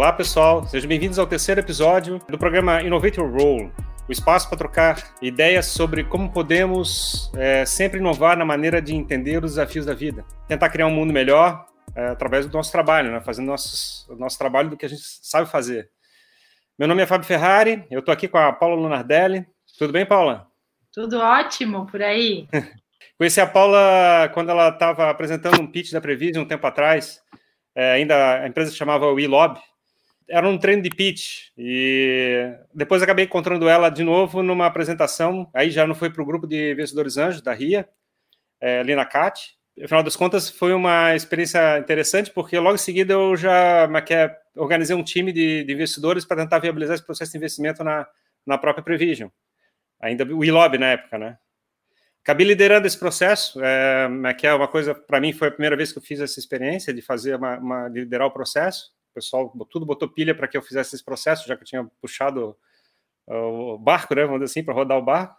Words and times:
Olá, 0.00 0.14
pessoal. 0.14 0.64
Sejam 0.64 0.88
bem-vindos 0.88 1.18
ao 1.18 1.26
terceiro 1.26 1.60
episódio 1.60 2.18
do 2.26 2.38
programa 2.38 2.80
Innovator 2.80 3.30
Role, 3.30 3.70
o 4.08 4.10
espaço 4.10 4.48
para 4.48 4.56
trocar 4.56 5.14
ideias 5.20 5.66
sobre 5.66 6.04
como 6.04 6.32
podemos 6.32 7.30
é, 7.36 7.66
sempre 7.66 7.98
inovar 7.98 8.34
na 8.34 8.46
maneira 8.46 8.80
de 8.80 8.94
entender 8.94 9.44
os 9.44 9.50
desafios 9.50 9.84
da 9.84 9.92
vida. 9.92 10.24
Tentar 10.48 10.70
criar 10.70 10.86
um 10.86 10.90
mundo 10.90 11.12
melhor 11.12 11.66
é, 11.94 12.06
através 12.06 12.46
do 12.46 12.52
nosso 12.56 12.72
trabalho, 12.72 13.12
né? 13.12 13.20
fazendo 13.20 13.48
nossos, 13.48 14.08
o 14.08 14.16
nosso 14.16 14.38
trabalho 14.38 14.70
do 14.70 14.76
que 14.78 14.86
a 14.86 14.88
gente 14.88 15.02
sabe 15.04 15.50
fazer. 15.50 15.90
Meu 16.78 16.88
nome 16.88 17.02
é 17.02 17.06
Fábio 17.06 17.26
Ferrari, 17.26 17.84
eu 17.90 18.00
estou 18.00 18.10
aqui 18.10 18.26
com 18.26 18.38
a 18.38 18.50
Paula 18.54 18.76
Lunardelli. 18.76 19.46
Tudo 19.78 19.92
bem, 19.92 20.06
Paula? 20.06 20.46
Tudo 20.94 21.18
ótimo 21.18 21.84
por 21.84 22.00
aí. 22.00 22.48
Conheci 23.18 23.38
a 23.38 23.46
Paula 23.46 24.30
quando 24.32 24.48
ela 24.48 24.70
estava 24.70 25.10
apresentando 25.10 25.60
um 25.60 25.66
pitch 25.66 25.92
da 25.92 26.00
Prevision 26.00 26.42
um 26.42 26.48
tempo 26.48 26.66
atrás. 26.66 27.20
É, 27.74 27.92
ainda 27.92 28.40
a 28.40 28.48
empresa 28.48 28.70
se 28.70 28.78
chamava 28.78 29.12
WeLob. 29.12 29.60
Era 30.30 30.48
um 30.48 30.56
treino 30.56 30.82
de 30.82 30.90
pitch. 30.90 31.48
E 31.58 32.54
depois 32.72 33.02
acabei 33.02 33.24
encontrando 33.24 33.68
ela 33.68 33.90
de 33.90 34.04
novo 34.04 34.42
numa 34.42 34.66
apresentação. 34.66 35.50
Aí 35.52 35.70
já 35.70 35.86
não 35.86 35.94
foi 35.94 36.08
para 36.10 36.22
o 36.22 36.26
grupo 36.26 36.46
de 36.46 36.72
investidores 36.72 37.16
anjos 37.16 37.42
da 37.42 37.52
RIA, 37.52 37.88
é, 38.60 38.80
ali 38.80 38.94
na 38.94 39.04
CAT. 39.04 39.58
Afinal 39.82 40.02
das 40.02 40.16
contas, 40.16 40.48
foi 40.48 40.72
uma 40.72 41.14
experiência 41.16 41.78
interessante, 41.78 42.30
porque 42.30 42.58
logo 42.58 42.74
em 42.74 42.78
seguida 42.78 43.14
eu 43.14 43.36
já 43.36 43.88
é 44.10 44.36
organizei 44.56 44.94
um 44.94 45.02
time 45.02 45.32
de, 45.32 45.64
de 45.64 45.72
investidores 45.72 46.24
para 46.24 46.42
tentar 46.42 46.58
viabilizar 46.58 46.94
esse 46.94 47.04
processo 47.04 47.32
de 47.32 47.38
investimento 47.38 47.82
na, 47.82 48.06
na 48.46 48.58
própria 48.58 48.84
Prevision 48.84 49.30
ainda 50.00 50.24
o 50.24 50.44
ILOB 50.44 50.78
na 50.78 50.86
época, 50.86 51.18
né? 51.18 51.36
Acabei 52.22 52.46
liderando 52.46 52.86
esse 52.86 52.98
processo, 52.98 53.60
é, 53.62 54.34
que 54.34 54.46
é 54.46 54.52
uma 54.52 54.68
coisa, 54.68 54.94
para 54.94 55.20
mim, 55.20 55.32
foi 55.32 55.48
a 55.48 55.50
primeira 55.50 55.76
vez 55.76 55.92
que 55.92 55.98
eu 55.98 56.02
fiz 56.02 56.20
essa 56.20 56.38
experiência 56.38 56.92
de 56.92 57.00
fazer 57.00 57.36
uma, 57.36 57.58
uma 57.58 57.88
de 57.88 58.00
liderar 58.00 58.26
o 58.26 58.30
processo. 58.30 58.90
O 59.10 59.14
pessoal 59.14 59.52
tudo 59.68 59.86
botou 59.86 60.08
pilha 60.08 60.34
para 60.34 60.48
que 60.48 60.56
eu 60.56 60.62
fizesse 60.62 60.94
esse 60.94 61.04
processo, 61.04 61.46
já 61.46 61.56
que 61.56 61.62
eu 61.62 61.66
tinha 61.66 61.84
puxado 62.00 62.56
o 63.26 63.78
barco, 63.78 64.14
né, 64.14 64.22
vamos 64.22 64.40
dizer 64.40 64.52
assim, 64.52 64.64
para 64.64 64.74
rodar 64.74 64.98
o 64.98 65.04
barco. 65.04 65.36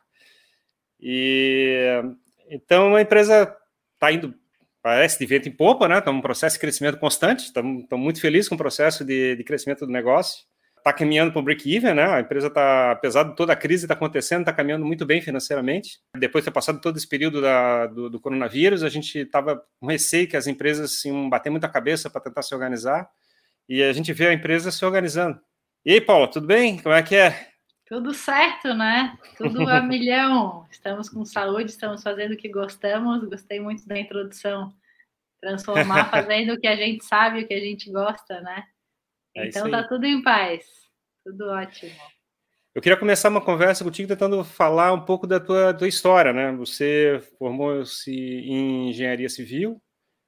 E 1.00 2.02
então 2.49 2.95
a 2.95 3.02
empresa 3.02 3.55
está 3.94 4.11
indo, 4.11 4.33
parece 4.81 5.17
de 5.19 5.25
vento 5.25 5.49
em 5.49 5.52
popa, 5.52 5.88
né? 5.88 5.99
Está 5.99 6.11
um 6.11 6.22
processo 6.22 6.55
de 6.55 6.59
crescimento 6.59 6.99
constante. 6.99 7.45
Estamos 7.45 7.86
muito 7.94 8.22
felizes 8.22 8.49
com 8.49 8.55
o 8.55 8.58
processo 8.58 9.03
de, 9.03 9.36
de 9.36 9.44
crescimento 9.44 9.86
do 9.86 9.92
negócio 9.92 10.45
está 10.81 10.92
caminhando 10.92 11.31
para 11.31 11.39
o 11.39 11.44
break-even, 11.44 11.94
né? 11.94 12.05
A 12.05 12.19
empresa 12.19 12.47
está, 12.47 12.92
apesar 12.92 13.23
de 13.23 13.36
toda 13.36 13.53
a 13.53 13.55
crise 13.55 13.81
que 13.81 13.86
está 13.86 13.94
acontecendo, 13.94 14.42
está 14.42 14.52
caminhando 14.52 14.86
muito 14.86 15.05
bem 15.05 15.22
financeiramente. 15.22 15.99
Depois 16.17 16.44
de 16.44 16.49
ter 16.49 16.53
passado 16.53 16.81
todo 16.81 16.97
esse 16.97 17.08
período 17.08 17.39
da, 17.39 17.88
do, 17.88 18.09
do, 18.09 18.19
coronavírus, 18.19 18.83
a 18.83 18.89
gente 18.89 19.19
estava 19.19 19.64
com 19.80 19.88
receio 19.88 20.27
que 20.27 20.36
as 20.36 20.47
empresas 20.47 21.05
iam 21.05 21.30
bater 21.30 21.49
muita 21.49 21.69
cabeça 21.69 22.09
para 22.09 22.22
tentar 22.22 22.42
se 22.42 22.53
organizar, 22.53 23.08
e 23.72 23.81
a 23.81 23.94
gente 23.94 24.11
vê 24.11 24.27
a 24.27 24.33
empresa 24.33 24.69
se 24.69 24.83
organizando. 24.83 25.39
E 25.86 25.94
aí, 25.94 26.02
Paula, 26.02 26.30
tudo 26.30 26.45
bem? 26.45 26.77
Como 26.77 26.94
é 26.94 27.02
que 27.02 27.16
é? 27.16 27.47
Tudo 27.86 28.14
certo, 28.14 28.73
né? 28.73 29.17
Tudo 29.38 29.66
a 29.66 29.80
milhão. 29.81 30.67
Estamos 30.69 31.08
com 31.08 31.23
saúde, 31.23 31.72
estamos 31.72 32.03
fazendo 32.03 32.33
o 32.33 32.38
que 32.38 32.49
gostamos. 32.49 33.23
Gostei 33.30 33.61
muito 33.61 33.88
da 33.88 33.97
introdução. 33.97 34.73
Transformar 35.39 36.11
fazendo 36.11 36.52
o 36.52 36.59
que 36.59 36.67
a 36.67 36.75
gente 36.75 37.05
sabe, 37.05 37.44
o 37.44 37.47
que 37.47 37.53
a 37.53 37.61
gente 37.61 37.89
gosta, 37.89 38.42
né? 38.42 38.66
É 39.38 39.47
então 39.47 39.72
tá 39.72 39.88
tudo 39.88 40.05
em 40.05 40.22
paz, 40.22 40.66
tudo 41.23 41.45
ótimo. 41.45 41.95
Eu 42.75 42.81
queria 42.81 42.99
começar 42.99 43.30
uma 43.30 43.39
conversa 43.39 43.86
contigo 43.86 44.09
tentando 44.09 44.44
falar 44.44 44.92
um 44.92 45.05
pouco 45.05 45.25
da 45.25 45.39
tua, 45.39 45.73
tua 45.73 45.88
história, 45.88 46.33
né? 46.33 46.52
Você 46.58 47.22
formou-se 47.39 48.11
em 48.11 48.89
engenharia 48.89 49.30
civil, 49.30 49.81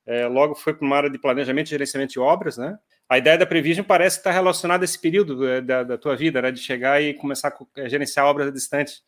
é, 0.05 0.27
logo 0.27 0.55
foi 0.55 0.73
para 0.73 0.85
uma 0.85 0.95
área 0.95 1.09
de 1.09 1.19
planejamento 1.19 1.67
e 1.67 1.71
gerenciamento 1.71 2.13
de 2.13 2.19
obras, 2.21 2.57
né? 2.57 2.77
A 3.13 3.19
ideia 3.19 3.37
da 3.37 3.45
Prevision 3.45 3.85
parece 3.85 4.17
estar 4.17 4.31
relacionada 4.31 4.83
a 4.83 4.85
esse 4.85 4.99
período 4.99 5.47
é, 5.47 5.61
da, 5.61 5.83
da 5.83 5.99
tua 5.99 6.15
vida, 6.15 6.41
né? 6.41 6.51
De 6.51 6.59
chegar 6.59 6.99
e 6.99 7.13
começar 7.13 7.55
a 7.77 7.87
gerenciar 7.87 8.25
obras 8.25 8.51
distantes. 8.51 9.03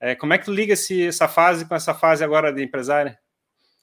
É, 0.00 0.14
como 0.14 0.32
é 0.32 0.38
que 0.38 0.46
tu 0.46 0.50
liga 0.50 0.72
essa 0.72 1.28
fase 1.28 1.68
com 1.68 1.74
essa 1.74 1.92
fase 1.92 2.24
agora 2.24 2.50
de 2.50 2.62
empresária? 2.62 3.18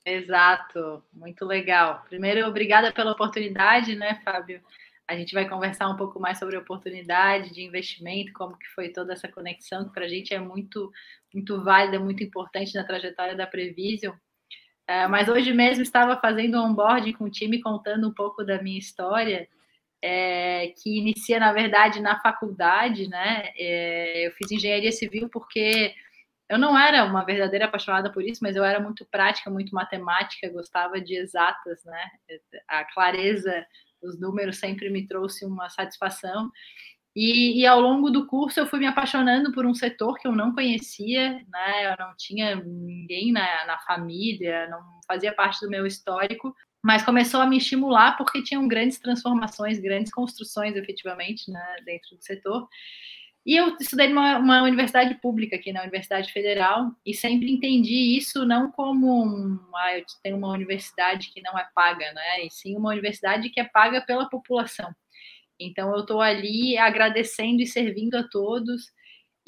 Exato, 0.03 1.03
muito 1.13 1.45
legal. 1.45 2.03
Primeiro, 2.09 2.47
obrigada 2.47 2.91
pela 2.91 3.11
oportunidade, 3.11 3.95
né, 3.95 4.19
Fábio? 4.25 4.61
A 5.07 5.15
gente 5.15 5.35
vai 5.35 5.47
conversar 5.47 5.87
um 5.89 5.95
pouco 5.95 6.19
mais 6.19 6.39
sobre 6.39 6.57
oportunidade 6.57 7.53
de 7.53 7.61
investimento, 7.61 8.33
como 8.33 8.57
que 8.57 8.67
foi 8.69 8.89
toda 8.89 9.13
essa 9.13 9.27
conexão, 9.27 9.85
que 9.85 9.93
para 9.93 10.05
a 10.05 10.09
gente 10.09 10.33
é 10.33 10.39
muito, 10.39 10.91
muito 11.31 11.63
válida, 11.63 11.99
muito 11.99 12.23
importante 12.23 12.73
na 12.73 12.83
trajetória 12.83 13.35
da 13.35 13.45
Prevision. 13.45 14.15
É, 14.87 15.07
mas 15.07 15.29
hoje 15.29 15.53
mesmo 15.53 15.83
estava 15.83 16.19
fazendo 16.19 16.57
um 16.57 16.71
onboarding 16.71 17.13
com 17.13 17.25
o 17.25 17.29
time, 17.29 17.61
contando 17.61 18.07
um 18.07 18.13
pouco 18.13 18.43
da 18.43 18.59
minha 18.59 18.79
história, 18.79 19.47
é, 20.01 20.73
que 20.81 20.97
inicia, 20.99 21.39
na 21.39 21.51
verdade, 21.53 22.01
na 22.01 22.19
faculdade, 22.19 23.07
né? 23.07 23.51
É, 23.57 24.27
eu 24.27 24.31
fiz 24.33 24.51
engenharia 24.51 24.91
civil 24.91 25.29
porque 25.29 25.93
eu 26.49 26.57
não 26.57 26.77
era 26.77 27.03
uma 27.03 27.25
verdadeira 27.25 27.65
apaixonada 27.65 28.11
por 28.11 28.23
isso, 28.23 28.39
mas 28.41 28.55
eu 28.55 28.63
era 28.63 28.79
muito 28.79 29.05
prática, 29.05 29.49
muito 29.49 29.73
matemática, 29.73 30.49
gostava 30.49 31.01
de 31.01 31.15
exatas, 31.15 31.83
né? 31.85 32.09
A 32.67 32.85
clareza 32.85 33.65
os 34.01 34.19
números 34.19 34.57
sempre 34.57 34.89
me 34.89 35.07
trouxe 35.07 35.45
uma 35.45 35.69
satisfação. 35.69 36.51
E, 37.15 37.61
e, 37.61 37.65
ao 37.65 37.81
longo 37.81 38.11
do 38.11 38.27
curso 38.27 38.59
eu 38.59 38.67
fui 38.67 38.77
me 38.77 38.85
apaixonando 38.85 39.51
por 39.51 39.65
um 39.65 39.73
setor 39.73 40.19
que 40.19 40.27
eu 40.27 40.33
não 40.33 40.53
conhecia, 40.53 41.33
né? 41.49 41.91
Eu 41.91 41.97
não 41.97 42.13
tinha 42.15 42.55
ninguém 42.55 43.31
na, 43.31 43.65
na 43.65 43.79
família, 43.79 44.69
não 44.69 44.79
fazia 45.07 45.33
parte 45.33 45.59
do 45.65 45.69
meu 45.69 45.85
histórico, 45.87 46.55
mas 46.83 47.03
começou 47.03 47.41
a 47.41 47.45
me 47.45 47.57
estimular 47.57 48.17
porque 48.17 48.43
tinham 48.43 48.67
grandes 48.67 48.99
transformações, 48.99 49.79
grandes 49.79 50.11
construções 50.11 50.75
efetivamente 50.75 51.51
né, 51.51 51.75
dentro 51.85 52.15
do 52.15 52.23
setor. 52.23 52.67
E 53.45 53.55
eu 53.55 53.77
estudei 53.79 54.09
numa 54.09 54.37
uma 54.37 54.61
universidade 54.63 55.15
pública 55.21 55.55
aqui 55.55 55.71
na 55.71 55.81
Universidade 55.81 56.31
Federal 56.33 56.91
e 57.05 57.13
sempre 57.13 57.49
entendi 57.49 58.17
isso 58.17 58.45
não 58.45 58.69
como 58.69 59.23
um, 59.23 59.57
ah, 59.73 59.97
eu 59.97 60.05
tenho 60.21 60.35
uma 60.35 60.49
universidade 60.49 61.31
que 61.33 61.41
não 61.41 61.57
é 61.57 61.65
paga, 61.73 62.11
né? 62.11 62.45
E 62.45 62.51
sim 62.51 62.75
uma 62.75 62.89
universidade 62.89 63.49
que 63.49 63.61
é 63.61 63.63
paga 63.63 64.01
pela 64.01 64.29
população. 64.29 64.93
Então 65.57 65.93
eu 65.95 66.01
estou 66.01 66.21
ali 66.21 66.77
agradecendo 66.77 67.61
e 67.61 67.67
servindo 67.67 68.15
a 68.15 68.27
todos 68.27 68.91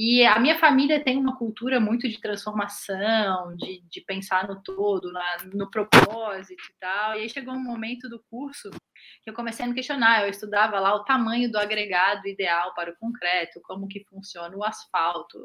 e 0.02 0.26
a 0.26 0.40
minha 0.40 0.58
família 0.58 1.04
tem 1.04 1.18
uma 1.18 1.36
cultura 1.36 1.78
muito 1.78 2.08
de 2.08 2.22
transformação, 2.22 3.54
de, 3.58 3.82
de 3.82 4.00
pensar 4.00 4.48
no 4.48 4.64
todo, 4.64 5.12
na, 5.12 5.38
no 5.54 5.70
propósito 5.70 6.64
e 6.64 6.80
tal. 6.80 7.18
E 7.18 7.24
aí 7.24 7.30
chegou 7.30 7.54
um 7.54 7.62
momento 7.62 8.08
do 8.08 8.18
curso 8.32 8.70
que 9.22 9.30
eu 9.30 9.34
comecei 9.34 9.66
a 9.66 9.68
me 9.68 9.74
questionar. 9.74 10.24
Eu 10.24 10.30
estudava 10.30 10.80
lá 10.80 10.96
o 10.96 11.04
tamanho 11.04 11.52
do 11.52 11.60
agregado 11.60 12.30
ideal 12.30 12.74
para 12.74 12.92
o 12.92 12.96
concreto, 12.96 13.60
como 13.62 13.90
que 13.90 14.06
funciona 14.06 14.56
o 14.56 14.64
asfalto, 14.64 15.38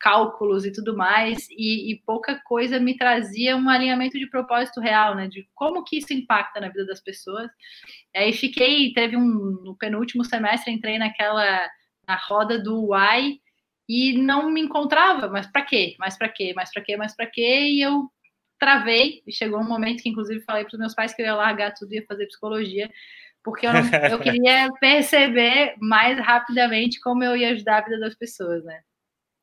cálculos 0.00 0.64
e 0.64 0.72
tudo 0.72 0.96
mais, 0.96 1.46
e, 1.50 1.92
e 1.92 2.02
pouca 2.06 2.40
coisa 2.42 2.80
me 2.80 2.96
trazia 2.96 3.54
um 3.54 3.68
alinhamento 3.68 4.18
de 4.18 4.30
propósito 4.30 4.80
real, 4.80 5.14
né? 5.14 5.28
De 5.28 5.46
como 5.54 5.84
que 5.84 5.98
isso 5.98 6.14
impacta 6.14 6.58
na 6.58 6.68
vida 6.68 6.86
das 6.86 7.02
pessoas. 7.02 7.50
Aí 8.16 8.32
fiquei, 8.32 8.94
teve 8.94 9.14
um 9.14 9.60
no 9.62 9.76
penúltimo 9.76 10.24
semestre 10.24 10.72
entrei 10.72 10.96
naquela 10.98 11.68
na 12.08 12.16
roda 12.16 12.58
do 12.58 12.92
why 12.92 13.43
e 13.88 14.16
não 14.18 14.50
me 14.50 14.60
encontrava, 14.60 15.28
mas 15.28 15.46
para 15.46 15.62
quê? 15.62 15.94
Mas 15.98 16.16
para 16.16 16.28
quê? 16.28 16.52
Mas 16.54 16.72
para 16.72 16.82
quê? 16.82 16.96
Mas 16.96 17.14
para 17.14 17.26
quê? 17.26 17.68
E 17.68 17.82
eu 17.82 18.10
travei, 18.58 19.22
e 19.26 19.32
chegou 19.32 19.60
um 19.60 19.68
momento 19.68 20.02
que 20.02 20.08
inclusive 20.08 20.40
falei 20.44 20.64
para 20.64 20.74
os 20.74 20.78
meus 20.78 20.94
pais 20.94 21.12
que 21.12 21.20
eu 21.20 21.26
ia 21.26 21.34
largar 21.34 21.74
tudo 21.74 21.92
e 21.92 21.96
ia 21.96 22.06
fazer 22.06 22.26
psicologia, 22.26 22.90
porque 23.42 23.66
eu, 23.66 23.72
não, 23.72 23.80
eu 24.10 24.18
queria 24.20 24.70
perceber 24.80 25.74
mais 25.80 26.18
rapidamente 26.18 27.00
como 27.00 27.22
eu 27.22 27.36
ia 27.36 27.50
ajudar 27.50 27.78
a 27.78 27.84
vida 27.84 28.00
das 28.00 28.14
pessoas, 28.14 28.64
né? 28.64 28.80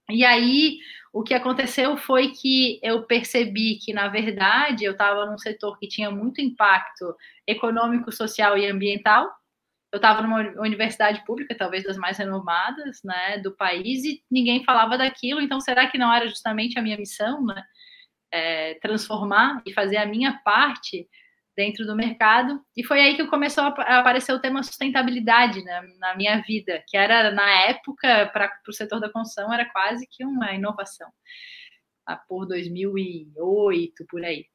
E 0.10 0.26
aí, 0.26 0.80
o 1.14 1.24
que 1.24 1.34
aconteceu 1.34 1.96
foi 1.96 2.30
que 2.30 2.80
eu 2.82 3.04
percebi 3.04 3.78
que, 3.78 3.94
na 3.94 4.08
verdade, 4.08 4.84
eu 4.84 4.94
estava 4.94 5.26
num 5.26 5.38
setor 5.38 5.78
que 5.78 5.88
tinha 5.88 6.10
muito 6.10 6.42
impacto 6.42 7.16
econômico, 7.48 8.12
social 8.12 8.58
e 8.58 8.68
ambiental, 8.68 9.30
eu 9.92 9.98
estava 9.98 10.22
numa 10.22 10.40
universidade 10.62 11.24
pública, 11.26 11.56
talvez 11.56 11.84
das 11.84 11.98
mais 11.98 12.18
renomadas, 12.18 13.02
né, 13.04 13.40
do 13.40 13.56
país, 13.56 14.06
e 14.06 14.24
ninguém 14.32 14.64
falava 14.64 14.98
daquilo. 14.98 15.42
Então, 15.42 15.60
será 15.60 15.88
que 15.88 15.98
não 15.98 16.14
era 16.14 16.28
justamente 16.28 16.80
a 16.80 16.82
minha 16.82 16.98
missão, 16.98 17.46
né, 17.46 17.62
é, 18.32 18.76
transformar 18.76 19.62
e 19.66 19.74
fazer 19.74 19.98
a 19.98 20.06
minha 20.06 20.40
parte 20.46 21.10
dentro 21.58 21.86
do 21.86 21.96
mercado? 21.96 22.62
E 22.76 22.86
foi 22.86 23.02
aí 23.02 23.18
que 23.18 23.28
começou 23.28 23.66
a 23.66 24.00
aparecer 24.00 24.32
o 24.32 24.40
tema 24.40 24.64
sustentabilidade 24.64 25.62
né, 25.62 25.82
na 26.00 26.16
minha 26.16 26.42
vida, 26.42 26.82
que 26.88 26.96
era 26.96 27.30
na 27.32 27.50
época 27.66 28.30
para 28.32 28.50
o 28.68 28.74
setor 28.74 29.02
da 29.02 29.12
construção 29.12 29.54
era 29.54 29.66
quase 29.72 30.08
que 30.10 30.24
uma 30.24 30.54
inovação. 30.54 31.10
Por 32.28 32.46
2008, 32.46 34.06
por 34.10 34.24
aí. 34.24 34.46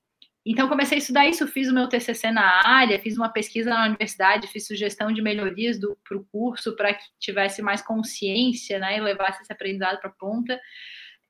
Então, 0.49 0.69
comecei 0.69 0.99
a 0.99 1.01
estudar 1.01 1.27
isso, 1.27 1.45
fiz 1.49 1.69
o 1.69 1.75
meu 1.75 1.89
TCC 1.89 2.31
na 2.31 2.65
área, 2.65 3.01
fiz 3.01 3.17
uma 3.17 3.29
pesquisa 3.29 3.69
na 3.69 3.87
universidade, 3.87 4.47
fiz 4.47 4.65
sugestão 4.65 5.13
de 5.13 5.21
melhorias 5.21 5.77
para 6.09 6.17
o 6.17 6.25
curso 6.27 6.77
para 6.77 6.95
que 6.95 7.03
tivesse 7.19 7.61
mais 7.61 7.83
consciência 7.83 8.79
né, 8.79 8.97
e 8.97 9.01
levasse 9.01 9.43
esse 9.43 9.53
aprendizado 9.53 9.99
para 9.99 10.09
a 10.09 10.13
ponta. 10.13 10.61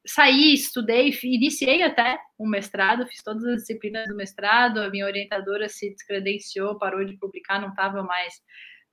Saí, 0.06 0.52
estudei, 0.52 1.18
iniciei 1.22 1.82
até 1.82 2.18
um 2.38 2.46
mestrado, 2.46 3.06
fiz 3.06 3.22
todas 3.22 3.42
as 3.44 3.56
disciplinas 3.62 4.06
do 4.06 4.14
mestrado, 4.14 4.80
a 4.80 4.90
minha 4.90 5.06
orientadora 5.06 5.66
se 5.66 5.88
descredenciou, 5.88 6.78
parou 6.78 7.02
de 7.02 7.16
publicar, 7.16 7.58
não 7.58 7.70
estava 7.70 8.02
mais 8.02 8.34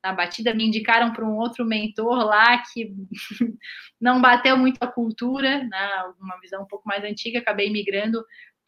na 0.02 0.14
batida, 0.14 0.54
me 0.54 0.66
indicaram 0.66 1.12
para 1.12 1.26
um 1.26 1.36
outro 1.36 1.66
mentor 1.66 2.26
lá 2.26 2.62
que 2.72 2.94
não 4.00 4.22
bateu 4.22 4.58
muito 4.58 4.78
a 4.82 4.88
cultura, 4.88 5.66
né, 5.66 6.04
uma 6.20 6.40
visão 6.40 6.64
um 6.64 6.68
pouco 6.68 6.88
mais 6.88 7.04
antiga, 7.04 7.40
acabei 7.40 7.70
migrando 7.70 8.24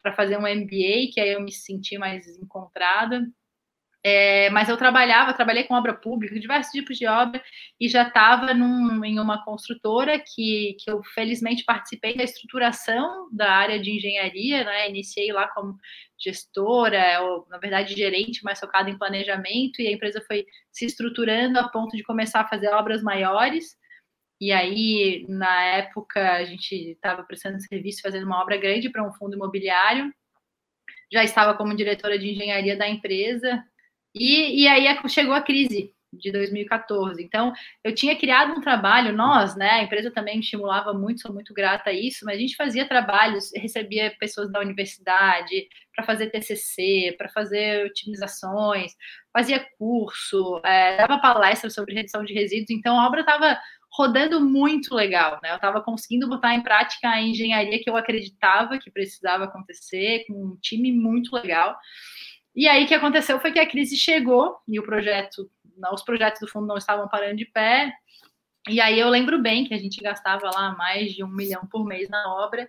para 0.06 0.14
fazer 0.14 0.36
um 0.38 0.42
MBA, 0.42 1.10
que 1.12 1.20
aí 1.20 1.32
eu 1.32 1.40
me 1.40 1.50
senti 1.50 1.98
mais 1.98 2.28
encontrada. 2.38 3.26
É, 4.04 4.48
mas 4.50 4.68
eu 4.68 4.76
trabalhava, 4.76 5.34
trabalhei 5.34 5.64
com 5.64 5.74
obra 5.74 5.92
pública, 5.92 6.38
diversos 6.38 6.70
tipos 6.70 6.96
de 6.96 7.08
obra, 7.08 7.42
e 7.80 7.88
já 7.88 8.06
estava 8.06 8.52
em 8.52 9.18
uma 9.18 9.44
construtora 9.44 10.16
que, 10.20 10.76
que 10.78 10.88
eu 10.88 11.02
felizmente 11.12 11.64
participei 11.64 12.16
da 12.16 12.22
estruturação 12.22 13.28
da 13.32 13.50
área 13.50 13.80
de 13.80 13.90
engenharia, 13.90 14.62
né? 14.62 14.88
Iniciei 14.88 15.32
lá 15.32 15.48
como 15.48 15.76
gestora, 16.16 17.20
ou 17.22 17.48
na 17.50 17.58
verdade 17.58 17.96
gerente, 17.96 18.44
mais 18.44 18.60
focada 18.60 18.88
em 18.88 18.96
planejamento, 18.96 19.82
e 19.82 19.88
a 19.88 19.92
empresa 19.92 20.22
foi 20.24 20.46
se 20.70 20.84
estruturando 20.84 21.58
a 21.58 21.68
ponto 21.68 21.96
de 21.96 22.04
começar 22.04 22.42
a 22.42 22.48
fazer 22.48 22.68
obras 22.68 23.02
maiores. 23.02 23.76
E 24.40 24.52
aí, 24.52 25.24
na 25.28 25.62
época, 25.64 26.34
a 26.34 26.44
gente 26.44 26.74
estava 26.92 27.22
prestando 27.22 27.60
serviço, 27.60 28.02
fazendo 28.02 28.26
uma 28.26 28.40
obra 28.42 28.56
grande 28.56 28.90
para 28.90 29.06
um 29.06 29.12
fundo 29.12 29.34
imobiliário. 29.34 30.12
Já 31.12 31.24
estava 31.24 31.56
como 31.56 31.76
diretora 31.76 32.18
de 32.18 32.30
engenharia 32.30 32.76
da 32.76 32.88
empresa, 32.88 33.64
e, 34.14 34.62
e 34.62 34.68
aí 34.68 34.86
chegou 35.08 35.34
a 35.34 35.42
crise 35.42 35.92
de 36.12 36.32
2014. 36.32 37.22
Então, 37.22 37.52
eu 37.84 37.94
tinha 37.94 38.16
criado 38.16 38.52
um 38.52 38.60
trabalho, 38.62 39.14
nós, 39.14 39.54
né, 39.54 39.70
a 39.72 39.82
empresa 39.82 40.10
também 40.10 40.36
me 40.36 40.40
estimulava 40.40 40.94
muito, 40.94 41.20
sou 41.20 41.34
muito 41.34 41.52
grata 41.52 41.90
a 41.90 41.92
isso, 41.92 42.24
mas 42.24 42.36
a 42.36 42.40
gente 42.40 42.56
fazia 42.56 42.88
trabalhos, 42.88 43.50
recebia 43.54 44.14
pessoas 44.18 44.50
da 44.50 44.60
universidade 44.60 45.68
para 45.94 46.04
fazer 46.04 46.30
TCC, 46.30 47.14
para 47.18 47.28
fazer 47.28 47.84
otimizações, 47.86 48.92
fazia 49.32 49.66
curso, 49.78 50.60
é, 50.64 50.96
dava 50.96 51.18
palestra 51.18 51.68
sobre 51.68 51.94
redução 51.94 52.24
de 52.24 52.32
resíduos, 52.32 52.70
então 52.70 52.98
a 52.98 53.06
obra 53.06 53.20
estava 53.20 53.58
rodando 53.96 54.38
muito 54.40 54.94
legal, 54.94 55.40
né? 55.42 55.50
Eu 55.50 55.56
estava 55.56 55.80
conseguindo 55.80 56.28
botar 56.28 56.54
em 56.54 56.62
prática 56.62 57.08
a 57.08 57.22
engenharia 57.22 57.82
que 57.82 57.88
eu 57.88 57.96
acreditava 57.96 58.78
que 58.78 58.90
precisava 58.90 59.44
acontecer, 59.44 60.24
com 60.26 60.34
um 60.34 60.56
time 60.60 60.92
muito 60.92 61.34
legal. 61.34 61.74
E 62.54 62.68
aí 62.68 62.84
o 62.84 62.86
que 62.86 62.94
aconteceu 62.94 63.40
foi 63.40 63.52
que 63.52 63.58
a 63.58 63.68
crise 63.68 63.96
chegou 63.96 64.56
e 64.68 64.78
o 64.78 64.82
projeto, 64.82 65.50
os 65.92 66.02
projetos 66.02 66.40
do 66.40 66.48
fundo 66.48 66.66
não 66.66 66.76
estavam 66.76 67.08
parando 67.08 67.36
de 67.36 67.46
pé. 67.46 67.90
E 68.68 68.80
aí 68.80 69.00
eu 69.00 69.08
lembro 69.08 69.40
bem 69.40 69.64
que 69.64 69.72
a 69.72 69.78
gente 69.78 70.02
gastava 70.02 70.50
lá 70.52 70.74
mais 70.76 71.12
de 71.12 71.24
um 71.24 71.28
milhão 71.28 71.66
por 71.66 71.86
mês 71.86 72.08
na 72.10 72.34
obra 72.34 72.68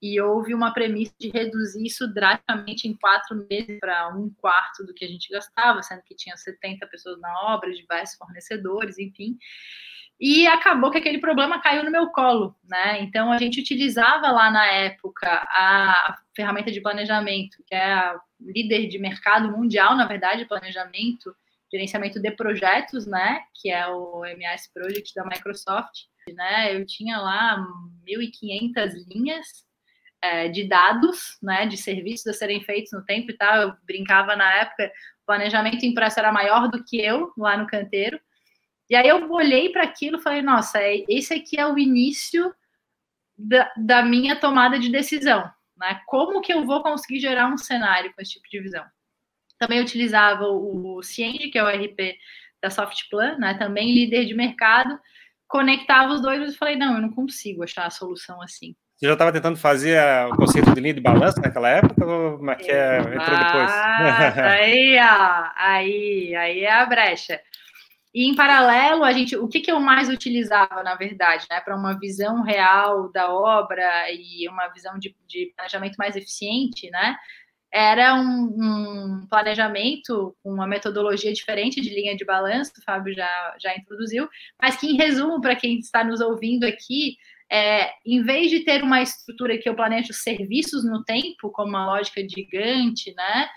e 0.00 0.20
houve 0.20 0.54
uma 0.54 0.72
premissa 0.72 1.14
de 1.18 1.28
reduzir 1.28 1.84
isso 1.84 2.06
drasticamente 2.12 2.86
em 2.86 2.96
quatro 2.96 3.34
meses 3.48 3.80
para 3.80 4.14
um 4.14 4.30
quarto 4.36 4.84
do 4.86 4.94
que 4.94 5.04
a 5.04 5.08
gente 5.08 5.28
gastava, 5.28 5.82
sendo 5.82 6.02
que 6.02 6.14
tinha 6.14 6.36
70 6.36 6.86
pessoas 6.86 7.20
na 7.20 7.52
obra, 7.52 7.72
diversos 7.72 8.16
fornecedores, 8.16 8.96
enfim. 8.96 9.36
E 10.20 10.48
acabou 10.48 10.90
que 10.90 10.98
aquele 10.98 11.18
problema 11.18 11.60
caiu 11.60 11.84
no 11.84 11.92
meu 11.92 12.08
colo, 12.08 12.56
né? 12.68 13.00
Então 13.00 13.30
a 13.30 13.38
gente 13.38 13.60
utilizava 13.60 14.32
lá 14.32 14.50
na 14.50 14.66
época 14.66 15.28
a 15.28 16.18
ferramenta 16.34 16.72
de 16.72 16.80
planejamento, 16.80 17.62
que 17.64 17.74
é 17.74 17.92
a 17.92 18.20
líder 18.40 18.88
de 18.88 18.98
mercado 18.98 19.50
mundial, 19.50 19.96
na 19.96 20.06
verdade, 20.06 20.44
planejamento, 20.44 21.34
gerenciamento 21.70 22.20
de 22.20 22.32
projetos, 22.32 23.06
né? 23.06 23.42
Que 23.54 23.70
é 23.70 23.86
o 23.86 24.24
MS 24.24 24.72
Project 24.74 25.14
da 25.14 25.24
Microsoft, 25.24 26.06
né? 26.34 26.74
Eu 26.74 26.84
tinha 26.84 27.18
lá 27.18 27.64
1.500 28.04 28.94
linhas 29.06 29.46
é, 30.20 30.48
de 30.48 30.64
dados, 30.64 31.38
né? 31.40 31.64
De 31.66 31.76
serviços 31.76 32.26
a 32.26 32.32
serem 32.32 32.60
feitos 32.62 32.90
no 32.92 33.04
tempo 33.04 33.30
e 33.30 33.36
tal. 33.36 33.56
Eu 33.62 33.74
brincava 33.86 34.34
na 34.34 34.52
época, 34.54 34.90
planejamento 35.24 35.86
impresso 35.86 36.18
era 36.18 36.32
maior 36.32 36.68
do 36.68 36.82
que 36.84 37.00
eu 37.00 37.32
lá 37.36 37.56
no 37.56 37.68
canteiro. 37.68 38.18
E 38.88 38.96
aí 38.96 39.08
eu 39.08 39.30
olhei 39.30 39.70
para 39.70 39.82
aquilo 39.82 40.18
e 40.18 40.22
falei, 40.22 40.40
nossa, 40.40 40.78
é, 40.78 41.04
esse 41.08 41.34
aqui 41.34 41.58
é 41.60 41.66
o 41.66 41.78
início 41.78 42.54
da, 43.36 43.70
da, 43.76 44.02
minha 44.02 44.34
tomada 44.34 44.78
de 44.78 44.88
decisão. 44.88 45.48
Né? 45.76 46.00
Como 46.06 46.40
que 46.40 46.52
eu 46.52 46.64
vou 46.64 46.82
conseguir 46.82 47.20
gerar 47.20 47.46
um 47.48 47.58
cenário 47.58 48.12
com 48.14 48.22
esse 48.22 48.32
tipo 48.32 48.48
de 48.50 48.60
visão? 48.60 48.84
Também 49.58 49.80
utilizava 49.80 50.44
o, 50.44 51.02
Cienge, 51.02 51.50
que 51.50 51.58
é 51.58 51.62
o 51.62 51.68
RP 51.68 52.16
da 52.62 52.70
Softplan, 52.70 53.36
né? 53.38 53.54
também 53.54 53.92
líder 53.92 54.24
de 54.24 54.34
mercado, 54.34 54.98
conectava 55.46 56.12
os 56.12 56.22
dois 56.22 56.52
e 56.52 56.56
falei, 56.56 56.76
não, 56.76 56.94
eu 56.94 57.02
não 57.02 57.10
consigo 57.10 57.62
achar 57.62 57.86
a 57.86 57.90
solução 57.90 58.40
assim. 58.42 58.74
Você 58.96 59.06
já 59.06 59.12
estava 59.12 59.32
tentando 59.32 59.56
fazer 59.56 59.96
o 60.32 60.36
conceito 60.36 60.74
de 60.74 60.80
linha 60.80 60.94
de 60.94 61.00
balanço 61.00 61.40
naquela 61.40 61.68
época 61.68 62.04
ou 62.04 62.38
como 62.38 62.50
é 62.50 62.56
que 62.56 62.68
é, 62.68 62.98
entrou 62.98 63.14
depois? 63.16 63.72
aí, 63.72 64.98
ó, 64.98 65.50
aí, 65.54 66.34
aí 66.34 66.64
é 66.64 66.72
a 66.72 66.84
brecha. 66.84 67.40
E 68.14 68.26
em 68.26 68.34
paralelo, 68.34 69.04
a 69.04 69.12
gente, 69.12 69.36
o 69.36 69.46
que, 69.46 69.60
que 69.60 69.70
eu 69.70 69.78
mais 69.80 70.08
utilizava, 70.08 70.82
na 70.82 70.94
verdade, 70.94 71.46
né, 71.50 71.60
para 71.60 71.76
uma 71.76 71.98
visão 71.98 72.42
real 72.42 73.12
da 73.12 73.32
obra 73.32 74.10
e 74.10 74.48
uma 74.48 74.68
visão 74.68 74.98
de, 74.98 75.14
de 75.26 75.52
planejamento 75.54 75.96
mais 75.96 76.16
eficiente, 76.16 76.90
né, 76.90 77.16
era 77.72 78.14
um, 78.14 79.20
um, 79.20 79.26
planejamento 79.28 80.34
com 80.42 80.50
uma 80.50 80.66
metodologia 80.66 81.32
diferente 81.32 81.80
de 81.82 81.90
linha 81.90 82.16
de 82.16 82.24
balanço, 82.24 82.72
o 82.78 82.82
Fábio 82.82 83.14
já, 83.14 83.56
já 83.60 83.76
introduziu, 83.76 84.26
mas 84.60 84.76
que, 84.76 84.86
em 84.86 84.96
resumo, 84.96 85.40
para 85.40 85.54
quem 85.54 85.78
está 85.78 86.02
nos 86.02 86.20
ouvindo 86.20 86.64
aqui, 86.64 87.16
é, 87.50 87.90
em 88.06 88.22
vez 88.22 88.50
de 88.50 88.60
ter 88.60 88.82
uma 88.82 89.02
estrutura 89.02 89.58
que 89.58 89.68
eu 89.68 89.74
planejo 89.74 90.12
serviços 90.14 90.84
no 90.84 91.04
tempo, 91.04 91.50
como 91.50 91.68
uma 91.68 91.86
lógica 91.86 92.26
gigante, 92.26 93.14
né, 93.14 93.48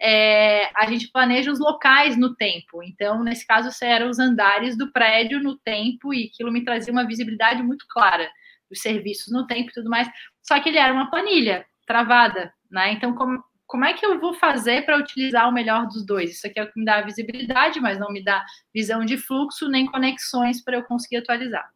é, 0.00 0.70
a 0.76 0.86
gente 0.86 1.10
planeja 1.10 1.50
os 1.50 1.58
locais 1.58 2.16
no 2.16 2.34
tempo. 2.34 2.82
Então, 2.82 3.22
nesse 3.22 3.46
caso, 3.46 3.68
eram 3.82 4.08
os 4.08 4.18
andares 4.18 4.76
do 4.76 4.92
prédio 4.92 5.40
no 5.40 5.56
tempo, 5.58 6.14
e 6.14 6.30
aquilo 6.32 6.52
me 6.52 6.64
trazia 6.64 6.92
uma 6.92 7.06
visibilidade 7.06 7.62
muito 7.62 7.86
clara 7.88 8.28
dos 8.70 8.80
serviços 8.80 9.32
no 9.32 9.46
tempo 9.46 9.70
e 9.70 9.72
tudo 9.72 9.90
mais. 9.90 10.08
Só 10.42 10.60
que 10.60 10.68
ele 10.68 10.78
era 10.78 10.92
uma 10.92 11.10
planilha 11.10 11.66
travada, 11.86 12.52
né? 12.70 12.92
Então, 12.92 13.14
como, 13.14 13.42
como 13.66 13.84
é 13.84 13.92
que 13.92 14.04
eu 14.04 14.20
vou 14.20 14.34
fazer 14.34 14.84
para 14.84 14.98
utilizar 14.98 15.48
o 15.48 15.52
melhor 15.52 15.86
dos 15.86 16.04
dois? 16.04 16.32
Isso 16.32 16.46
aqui 16.46 16.60
é 16.60 16.64
o 16.64 16.72
que 16.72 16.78
me 16.78 16.84
dá 16.84 17.00
visibilidade, 17.02 17.80
mas 17.80 17.98
não 17.98 18.10
me 18.10 18.22
dá 18.22 18.44
visão 18.74 19.04
de 19.04 19.16
fluxo 19.16 19.68
nem 19.68 19.86
conexões 19.86 20.62
para 20.62 20.76
eu 20.76 20.84
conseguir 20.84 21.18
atualizar. 21.18 21.68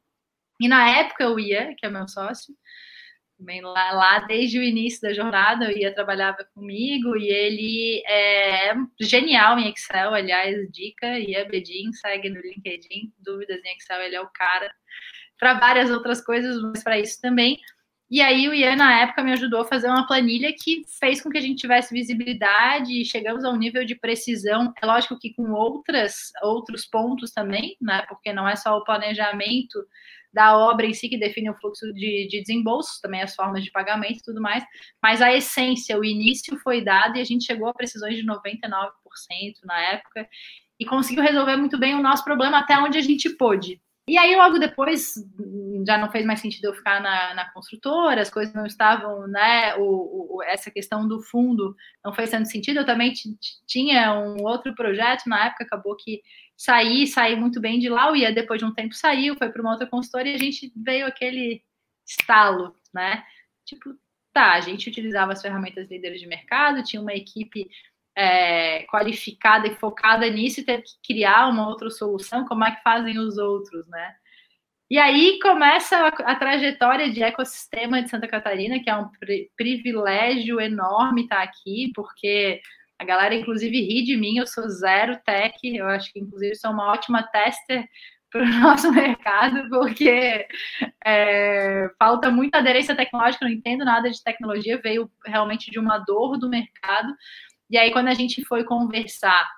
E 0.61 0.69
na 0.69 0.89
época 0.89 1.29
o 1.29 1.41
Ia, 1.41 1.75
que 1.77 1.85
é 1.85 1.91
meu 1.91 2.07
sócio, 2.07 2.55
também 3.43 3.61
lá, 3.61 3.93
lá 3.93 4.19
desde 4.21 4.59
o 4.59 4.63
início 4.63 5.01
da 5.03 5.13
jornada, 5.13 5.65
eu 5.65 5.77
ia 5.77 5.93
trabalhava 5.93 6.47
comigo 6.55 7.17
e 7.17 7.29
ele 7.29 8.03
é 8.07 8.73
genial 9.01 9.59
em 9.59 9.69
Excel, 9.69 10.15
aliás, 10.15 10.57
dica, 10.71 11.19
Ia 11.19 11.45
Bedin, 11.45 11.93
segue 11.93 12.31
no 12.31 12.41
LinkedIn, 12.41 13.13
dúvidas 13.19 13.61
em 13.65 13.77
Excel, 13.77 14.01
ele 14.01 14.15
é 14.15 14.21
o 14.21 14.31
cara. 14.33 14.73
Para 15.39 15.55
várias 15.55 15.91
outras 15.91 16.25
coisas, 16.25 16.63
mas 16.63 16.85
para 16.85 17.01
isso 17.01 17.21
também. 17.21 17.59
E 18.09 18.21
aí 18.21 18.49
o 18.49 18.55
Ian, 18.55 18.77
na 18.77 19.01
época, 19.01 19.25
me 19.25 19.33
ajudou 19.33 19.63
a 19.63 19.65
fazer 19.65 19.89
uma 19.89 20.07
planilha 20.07 20.53
que 20.53 20.83
fez 21.01 21.21
com 21.21 21.31
que 21.31 21.39
a 21.39 21.41
gente 21.41 21.61
tivesse 21.63 21.93
visibilidade 21.93 22.93
e 22.93 23.05
chegamos 23.05 23.43
a 23.43 23.51
um 23.51 23.57
nível 23.57 23.85
de 23.85 23.97
precisão. 23.97 24.73
É 24.81 24.87
lógico 24.87 25.19
que 25.19 25.33
com 25.35 25.51
outras, 25.51 26.31
outros 26.43 26.87
pontos 26.87 27.33
também, 27.33 27.75
né? 27.81 28.05
Porque 28.09 28.33
não 28.33 28.47
é 28.47 28.55
só 28.55 28.77
o 28.77 28.85
planejamento 28.85 29.83
da 30.33 30.57
obra 30.57 30.87
em 30.87 30.95
si 30.95 31.09
que 31.09 31.19
define 31.19 31.51
o 31.51 31.55
fluxo 31.55 31.93
de, 31.93 32.27
de 32.29 32.41
desembolso, 32.41 33.01
também 33.03 33.23
as 33.23 33.35
formas 33.35 33.63
de 33.63 33.71
pagamento 33.71 34.19
e 34.19 34.23
tudo 34.23 34.41
mais, 34.41 34.65
mas 35.03 35.21
a 35.21 35.33
essência, 35.33 35.99
o 35.99 36.05
início 36.05 36.59
foi 36.59 36.83
dado 36.83 37.17
e 37.17 37.21
a 37.21 37.25
gente 37.25 37.45
chegou 37.45 37.69
a 37.69 37.75
precisões 37.75 38.17
de 38.17 38.25
99% 38.25 38.91
na 39.65 39.81
época 39.81 40.29
e 40.81 40.87
conseguiu 40.87 41.23
resolver 41.23 41.57
muito 41.57 41.79
bem 41.79 41.95
o 41.95 42.03
nosso 42.03 42.25
problema 42.25 42.59
até 42.59 42.77
onde 42.79 42.99
a 42.99 43.03
gente 43.03 43.31
pôde. 43.31 43.81
E 44.09 44.19
aí, 44.19 44.35
logo 44.35 44.59
depois, 44.59 45.15
já 45.87 45.97
não 45.97 46.11
fez 46.11 46.27
mais 46.27 46.41
sentido 46.41 46.65
eu 46.65 46.75
ficar 46.75 47.01
na, 47.01 47.35
na 47.35 47.53
construtora, 47.53 48.21
as 48.21 48.31
coisas 48.31 48.53
não 48.53 48.67
estavam, 48.67 49.29
né? 49.29 49.77
O, 49.77 50.39
o, 50.39 50.43
essa 50.43 50.73
questão 50.73 51.07
do 51.07 51.23
fundo 51.23 51.77
não 52.05 52.13
fez 52.13 52.31
tanto 52.31 52.49
sentido. 52.49 52.79
Eu 52.79 52.87
também 52.87 53.13
tinha 53.65 54.13
um 54.13 54.43
outro 54.43 54.75
projeto 54.75 55.29
na 55.29 55.47
época, 55.47 55.63
acabou 55.63 55.97
que 55.97 56.21
saí, 56.63 57.09
saí 57.09 57.35
muito 57.35 57.61
bem 57.61 57.81
de 57.81 57.89
lá, 57.89 58.13
o 58.13 58.15
Ia 58.15 58.33
depois 58.33 58.61
de 58.61 58.65
um 58.65 58.73
tempo 58.73 58.95
saiu, 58.95 59.37
foi 59.37 59.51
para 59.51 59.61
uma 59.61 59.73
outra 59.73 59.87
consultora 59.87 60.29
e 60.29 60.35
a 60.35 60.39
gente 60.39 60.73
veio 60.77 61.07
aquele 61.07 61.61
estalo, 62.07 62.77
né? 62.95 63.25
Tipo, 63.65 63.91
tá, 64.33 64.53
a 64.53 64.61
gente 64.61 64.89
utilizava 64.89 65.33
as 65.33 65.43
ferramentas 65.43 65.91
líderes 65.91 66.21
de 66.21 66.27
mercado, 66.29 66.85
tinha 66.85 67.03
uma 67.03 67.15
equipe 67.15 67.69
é, 68.17 68.85
qualificada 68.85 69.67
e 69.67 69.75
focada 69.75 70.29
nisso 70.31 70.61
e 70.61 70.65
teve 70.65 70.85
que 70.85 70.93
criar 71.05 71.49
uma 71.49 71.67
outra 71.69 71.91
solução, 71.91 72.47
como 72.47 72.65
é 72.65 72.71
que 72.71 72.83
fazem 72.83 73.19
os 73.19 73.39
outros, 73.39 73.85
né? 73.89 74.15
E 74.89 74.99
aí 74.99 75.41
começa 75.41 75.97
a, 75.97 76.09
a 76.33 76.37
trajetória 76.37 77.11
de 77.11 77.25
ecossistema 77.25 78.01
de 78.01 78.09
Santa 78.09 78.29
Catarina, 78.29 78.79
que 78.79 78.89
é 78.89 78.97
um 78.97 79.09
pri 79.09 79.51
privilégio 79.57 80.61
enorme 80.61 81.23
estar 81.23 81.43
aqui, 81.43 81.91
porque 81.93 82.61
a 83.03 83.05
galera, 83.05 83.35
inclusive, 83.35 83.81
ri 83.81 84.05
de 84.05 84.17
mim, 84.17 84.39
eu 84.39 84.47
sou 84.47 84.69
zero 84.69 85.19
tech, 85.27 85.59
eu 85.65 85.87
acho 85.87 86.13
que, 86.13 86.21
inclusive, 86.21 86.55
sou 86.55 86.71
uma 86.71 86.93
ótima 86.93 87.23
tester 87.25 87.89
para 88.31 88.43
o 88.43 88.47
nosso 88.61 88.93
mercado, 88.93 89.69
porque 89.69 90.47
é, 91.05 91.91
falta 91.99 92.31
muita 92.31 92.59
aderência 92.59 92.95
tecnológica, 92.95 93.45
não 93.45 93.53
entendo 93.53 93.85
nada 93.85 94.09
de 94.09 94.23
tecnologia, 94.23 94.81
veio 94.81 95.11
realmente 95.27 95.69
de 95.69 95.81
uma 95.81 95.99
dor 95.99 96.39
do 96.39 96.49
mercado. 96.49 97.13
E 97.69 97.77
aí, 97.77 97.91
quando 97.91 98.07
a 98.07 98.15
gente 98.15 98.45
foi 98.45 98.63
conversar 98.63 99.51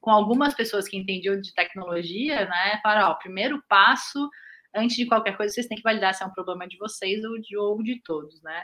com 0.00 0.12
algumas 0.12 0.54
pessoas 0.54 0.86
que 0.86 0.96
entendiam 0.96 1.40
de 1.40 1.52
tecnologia, 1.52 2.46
né? 2.46 2.78
Falaram, 2.80 3.08
ó, 3.10 3.14
primeiro 3.14 3.60
passo, 3.68 4.30
antes 4.74 4.96
de 4.96 5.06
qualquer 5.06 5.36
coisa, 5.36 5.52
vocês 5.52 5.66
têm 5.66 5.76
que 5.76 5.82
validar 5.82 6.14
se 6.14 6.22
é 6.22 6.26
um 6.26 6.32
problema 6.32 6.66
de 6.66 6.76
vocês 6.78 7.24
ou 7.24 7.38
de, 7.40 7.56
ou 7.56 7.82
de 7.82 8.00
todos, 8.02 8.42
né? 8.42 8.62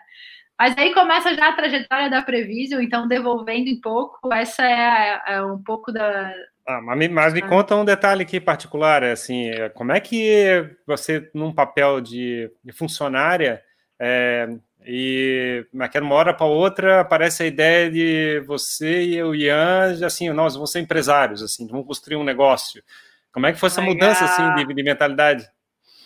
Mas 0.59 0.77
aí 0.79 0.95
começa 0.95 1.35
já 1.35 1.49
a 1.49 1.57
trajetória 1.57 2.09
da 2.09 2.23
Previsio, 2.23 2.81
então 2.81 3.09
devolvendo 3.09 3.71
um 3.71 3.81
pouco, 3.81 4.33
essa 4.33 4.65
é, 4.65 5.21
é 5.27 5.43
um 5.43 5.61
pouco 5.61 5.91
da. 5.91 6.33
Ah, 6.67 6.81
mas, 6.81 7.11
mas 7.11 7.35
me 7.35 7.43
ah. 7.43 7.49
conta 7.49 7.75
um 7.75 7.85
detalhe 7.85 8.23
aqui 8.23 8.41
particular, 8.41 9.03
assim, 9.03 9.51
como 9.75 9.93
é 9.93 10.01
que 10.01 10.71
você, 10.87 11.29
num 11.35 11.53
papel 11.53 12.01
de, 12.01 12.51
de 12.63 12.73
funcionária, 12.73 13.61
é, 13.99 14.49
e 14.87 15.67
naquela 15.73 16.05
uma 16.05 16.15
hora 16.15 16.35
para 16.35 16.47
outra 16.47 17.01
aparece 17.01 17.43
a 17.43 17.47
ideia 17.47 17.91
de 17.91 18.41
você 18.47 19.03
e 19.03 19.23
o 19.23 19.35
Ian, 19.35 20.05
assim, 20.05 20.31
nós 20.31 20.55
vamos 20.55 20.71
ser 20.71 20.81
empresários, 20.81 21.43
assim, 21.43 21.67
vamos 21.67 21.87
construir 21.87 22.17
um 22.17 22.25
negócio. 22.25 22.83
Como 23.33 23.47
é 23.47 23.53
que 23.53 23.59
foi 23.59 23.69
essa 23.69 23.81
legal. 23.81 23.95
mudança 23.95 24.25
assim 24.25 24.55
de, 24.55 24.75
de 24.75 24.83
mentalidade? 24.83 25.49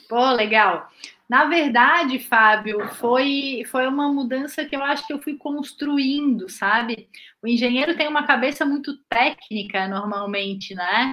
Pô, 0.09 0.31
legal. 0.33 0.91
Na 1.29 1.45
verdade, 1.45 2.19
Fábio, 2.19 2.89
foi, 2.95 3.63
foi 3.71 3.87
uma 3.87 4.11
mudança 4.11 4.65
que 4.65 4.75
eu 4.75 4.83
acho 4.83 5.07
que 5.07 5.13
eu 5.13 5.21
fui 5.21 5.37
construindo, 5.37 6.49
sabe? 6.49 7.09
O 7.43 7.47
engenheiro 7.47 7.95
tem 7.97 8.09
uma 8.09 8.27
cabeça 8.27 8.65
muito 8.65 8.97
técnica, 9.09 9.87
normalmente, 9.87 10.75
né? 10.75 11.13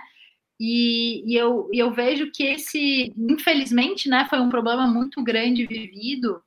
E, 0.60 1.24
e 1.30 1.36
eu, 1.36 1.70
eu 1.74 1.92
vejo 1.94 2.32
que 2.32 2.44
esse, 2.44 3.14
infelizmente, 3.18 4.08
né, 4.10 4.26
foi 4.30 4.40
um 4.40 4.50
problema 4.50 4.88
muito 4.88 5.22
grande 5.24 5.68
vivido, 5.68 6.42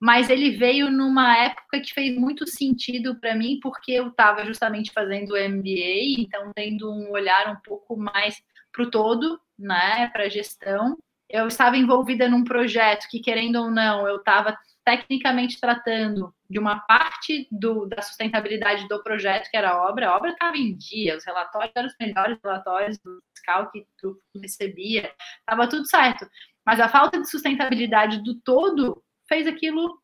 mas 0.00 0.30
ele 0.30 0.52
veio 0.52 0.90
numa 0.90 1.36
época 1.36 1.80
que 1.80 1.92
fez 1.94 2.16
muito 2.16 2.46
sentido 2.48 3.16
para 3.20 3.34
mim, 3.34 3.58
porque 3.62 3.92
eu 3.92 4.08
estava 4.08 4.44
justamente 4.46 4.92
fazendo 4.92 5.36
MBA, 5.36 6.20
então 6.20 6.52
tendo 6.54 6.92
um 6.92 7.10
olhar 7.12 7.52
um 7.52 7.56
pouco 7.62 7.96
mais 7.96 8.42
para 8.72 8.84
o 8.84 8.90
todo, 8.90 9.40
né, 9.58 10.08
para 10.12 10.24
a 10.24 10.28
gestão 10.28 10.96
eu 11.30 11.46
estava 11.46 11.76
envolvida 11.76 12.28
num 12.28 12.44
projeto 12.44 13.06
que, 13.08 13.20
querendo 13.20 13.56
ou 13.56 13.70
não, 13.70 14.06
eu 14.06 14.16
estava 14.16 14.58
tecnicamente 14.84 15.60
tratando 15.60 16.34
de 16.48 16.58
uma 16.58 16.80
parte 16.80 17.46
do, 17.50 17.86
da 17.86 18.02
sustentabilidade 18.02 18.88
do 18.88 19.02
projeto, 19.02 19.48
que 19.48 19.56
era 19.56 19.70
a 19.70 19.88
obra. 19.88 20.08
A 20.08 20.16
obra 20.16 20.30
estava 20.30 20.56
em 20.56 20.76
dia, 20.76 21.16
os 21.16 21.24
relatórios 21.24 21.72
eram 21.76 21.88
os 21.88 21.94
melhores 22.00 22.38
relatórios 22.42 22.98
do 22.98 23.22
fiscal 23.32 23.70
que 23.70 23.86
tu 23.98 24.18
recebia, 24.40 25.12
estava 25.38 25.68
tudo 25.68 25.86
certo. 25.86 26.28
Mas 26.66 26.80
a 26.80 26.88
falta 26.88 27.20
de 27.20 27.30
sustentabilidade 27.30 28.22
do 28.22 28.40
todo 28.40 29.02
fez 29.28 29.46
aquilo 29.46 30.00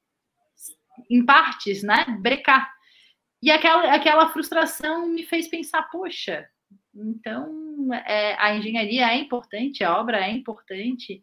em 1.10 1.24
partes, 1.24 1.82
né? 1.82 2.06
Brecar. 2.20 2.70
E 3.42 3.50
aquela, 3.50 3.92
aquela 3.92 4.28
frustração 4.28 5.08
me 5.08 5.24
fez 5.24 5.48
pensar, 5.48 5.82
poxa, 5.90 6.48
então, 6.96 7.92
é, 7.92 8.34
a 8.40 8.54
engenharia 8.54 9.08
é 9.08 9.16
importante, 9.16 9.84
a 9.84 9.98
obra 9.98 10.24
é 10.24 10.30
importante, 10.30 11.22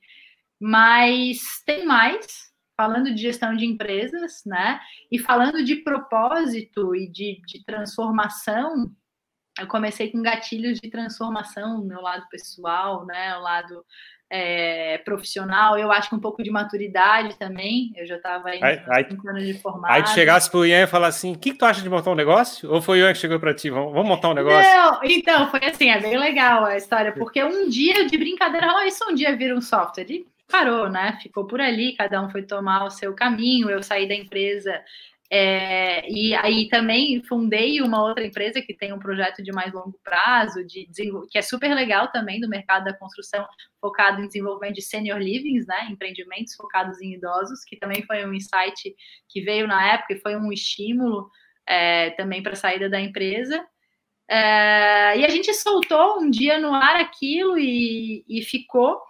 mas 0.60 1.64
tem 1.66 1.86
mais, 1.86 2.52
falando 2.78 3.14
de 3.14 3.22
gestão 3.22 3.56
de 3.56 3.66
empresas, 3.66 4.44
né? 4.46 4.80
E 5.12 5.20
falando 5.20 5.64
de 5.64 5.78
propósito 5.78 6.96
e 6.96 7.10
de, 7.10 7.42
de 7.46 7.64
transformação, 7.66 8.92
eu 9.60 9.68
comecei 9.68 10.12
com 10.12 10.22
gatilhos 10.22 10.80
de 10.80 10.90
transformação 10.90 11.80
no 11.80 11.86
meu 11.86 12.02
lado 12.02 12.28
pessoal, 12.30 13.06
né? 13.06 13.38
O 13.38 13.42
lado 13.42 13.86
é, 14.36 14.98
profissional, 15.06 15.78
eu 15.78 15.92
acho 15.92 16.10
que 16.10 16.16
um 16.16 16.20
pouco 16.20 16.42
de 16.42 16.50
maturidade 16.50 17.38
também. 17.38 17.94
Eu 17.96 18.04
já 18.08 18.16
estava 18.16 18.50
aí, 18.50 18.60
aí 18.64 19.06
cinco 19.08 19.30
anos 19.30 19.46
de 19.46 19.54
formado. 19.54 19.94
Aí 19.94 20.02
tu 20.02 20.10
chegasse 20.10 20.50
para 20.50 20.60
o 20.60 20.66
Ian 20.66 20.82
e 20.82 20.88
falar 20.88 21.08
assim: 21.08 21.34
o 21.34 21.38
que, 21.38 21.52
que, 21.52 21.58
tu 21.60 21.66
acha 21.66 21.84
de 21.84 21.90
montar 21.90 22.10
um 22.10 22.16
negócio? 22.16 22.72
Ou 22.72 22.82
foi 22.82 23.00
o 23.00 23.06
Ian 23.06 23.14
que 23.14 23.20
chegou 23.20 23.40
para 23.40 23.54
ti? 23.54 23.70
Vamos, 23.70 23.94
vamos, 23.94 24.08
montar 24.08 24.30
um 24.30 24.34
negócio? 24.34 24.68
Não, 24.68 25.00
então, 25.04 25.52
foi 25.52 25.64
assim, 25.64 25.92
é 25.92 26.00
bem 26.00 26.18
legal 26.18 26.66
a 26.66 26.76
história, 26.76 27.12
porque 27.12 27.44
um 27.44 27.70
dia 27.70 28.08
de 28.08 28.18
brincadeira, 28.18 28.74
oh, 28.76 28.82
isso 28.82 29.06
um 29.08 29.14
dia 29.14 29.36
vira 29.36 29.56
um 29.56 29.62
software. 29.62 30.10
E 30.10 30.26
parou, 30.50 30.90
né? 30.90 31.20
Ficou 31.22 31.46
por 31.46 31.62
ali, 31.62 31.94
cada 31.96 32.20
um 32.20 32.30
foi 32.32 32.42
tomar 32.42 32.86
o 32.86 32.90
seu 32.90 33.14
caminho. 33.14 33.70
Eu 33.70 33.84
saí 33.84 34.08
da 34.08 34.16
empresa 34.16 34.82
é, 35.32 36.08
e 36.12 36.36
aí 36.36 36.68
também 36.70 37.24
fundei 37.24 37.82
uma 37.82 38.04
outra 38.04 38.26
empresa 38.26 38.62
que 38.62 38.74
tem 38.74 38.94
um 38.94 39.00
projeto 39.00 39.42
de 39.42 39.52
mais 39.52 39.74
longo 39.74 40.00
prazo, 40.04 40.64
de 40.64 40.88
que 41.30 41.38
é 41.38 41.42
super 41.42 41.74
legal 41.74 42.12
também 42.12 42.40
do 42.40 42.50
mercado 42.50 42.86
da 42.86 42.98
construção, 42.98 43.48
focado 43.82 44.22
em 44.22 44.28
desenvolvimento 44.28 44.76
de 44.76 44.82
senior 44.82 45.20
livings, 45.20 45.66
né? 45.66 45.88
Empreendimentos 45.90 46.56
focados 46.56 47.02
em 47.02 47.14
idosos, 47.14 47.64
que 47.66 47.78
também 47.78 48.04
foi 48.04 48.26
um 48.26 48.34
insight 48.34 48.96
que 49.28 49.42
veio 49.42 49.68
na 49.68 49.94
época 49.94 50.14
e 50.14 50.20
foi 50.20 50.36
um 50.36 50.52
estímulo 50.52 51.30
é, 51.66 52.12
também 52.12 52.44
para 52.44 52.54
a 52.54 52.58
saída 52.58 52.90
da 52.90 53.00
empresa. 53.00 53.66
É, 54.30 55.18
e 55.18 55.26
a 55.26 55.30
gente 55.30 55.54
soltou 55.54 56.20
um 56.20 56.30
dia 56.30 56.60
no 56.60 56.74
ar 56.74 56.96
aquilo 56.98 57.58
e, 57.58 58.24
e 58.28 58.42
ficou. 58.44 59.02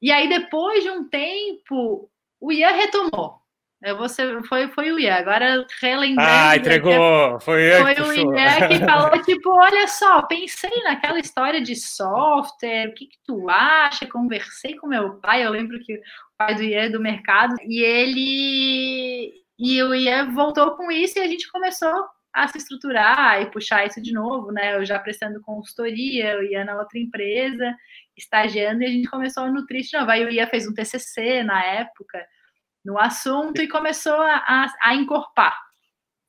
E 0.00 0.10
aí, 0.10 0.28
depois 0.28 0.82
de 0.82 0.90
um 0.90 1.08
tempo, 1.08 2.10
o 2.40 2.50
Ian 2.50 2.72
retomou. 2.72 3.41
Eu 3.82 3.96
vou 3.96 4.08
ser, 4.08 4.40
foi, 4.44 4.68
foi 4.68 4.92
o 4.92 4.98
Ian. 4.98 5.16
Agora, 5.16 5.66
relembrando. 5.80 6.30
Ah, 6.30 6.56
entregou! 6.56 7.40
Foi, 7.40 7.68
foi 7.70 7.94
o 7.94 8.12
Ian 8.12 8.68
que 8.68 8.78
falou: 8.86 9.22
tipo, 9.22 9.50
olha 9.50 9.88
só, 9.88 10.22
pensei 10.22 10.70
naquela 10.84 11.18
história 11.18 11.60
de 11.60 11.74
software, 11.74 12.88
o 12.88 12.94
que, 12.94 13.06
que 13.06 13.18
tu 13.26 13.50
acha? 13.50 14.06
Conversei 14.06 14.76
com 14.76 14.86
meu 14.86 15.14
pai. 15.16 15.44
Eu 15.44 15.50
lembro 15.50 15.80
que 15.80 15.94
o 15.94 16.00
pai 16.38 16.54
do 16.54 16.62
Ian 16.62 16.82
é 16.82 16.88
do 16.90 17.00
mercado, 17.00 17.56
e 17.66 17.80
ele. 17.82 19.32
E 19.58 19.82
o 19.82 19.94
Ian 19.94 20.30
voltou 20.30 20.76
com 20.76 20.90
isso 20.90 21.18
e 21.18 21.22
a 21.22 21.26
gente 21.26 21.50
começou 21.50 22.06
a 22.32 22.48
se 22.48 22.58
estruturar 22.58 23.42
e 23.42 23.50
puxar 23.50 23.86
isso 23.86 24.00
de 24.00 24.12
novo, 24.12 24.52
né? 24.52 24.76
Eu 24.76 24.84
já 24.84 24.98
prestando 24.98 25.42
consultoria, 25.42 26.38
o 26.38 26.42
Ian 26.42 26.64
na 26.64 26.78
outra 26.78 26.98
empresa, 26.98 27.76
estagiando, 28.16 28.82
e 28.82 28.86
a 28.86 28.90
gente 28.90 29.10
começou 29.10 29.42
a 29.42 29.50
nutrir 29.50 29.82
de 29.82 29.96
novo. 29.96 30.10
Aí 30.10 30.24
o 30.24 30.30
Ian 30.30 30.46
fez 30.46 30.68
um 30.68 30.72
TCC 30.72 31.42
na 31.42 31.62
época 31.64 32.24
no 32.84 32.98
assunto 32.98 33.60
e 33.60 33.68
começou 33.68 34.20
a, 34.20 34.36
a, 34.36 34.66
a 34.82 34.94
encorpar. 34.94 35.56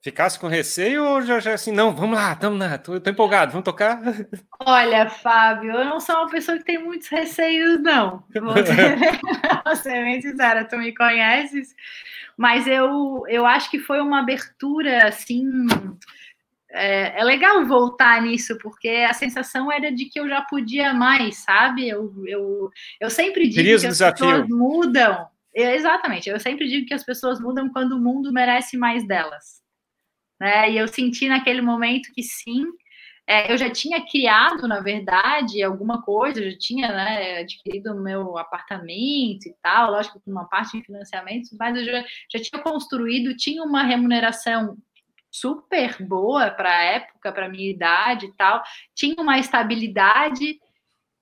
Ficasse 0.03 0.38
com 0.38 0.48
receio 0.48 1.01
ou 1.05 1.22
já, 1.22 1.39
já 1.39 1.53
assim, 1.53 1.72
não, 1.72 1.95
vamos 1.95 2.17
lá, 2.17 2.33
estamos 2.33 2.60
lá, 2.60 2.77
tô, 2.77 3.00
tô, 3.00 3.10
empolgado, 3.10 3.53
vamos 3.53 3.63
tocar? 3.63 4.01
Olha, 4.60 5.10
Fábio, 5.10 5.72
eu 5.72 5.86
não 5.86 6.01
sou 6.01 6.15
uma 6.17 6.29
pessoa 6.29 6.57
que 6.57 6.65
tem 6.65 6.77
muitos 6.77 7.07
receios, 7.07 7.81
não. 7.81 8.22
Vou 9.65 9.75
ser 9.77 10.03
bem 10.03 10.22
sincera, 10.22 10.65
tu 10.65 10.77
me 10.77 10.93
conheces, 10.93 11.74
mas 12.36 12.67
eu, 12.67 13.24
eu 13.29 13.45
acho 13.45 13.72
que 13.72 13.79
foi 13.79 14.01
uma 14.01 14.19
abertura, 14.19 15.07
assim, 15.07 15.48
é, 16.69 17.22
é, 17.22 17.24
legal 17.24 17.65
voltar 17.65 18.22
nisso, 18.22 18.57
porque 18.57 18.89
a 18.89 19.13
sensação 19.13 19.72
era 19.72 19.89
de 19.89 20.05
que 20.05 20.19
eu 20.19 20.27
já 20.27 20.41
podia 20.41 20.93
mais, 20.93 21.38
sabe? 21.38 21.88
Eu, 21.88 22.12
eu, 22.25 22.69
eu 23.00 23.10
sempre 23.10 23.48
digo 23.48 23.63
que 23.63 23.74
as 23.75 23.81
desafio. 23.83 24.25
pessoas 24.25 24.48
mudam, 24.50 25.27
Exatamente. 25.53 26.29
Eu 26.29 26.39
sempre 26.39 26.67
digo 26.67 26.88
que 26.88 26.93
as 26.93 27.03
pessoas 27.03 27.39
mudam 27.39 27.69
quando 27.69 27.93
o 27.93 28.00
mundo 28.00 28.31
merece 28.31 28.77
mais 28.77 29.05
delas. 29.07 29.62
Né? 30.39 30.72
E 30.72 30.77
eu 30.77 30.88
senti 30.88 31.27
naquele 31.27 31.62
momento 31.62 32.12
que 32.13 32.24
sim. 32.24 32.65
É, 33.25 33.51
eu 33.51 33.57
já 33.57 33.69
tinha 33.69 34.05
criado, 34.05 34.67
na 34.67 34.81
verdade, 34.81 35.63
alguma 35.63 36.01
coisa, 36.01 36.41
eu 36.41 36.51
já 36.51 36.57
tinha 36.57 36.89
né, 36.89 37.38
adquirido 37.39 37.95
meu 37.95 38.38
apartamento 38.38 39.45
e 39.48 39.55
tal, 39.62 39.91
lógico, 39.91 40.19
com 40.19 40.29
uma 40.29 40.45
parte 40.50 40.77
de 40.77 40.86
financiamento, 40.86 41.50
mas 41.57 41.77
eu 41.77 41.86
já, 41.86 42.03
já 42.29 42.39
tinha 42.41 42.62
construído, 42.62 43.38
tinha 43.38 43.63
uma 43.63 43.83
remuneração 43.83 44.77
super 45.31 46.05
boa 46.05 46.51
para 46.51 46.69
a 46.69 46.83
época, 46.83 47.31
para 47.31 47.45
a 47.45 47.50
minha 47.50 47.69
idade 47.69 48.25
e 48.25 48.33
tal, 48.33 48.62
tinha 48.93 49.15
uma 49.17 49.39
estabilidade, 49.39 50.60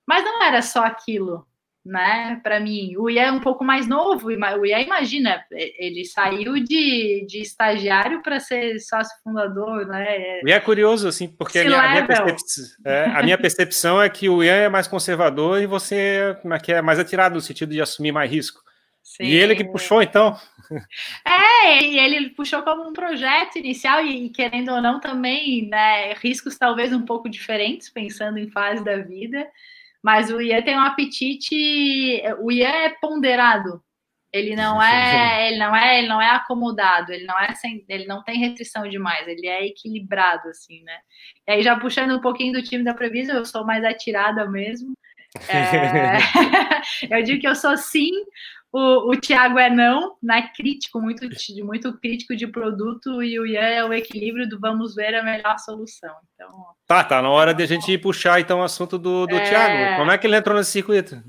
mas 0.06 0.24
não 0.24 0.42
era 0.42 0.60
só 0.60 0.84
aquilo, 0.84 1.46
né? 1.84 2.40
Para 2.42 2.60
mim, 2.60 2.94
o 2.96 3.10
Ian 3.10 3.22
é 3.22 3.32
um 3.32 3.40
pouco 3.40 3.64
mais 3.64 3.88
novo, 3.88 4.28
o 4.28 4.66
Ian 4.66 4.80
imagina, 4.80 5.44
ele 5.50 6.04
saiu 6.04 6.54
de, 6.54 7.26
de 7.26 7.40
estagiário 7.40 8.22
para 8.22 8.38
ser 8.38 8.78
sócio 8.78 9.16
fundador, 9.24 9.86
né? 9.86 10.40
E 10.44 10.52
é 10.52 10.60
curioso, 10.60 11.08
assim, 11.08 11.28
porque 11.28 11.58
a 11.58 11.64
minha, 11.64 11.80
a, 11.80 11.90
minha 11.90 12.36
é, 12.84 13.04
a 13.06 13.22
minha, 13.22 13.38
percepção 13.38 14.00
é 14.00 14.08
que 14.08 14.28
o 14.28 14.42
Ian 14.42 14.54
é 14.54 14.68
mais 14.68 14.86
conservador 14.86 15.60
e 15.60 15.66
você 15.66 16.36
é, 16.66 16.72
é 16.72 16.82
mais 16.82 16.98
atirado 16.98 17.34
no 17.34 17.40
sentido 17.40 17.70
de 17.70 17.80
assumir 17.80 18.12
mais 18.12 18.30
risco. 18.30 18.60
Sim. 19.02 19.24
E 19.24 19.34
ele 19.34 19.56
que 19.56 19.64
puxou, 19.64 20.00
então. 20.00 20.36
É, 21.26 21.84
e 21.84 21.98
ele 21.98 22.30
puxou 22.30 22.62
como 22.62 22.88
um 22.88 22.92
projeto 22.92 23.56
inicial, 23.58 24.02
e 24.06 24.30
querendo 24.30 24.70
ou 24.72 24.80
não, 24.80 25.00
também, 25.00 25.68
né, 25.68 26.14
riscos 26.14 26.56
talvez 26.56 26.92
um 26.92 27.04
pouco 27.04 27.28
diferentes, 27.28 27.90
pensando 27.90 28.38
em 28.38 28.48
fase 28.48 28.82
da 28.82 28.96
vida. 28.96 29.46
Mas 30.02 30.30
o 30.30 30.40
Ian 30.40 30.62
tem 30.62 30.76
um 30.76 30.80
apetite, 30.80 31.54
o 32.40 32.50
Ian 32.50 32.68
é 32.68 32.88
ponderado. 33.00 33.82
Ele 34.32 34.56
não 34.56 34.82
é, 34.82 35.48
ele 35.48 35.58
não 35.58 35.76
é, 35.76 35.98
ele 35.98 36.08
não 36.08 36.20
é 36.20 36.30
acomodado, 36.30 37.12
ele 37.12 37.24
não 37.24 37.38
é 37.38 37.54
sem, 37.54 37.84
ele 37.88 38.06
não 38.06 38.22
tem 38.22 38.38
restrição 38.38 38.88
demais, 38.88 39.28
ele 39.28 39.46
é 39.46 39.66
equilibrado 39.66 40.48
assim, 40.48 40.82
né? 40.82 40.98
E 41.46 41.52
aí 41.52 41.62
já 41.62 41.78
puxando 41.78 42.16
um 42.16 42.20
pouquinho 42.20 42.54
do 42.54 42.62
time 42.62 42.82
da 42.82 42.94
Previsão, 42.94 43.36
eu 43.36 43.44
sou 43.44 43.64
mais 43.64 43.84
atirada 43.84 44.48
mesmo. 44.48 44.94
É... 45.48 46.18
eu 47.18 47.22
digo 47.22 47.40
que 47.40 47.48
eu 47.48 47.54
sou 47.54 47.76
sim, 47.76 48.10
o, 48.72 49.10
o 49.10 49.20
Thiago 49.20 49.58
é 49.58 49.68
não, 49.68 50.16
né? 50.22 50.50
Crítico, 50.56 50.98
muito, 50.98 51.28
muito 51.62 51.92
crítico 51.98 52.34
de 52.34 52.46
produto, 52.46 53.22
e 53.22 53.38
o 53.38 53.46
Ian 53.46 53.60
é 53.60 53.84
o 53.84 53.92
equilíbrio 53.92 54.48
do 54.48 54.58
vamos 54.58 54.94
ver 54.94 55.14
a 55.14 55.22
melhor 55.22 55.58
solução. 55.58 56.14
Então, 56.34 56.48
tá, 56.86 57.04
tá 57.04 57.20
na 57.20 57.28
hora 57.28 57.52
de 57.52 57.62
a 57.62 57.66
gente 57.66 57.96
puxar 57.98 58.40
então 58.40 58.60
o 58.60 58.64
assunto 58.64 58.98
do, 58.98 59.26
do 59.26 59.36
é... 59.36 59.44
Thiago. 59.44 59.98
Como 59.98 60.10
é 60.10 60.16
que 60.16 60.26
ele 60.26 60.36
entrou 60.36 60.56
nesse 60.56 60.70
circuito? 60.70 61.22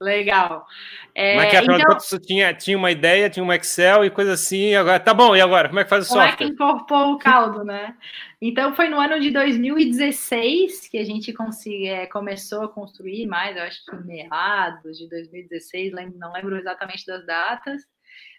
Legal. 0.00 0.66
É, 1.14 1.36
é 1.38 1.46
que? 1.46 1.56
Então, 1.56 1.98
você 1.98 2.18
tinha, 2.18 2.52
tinha 2.52 2.76
uma 2.76 2.90
ideia, 2.90 3.30
tinha 3.30 3.42
um 3.42 3.52
Excel 3.52 4.04
e 4.04 4.10
coisa 4.10 4.34
assim, 4.34 4.74
agora 4.74 5.00
tá 5.00 5.14
bom, 5.14 5.34
e 5.34 5.40
agora? 5.40 5.68
Como 5.68 5.80
é 5.80 5.84
que 5.84 5.90
faz 5.90 6.04
o 6.04 6.08
como 6.08 6.20
software? 6.20 6.36
Como 6.36 6.44
é 6.44 6.50
que 6.50 6.54
incorporou 6.54 7.14
o 7.14 7.18
caldo, 7.18 7.64
né? 7.64 7.96
Então 8.40 8.74
foi 8.74 8.88
no 8.88 9.00
ano 9.00 9.18
de 9.18 9.30
2016 9.30 10.88
que 10.88 10.98
a 10.98 11.04
gente 11.04 11.32
consegui, 11.32 11.88
é, 11.88 12.06
começou 12.06 12.64
a 12.64 12.68
construir 12.68 13.26
mais, 13.26 13.56
eu 13.56 13.62
acho 13.62 13.82
que 13.86 13.96
meados 13.96 14.98
de 14.98 15.08
2016, 15.08 15.94
lembro, 15.94 16.18
não 16.18 16.32
lembro 16.32 16.56
exatamente 16.58 17.06
das 17.06 17.24
datas, 17.24 17.82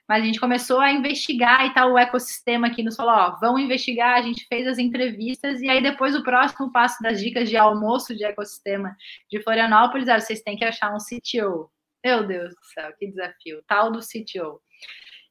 mas 0.07 0.23
a 0.23 0.25
gente 0.25 0.39
começou 0.39 0.79
a 0.79 0.91
investigar 0.91 1.65
e 1.65 1.73
tal, 1.73 1.91
o 1.91 1.97
ecossistema 1.97 2.67
aqui 2.67 2.81
nos 2.81 2.95
falou, 2.95 3.13
ó, 3.13 3.39
vão 3.39 3.59
investigar, 3.59 4.15
a 4.15 4.21
gente 4.21 4.45
fez 4.47 4.65
as 4.65 4.77
entrevistas, 4.77 5.61
e 5.61 5.69
aí 5.69 5.81
depois 5.81 6.15
o 6.15 6.23
próximo 6.23 6.71
passo 6.71 7.03
das 7.03 7.19
dicas 7.19 7.49
de 7.49 7.57
almoço 7.57 8.15
de 8.15 8.23
ecossistema 8.23 8.95
de 9.29 9.41
Florianópolis, 9.41 10.07
é, 10.07 10.19
vocês 10.19 10.41
têm 10.41 10.55
que 10.55 10.63
achar 10.63 10.93
um 10.93 10.97
CTO. 10.97 11.69
Meu 12.03 12.25
Deus 12.25 12.55
do 12.55 12.65
céu, 12.73 12.93
que 12.97 13.07
desafio, 13.07 13.61
tal 13.67 13.91
do 13.91 13.99
CTO. 13.99 14.61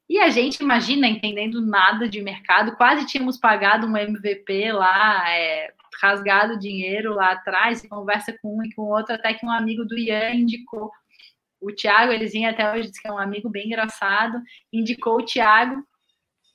E 0.09 0.19
a 0.21 0.29
gente, 0.29 0.63
imagina, 0.63 1.09
entendendo 1.09 1.65
nada 1.65 2.09
de 2.09 2.21
mercado, 2.23 2.77
quase 2.77 3.07
tínhamos 3.07 3.39
pagado 3.39 3.87
um 3.87 3.97
MVP 3.97 4.73
lá, 4.73 5.29
é, 5.31 5.73
rasgado 6.01 6.59
dinheiro 6.59 7.15
lá 7.15 7.33
atrás, 7.33 7.85
conversa 7.89 8.37
com 8.41 8.59
um 8.59 8.65
e 8.65 8.73
com 8.75 8.83
outro, 8.83 9.15
até 9.15 9.35
que 9.35 9.45
um 9.45 9.51
amigo 9.51 9.85
do 9.85 9.99
Ian 9.99 10.35
indicou 10.35 10.91
o 11.67 11.75
Thiago, 11.75 12.13
Elisinha 12.13 12.51
até 12.51 12.73
hoje 12.73 12.91
diz 12.91 13.01
que 13.01 13.09
é 13.09 13.13
um 13.13 13.19
amigo 13.19 13.51
bem 13.51 13.67
engraçado, 13.67 14.41
indicou 14.73 15.17
o 15.17 15.25
Thiago, 15.25 15.83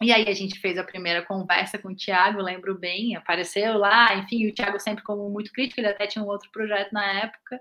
e 0.01 0.11
aí 0.11 0.27
a 0.27 0.33
gente 0.33 0.59
fez 0.59 0.77
a 0.77 0.83
primeira 0.83 1.21
conversa 1.23 1.77
com 1.77 1.89
o 1.89 1.95
Thiago, 1.95 2.41
lembro 2.41 2.77
bem, 2.77 3.15
apareceu 3.15 3.77
lá, 3.77 4.15
enfim, 4.15 4.47
o 4.47 4.53
Thiago 4.53 4.79
sempre 4.79 5.03
como 5.03 5.29
muito 5.29 5.51
crítico, 5.51 5.79
ele 5.79 5.89
até 5.89 6.07
tinha 6.07 6.23
um 6.23 6.27
outro 6.27 6.49
projeto 6.51 6.91
na 6.93 7.05
época, 7.23 7.59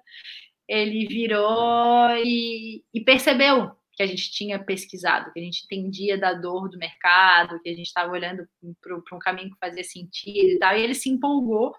ele 0.69 1.07
virou 1.07 2.09
e, 2.25 2.85
e 2.95 3.00
percebeu 3.00 3.73
que 3.92 4.02
a 4.02 4.07
gente 4.07 4.30
tinha 4.30 4.59
pesquisado, 4.59 5.33
que 5.33 5.40
a 5.40 5.42
gente 5.42 5.64
entendia 5.64 6.16
da 6.16 6.33
dor 6.33 6.71
do 6.71 6.78
mercado, 6.78 7.61
que 7.61 7.69
a 7.69 7.75
gente 7.75 7.87
estava 7.87 8.12
olhando 8.12 8.49
para 8.80 9.16
um 9.16 9.19
caminho 9.19 9.50
que 9.50 9.59
fazia 9.59 9.85
sentido 9.85 10.52
e 10.52 10.59
tal, 10.59 10.75
e 10.76 10.83
ele 10.83 10.95
se 10.95 11.11
empolgou. 11.11 11.75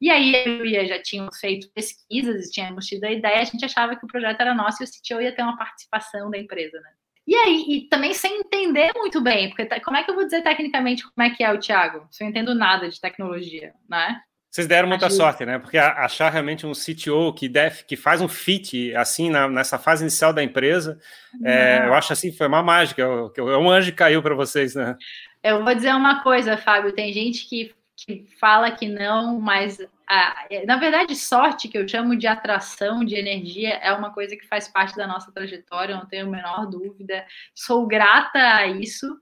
E 0.00 0.10
aí 0.10 0.34
eu 0.34 0.64
e 0.64 0.86
já 0.86 1.00
tínhamos 1.02 1.38
feito 1.38 1.70
pesquisas 1.72 2.46
e 2.46 2.50
tínhamos 2.50 2.86
tido 2.86 3.04
a 3.04 3.12
ideia, 3.12 3.40
a 3.40 3.44
gente 3.44 3.64
achava 3.64 3.94
que 3.94 4.04
o 4.04 4.08
projeto 4.08 4.40
era 4.40 4.54
nosso 4.54 4.82
e 4.82 4.86
o 4.86 4.88
CTO 4.88 5.20
ia 5.20 5.34
ter 5.34 5.42
uma 5.42 5.58
participação 5.58 6.30
da 6.30 6.38
empresa, 6.38 6.80
né? 6.80 6.90
E 7.26 7.34
aí, 7.36 7.64
e 7.68 7.88
também 7.88 8.14
sem 8.14 8.40
entender 8.40 8.90
muito 8.96 9.20
bem, 9.20 9.50
porque 9.50 9.80
como 9.80 9.96
é 9.96 10.02
que 10.02 10.10
eu 10.10 10.14
vou 10.14 10.24
dizer 10.24 10.42
tecnicamente 10.42 11.04
como 11.04 11.26
é 11.26 11.30
que 11.30 11.44
é 11.44 11.52
o 11.52 11.58
Thiago? 11.58 12.06
Se 12.10 12.22
eu 12.22 12.24
não 12.24 12.30
entendo 12.30 12.54
nada 12.54 12.88
de 12.88 13.00
tecnologia, 13.00 13.72
né? 13.88 14.20
Vocês 14.50 14.66
deram 14.66 14.88
muita 14.88 15.08
sorte, 15.08 15.46
né? 15.46 15.60
Porque 15.60 15.78
achar 15.78 16.28
realmente 16.28 16.66
um 16.66 16.72
CTO 16.72 17.32
que 17.32 17.48
deve, 17.48 17.84
que 17.84 17.94
faz 17.94 18.20
um 18.20 18.26
fit 18.26 18.92
assim 18.96 19.30
na, 19.30 19.48
nessa 19.48 19.78
fase 19.78 20.02
inicial 20.02 20.32
da 20.32 20.42
empresa, 20.42 20.98
é, 21.44 21.86
eu 21.86 21.94
acho 21.94 22.12
assim 22.12 22.32
foi 22.32 22.48
uma 22.48 22.60
mágica. 22.60 23.00
É 23.00 23.56
um 23.56 23.70
anjo 23.70 23.92
que 23.92 23.96
caiu 23.96 24.20
para 24.20 24.34
vocês, 24.34 24.74
né? 24.74 24.96
Eu 25.40 25.62
vou 25.62 25.72
dizer 25.72 25.94
uma 25.94 26.20
coisa, 26.24 26.56
Fábio. 26.56 26.92
Tem 26.92 27.12
gente 27.12 27.48
que, 27.48 27.72
que 28.06 28.26
fala 28.38 28.70
que 28.70 28.88
não, 28.88 29.40
mas 29.40 29.78
a, 30.08 30.46
na 30.66 30.76
verdade, 30.76 31.14
sorte 31.14 31.68
que 31.68 31.78
eu 31.78 31.88
chamo 31.88 32.16
de 32.16 32.26
atração 32.26 33.04
de 33.04 33.14
energia 33.14 33.74
é 33.74 33.92
uma 33.92 34.12
coisa 34.12 34.36
que 34.36 34.46
faz 34.46 34.68
parte 34.68 34.96
da 34.96 35.06
nossa 35.06 35.30
trajetória. 35.32 35.96
Não 35.96 36.06
tenho 36.06 36.26
a 36.26 36.30
menor 36.30 36.66
dúvida. 36.66 37.24
Sou 37.54 37.86
grata 37.86 38.38
a 38.38 38.66
isso 38.66 39.18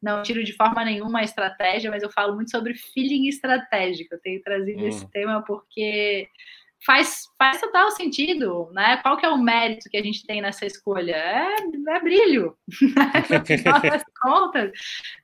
não 0.00 0.22
tiro 0.22 0.44
de 0.44 0.52
forma 0.52 0.84
nenhuma 0.84 1.20
a 1.20 1.24
estratégia, 1.24 1.90
mas 1.90 2.02
eu 2.02 2.10
falo 2.10 2.34
muito 2.34 2.50
sobre 2.50 2.74
feeling 2.74 3.28
estratégico. 3.28 4.14
Eu 4.14 4.20
tenho 4.20 4.42
trazido 4.42 4.86
esse 4.86 5.04
hum. 5.04 5.08
tema 5.08 5.42
porque 5.42 6.28
faz, 6.84 7.24
faz 7.36 7.60
total 7.60 7.90
sentido, 7.90 8.70
né? 8.72 8.98
Qual 8.98 9.16
que 9.16 9.26
é 9.26 9.28
o 9.28 9.38
mérito 9.38 9.88
que 9.90 9.96
a 9.96 10.02
gente 10.02 10.24
tem 10.26 10.40
nessa 10.40 10.66
escolha? 10.66 11.14
É, 11.14 11.56
é 11.88 12.00
brilho, 12.00 12.56
no 13.30 13.46
final 13.46 13.80
das 13.80 14.04
contas, 14.20 14.72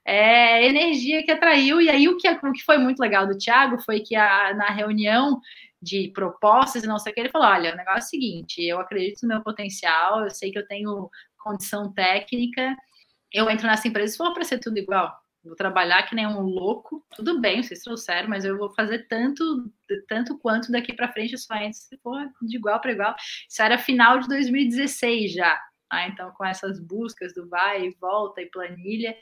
é 0.05 0.67
energia 0.67 1.25
que 1.25 1.31
atraiu, 1.31 1.81
e 1.81 1.89
aí 1.89 2.09
o 2.09 2.17
que, 2.17 2.29
o 2.29 2.53
que 2.53 2.65
foi 2.65 2.79
muito 2.79 3.01
legal 3.01 3.27
do 3.27 3.39
Thiago 3.39 3.81
foi 3.83 4.01
que 4.01 4.17
a, 4.17 4.55
na 4.55 4.67
reunião 4.67 5.41
de 5.81 6.11
propostas 6.15 6.83
e 6.83 6.87
não 6.87 6.99
sei 6.99 7.13
o 7.13 7.15
que, 7.15 7.21
ele 7.21 7.29
falou, 7.29 7.49
olha, 7.49 7.73
o 7.73 7.77
negócio 7.77 7.99
é 7.99 7.99
o 7.99 8.09
seguinte, 8.09 8.63
eu 8.63 8.81
acredito 8.81 9.23
no 9.23 9.29
meu 9.29 9.43
potencial, 9.43 10.25
eu 10.25 10.31
sei 10.31 10.51
que 10.51 10.59
eu 10.59 10.67
tenho 10.67 11.11
condição 11.39 11.93
técnica, 11.93 12.75
eu 13.33 13.51
entro 13.51 13.67
nessa 13.67 13.87
empresa 13.87 14.13
se 14.13 14.19
for 14.19 14.33
para 14.33 14.45
ser 14.45 14.59
tudo 14.59 14.79
igual. 14.79 15.13
Vou 15.45 15.55
trabalhar 15.55 16.03
que 16.05 16.15
nem 16.15 16.27
um 16.27 16.41
louco, 16.41 17.05
tudo 17.15 17.41
bem, 17.41 17.63
vocês 17.63 17.81
trouxeram, 17.81 18.29
mas 18.29 18.45
eu 18.45 18.57
vou 18.57 18.73
fazer 18.73 19.07
tanto, 19.09 19.71
tanto 20.09 20.39
quanto 20.39 20.73
daqui 20.73 20.93
para 20.93 21.13
frente 21.13 21.37
só 21.37 21.55
for 22.03 22.31
de 22.43 22.57
igual 22.57 22.81
para 22.81 22.93
igual. 22.93 23.15
Isso 23.49 23.63
era 23.63 23.77
final 23.77 24.19
de 24.21 24.29
2016 24.29 25.33
já. 25.33 25.61
Tá? 25.91 26.09
Então, 26.09 26.31
com 26.33 26.45
essas 26.45 26.81
buscas 26.81 27.35
do 27.35 27.49
vai 27.49 27.87
e 27.87 27.97
volta 28.01 28.41
e 28.41 28.47
planilha. 28.47 29.15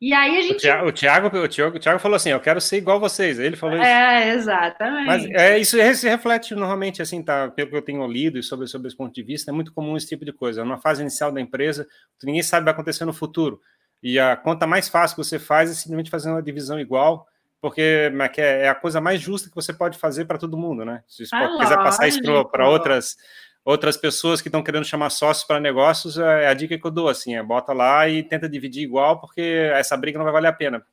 E 0.00 0.12
aí 0.12 0.36
a 0.36 0.42
gente. 0.42 0.56
O 0.56 0.58
Thiago, 0.58 0.88
o 0.88 0.92
Thiago, 0.92 1.26
o 1.28 1.48
Thiago, 1.48 1.76
o 1.76 1.80
Thiago 1.80 1.98
falou 1.98 2.16
assim: 2.16 2.28
eu 2.28 2.40
quero 2.40 2.60
ser 2.60 2.76
igual 2.76 3.00
vocês. 3.00 3.38
Ele 3.38 3.56
falou 3.56 3.76
isso. 3.76 3.86
É, 3.86 4.34
exatamente. 4.34 5.06
Mas 5.06 5.24
é, 5.30 5.58
isso 5.58 5.78
se 5.94 6.08
reflete 6.08 6.54
normalmente, 6.54 7.00
assim, 7.00 7.22
tá? 7.22 7.48
Pelo 7.50 7.70
que 7.70 7.76
eu 7.76 7.82
tenho 7.82 8.06
lido 8.06 8.38
e 8.38 8.42
sobre, 8.42 8.66
sobre 8.66 8.88
esse 8.88 8.96
ponto 8.96 9.14
de 9.14 9.22
vista, 9.22 9.50
é 9.50 9.54
muito 9.54 9.72
comum 9.72 9.96
esse 9.96 10.08
tipo 10.08 10.24
de 10.24 10.32
coisa. 10.32 10.62
Numa 10.62 10.78
fase 10.78 11.00
inicial 11.00 11.32
da 11.32 11.40
empresa, 11.40 11.86
ninguém 12.22 12.42
sabe 12.42 12.60
o 12.60 12.64
que 12.64 12.66
vai 12.66 12.74
acontecer 12.74 13.06
no 13.06 13.14
futuro. 13.14 13.60
E 14.04 14.20
a 14.20 14.36
conta 14.36 14.66
mais 14.66 14.86
fácil 14.86 15.16
que 15.16 15.24
você 15.24 15.38
faz 15.38 15.70
é 15.70 15.72
simplesmente 15.72 16.10
fazer 16.10 16.30
uma 16.30 16.42
divisão 16.42 16.78
igual, 16.78 17.26
porque 17.58 18.12
é, 18.36 18.64
é 18.64 18.68
a 18.68 18.74
coisa 18.74 19.00
mais 19.00 19.18
justa 19.18 19.48
que 19.48 19.54
você 19.54 19.72
pode 19.72 19.96
fazer 19.96 20.26
para 20.26 20.36
todo 20.36 20.58
mundo, 20.58 20.84
né? 20.84 21.02
Se 21.08 21.26
você 21.26 21.34
ah, 21.34 21.56
quiser 21.58 21.76
passar 21.76 22.06
isso 22.06 22.20
para 22.50 22.68
outras 22.68 23.16
outras 23.64 23.96
pessoas 23.96 24.42
que 24.42 24.48
estão 24.48 24.62
querendo 24.62 24.84
chamar 24.84 25.08
sócios 25.08 25.46
para 25.46 25.58
negócios, 25.58 26.18
é, 26.18 26.44
é 26.44 26.48
a 26.48 26.52
dica 26.52 26.78
que 26.78 26.86
eu 26.86 26.90
dou, 26.90 27.08
assim, 27.08 27.34
é 27.34 27.42
bota 27.42 27.72
lá 27.72 28.06
e 28.06 28.22
tenta 28.22 28.46
dividir 28.46 28.82
igual, 28.82 29.18
porque 29.18 29.40
essa 29.72 29.96
briga 29.96 30.18
não 30.18 30.24
vai 30.24 30.34
valer 30.34 30.48
a 30.48 30.52
pena. 30.52 30.84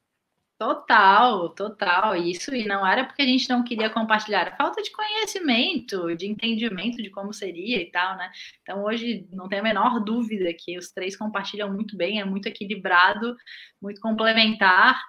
Total, 0.62 1.50
total. 1.56 2.16
Isso 2.16 2.54
e 2.54 2.64
não 2.68 2.86
era 2.86 3.04
porque 3.04 3.24
a 3.24 3.26
gente 3.26 3.50
não 3.50 3.64
queria 3.64 3.90
compartilhar, 3.90 4.48
a 4.48 4.56
falta 4.56 4.80
de 4.84 4.92
conhecimento, 4.92 6.16
de 6.16 6.28
entendimento 6.28 7.02
de 7.02 7.10
como 7.10 7.34
seria 7.34 7.82
e 7.82 7.90
tal, 7.90 8.16
né? 8.16 8.32
Então 8.62 8.84
hoje 8.84 9.28
não 9.32 9.50
tem 9.50 9.58
a 9.58 9.64
menor 9.64 10.00
dúvida 10.00 10.54
que 10.54 10.78
os 10.78 10.92
três 10.92 11.18
compartilham 11.18 11.74
muito 11.74 11.98
bem, 11.98 12.22
é 12.22 12.26
muito 12.26 12.46
equilibrado, 12.46 13.36
muito 13.82 14.00
complementar. 14.00 15.02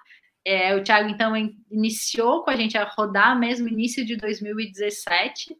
É, 0.43 0.75
o 0.75 0.83
Thiago 0.83 1.07
então 1.09 1.35
iniciou 1.69 2.43
com 2.43 2.49
a 2.49 2.55
gente 2.55 2.75
a 2.75 2.85
rodar 2.85 3.39
mesmo 3.39 3.67
início 3.67 4.03
de 4.03 4.15
2017 4.17 5.55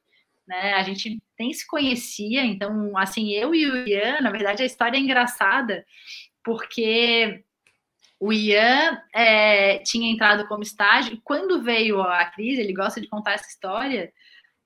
né? 0.47 0.73
A 0.73 0.81
gente 0.83 1.21
nem 1.39 1.53
se 1.53 1.67
conhecia, 1.67 2.43
então, 2.43 2.97
assim, 2.97 3.31
eu 3.31 3.53
e 3.55 3.65
o 3.69 3.87
Ian, 3.87 4.21
na 4.21 4.31
verdade, 4.31 4.63
a 4.63 4.65
história 4.65 4.97
é 4.97 4.99
engraçada, 4.99 5.85
porque 6.43 7.43
o 8.23 8.31
Ian 8.31 9.01
é, 9.13 9.79
tinha 9.79 10.09
entrado 10.09 10.47
como 10.47 10.63
estágio, 10.63 11.19
quando 11.25 11.61
veio 11.61 12.01
a 12.01 12.23
crise, 12.23 12.61
ele 12.61 12.71
gosta 12.71 13.01
de 13.01 13.07
contar 13.09 13.33
essa 13.33 13.49
história, 13.49 14.13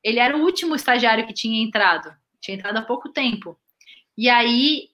ele 0.04 0.20
era 0.20 0.38
o 0.38 0.42
último 0.42 0.76
estagiário 0.76 1.26
que 1.26 1.34
tinha 1.34 1.64
entrado, 1.64 2.16
tinha 2.40 2.56
entrado 2.56 2.78
há 2.78 2.84
pouco 2.84 3.10
tempo. 3.10 3.60
E 4.16 4.30
aí 4.30 4.90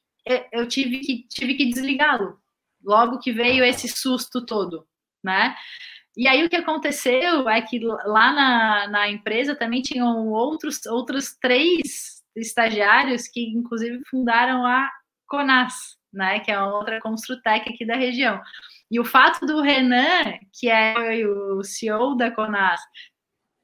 eu 0.49 0.65
tive 0.65 0.99
que, 0.99 1.27
tive 1.27 1.55
que 1.55 1.65
desligá-lo, 1.65 2.39
logo 2.81 3.19
que 3.19 3.33
veio 3.33 3.65
esse 3.65 3.89
susto 3.89 4.45
todo, 4.45 4.87
né? 5.21 5.53
E 6.15 6.25
aí 6.25 6.45
o 6.45 6.49
que 6.49 6.55
aconteceu 6.55 7.49
é 7.49 7.61
que 7.61 7.79
lá 7.79 8.31
na, 8.31 8.87
na 8.87 9.09
empresa 9.09 9.53
também 9.53 9.81
tinham 9.81 10.29
outros, 10.29 10.85
outros 10.85 11.35
três 11.35 12.23
estagiários 12.33 13.27
que 13.27 13.41
inclusive 13.41 14.01
fundaram 14.09 14.65
a 14.65 14.89
Conas, 15.27 15.97
né, 16.13 16.39
que 16.39 16.51
é 16.51 16.61
outra 16.61 17.01
construtec 17.01 17.69
aqui 17.69 17.85
da 17.85 17.95
região. 17.95 18.39
E 18.91 18.99
o 18.99 19.05
fato 19.05 19.45
do 19.45 19.61
Renan, 19.61 20.37
que 20.53 20.69
é 20.69 21.25
o 21.25 21.63
CEO 21.63 22.15
da 22.15 22.29
Conas, 22.29 22.79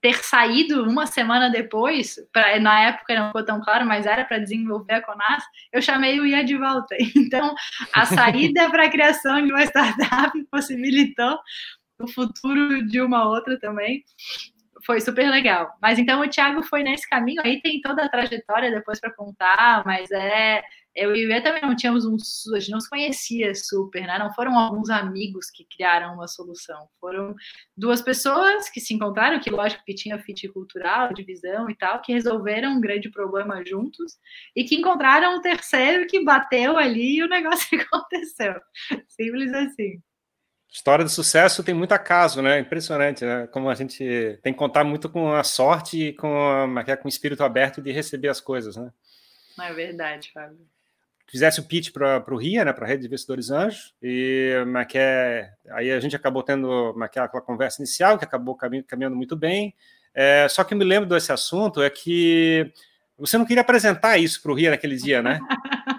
ter 0.01 0.23
saído 0.23 0.83
uma 0.83 1.05
semana 1.05 1.49
depois, 1.49 2.15
pra, 2.31 2.59
na 2.59 2.87
época 2.87 3.15
não 3.15 3.27
ficou 3.27 3.45
tão 3.45 3.61
claro, 3.61 3.85
mas 3.85 4.05
era 4.05 4.23
para 4.23 4.39
desenvolver 4.39 4.93
a 4.93 5.01
Conas, 5.01 5.43
eu 5.71 5.81
chamei 5.81 6.19
o 6.19 6.25
Ian 6.25 6.45
de 6.45 6.57
volta. 6.57 6.95
Então, 7.15 7.53
a 7.93 8.05
saída 8.05 8.69
para 8.69 8.85
a 8.85 8.89
criação 8.89 9.45
de 9.45 9.51
uma 9.51 9.63
startup 9.63 10.31
possibilitou 10.49 11.37
o 11.99 12.07
futuro 12.07 12.87
de 12.87 13.01
uma 13.01 13.27
outra 13.27 13.59
também. 13.59 14.03
Foi 14.85 15.01
super 15.01 15.29
legal. 15.29 15.71
Mas 15.81 15.99
então 15.99 16.21
o 16.21 16.29
Thiago 16.29 16.63
foi 16.63 16.83
nesse 16.83 17.07
caminho, 17.09 17.41
aí 17.43 17.61
tem 17.61 17.81
toda 17.81 18.05
a 18.05 18.09
trajetória 18.09 18.71
depois 18.71 18.99
para 18.99 19.13
contar, 19.13 19.83
mas 19.85 20.09
é 20.11 20.61
eu 20.95 21.15
e 21.15 21.25
o 21.25 21.43
também 21.43 21.61
não 21.61 21.75
tínhamos 21.75 22.05
um. 22.05 22.17
A 22.55 22.59
gente 22.59 22.71
não 22.71 22.79
se 22.79 22.89
conhecia 22.89 23.53
super, 23.55 24.05
né? 24.05 24.19
Não 24.19 24.33
foram 24.33 24.57
alguns 24.59 24.89
amigos 24.89 25.49
que 25.49 25.65
criaram 25.65 26.15
uma 26.15 26.27
solução. 26.27 26.89
Foram 26.99 27.33
duas 27.77 28.01
pessoas 28.01 28.69
que 28.69 28.81
se 28.81 28.93
encontraram, 28.93 29.39
que 29.39 29.49
lógico 29.49 29.83
que 29.85 29.95
tinha 29.95 30.19
fit 30.19 30.47
cultural, 30.49 31.13
divisão 31.13 31.69
e 31.69 31.75
tal, 31.75 32.01
que 32.01 32.11
resolveram 32.11 32.73
um 32.73 32.81
grande 32.81 33.09
problema 33.09 33.63
juntos 33.65 34.17
e 34.55 34.63
que 34.63 34.75
encontraram 34.75 35.37
um 35.37 35.41
terceiro 35.41 36.07
que 36.07 36.23
bateu 36.23 36.77
ali 36.77 37.17
e 37.17 37.23
o 37.23 37.29
negócio 37.29 37.79
aconteceu. 37.79 38.55
Simples 39.07 39.53
assim. 39.53 40.01
História 40.71 41.03
de 41.03 41.11
sucesso 41.11 41.63
tem 41.63 41.73
muito 41.73 41.93
acaso, 41.93 42.41
né? 42.41 42.59
Impressionante, 42.59 43.25
né? 43.25 43.47
Como 43.47 43.69
a 43.69 43.75
gente 43.75 44.39
tem 44.43 44.53
que 44.53 44.59
contar 44.59 44.83
muito 44.83 45.09
com 45.09 45.33
a 45.33 45.43
sorte 45.43 46.09
e 46.09 46.13
com, 46.13 46.27
a, 46.27 46.81
é 46.87 46.91
é, 46.91 46.95
com 46.95 47.07
o 47.07 47.09
espírito 47.09 47.43
aberto 47.43 47.81
de 47.81 47.91
receber 47.91 48.29
as 48.29 48.39
coisas, 48.39 48.75
né? 48.75 48.91
Não 49.57 49.65
é 49.65 49.73
verdade, 49.73 50.31
Fábio 50.31 50.57
fizesse 51.29 51.59
o 51.59 51.63
pitch 51.63 51.91
para 51.91 52.23
o 52.27 52.37
RIA, 52.37 52.65
né, 52.65 52.73
para 52.73 52.85
a 52.85 52.87
Rede 52.87 53.01
de 53.01 53.07
Investidores 53.07 53.51
Anjos, 53.51 53.93
e 54.01 54.55
que 54.87 54.97
é, 54.97 55.51
aí 55.69 55.91
a 55.91 55.99
gente 55.99 56.15
acabou 56.15 56.41
tendo 56.41 56.95
aquela, 57.03 57.27
aquela 57.27 57.43
conversa 57.43 57.81
inicial, 57.81 58.17
que 58.17 58.25
acabou 58.25 58.55
caminhando, 58.55 58.87
caminhando 58.87 59.15
muito 59.15 59.35
bem, 59.35 59.75
é, 60.13 60.47
só 60.49 60.63
que 60.63 60.73
eu 60.73 60.77
me 60.77 60.83
lembro 60.83 61.07
desse 61.07 61.31
assunto, 61.31 61.83
é 61.83 61.89
que 61.89 62.71
você 63.15 63.37
não 63.37 63.45
queria 63.45 63.61
apresentar 63.61 64.17
isso 64.17 64.41
para 64.41 64.51
o 64.51 64.55
RIA 64.55 64.71
naquele 64.71 64.95
dia, 64.95 65.21
né? 65.21 65.39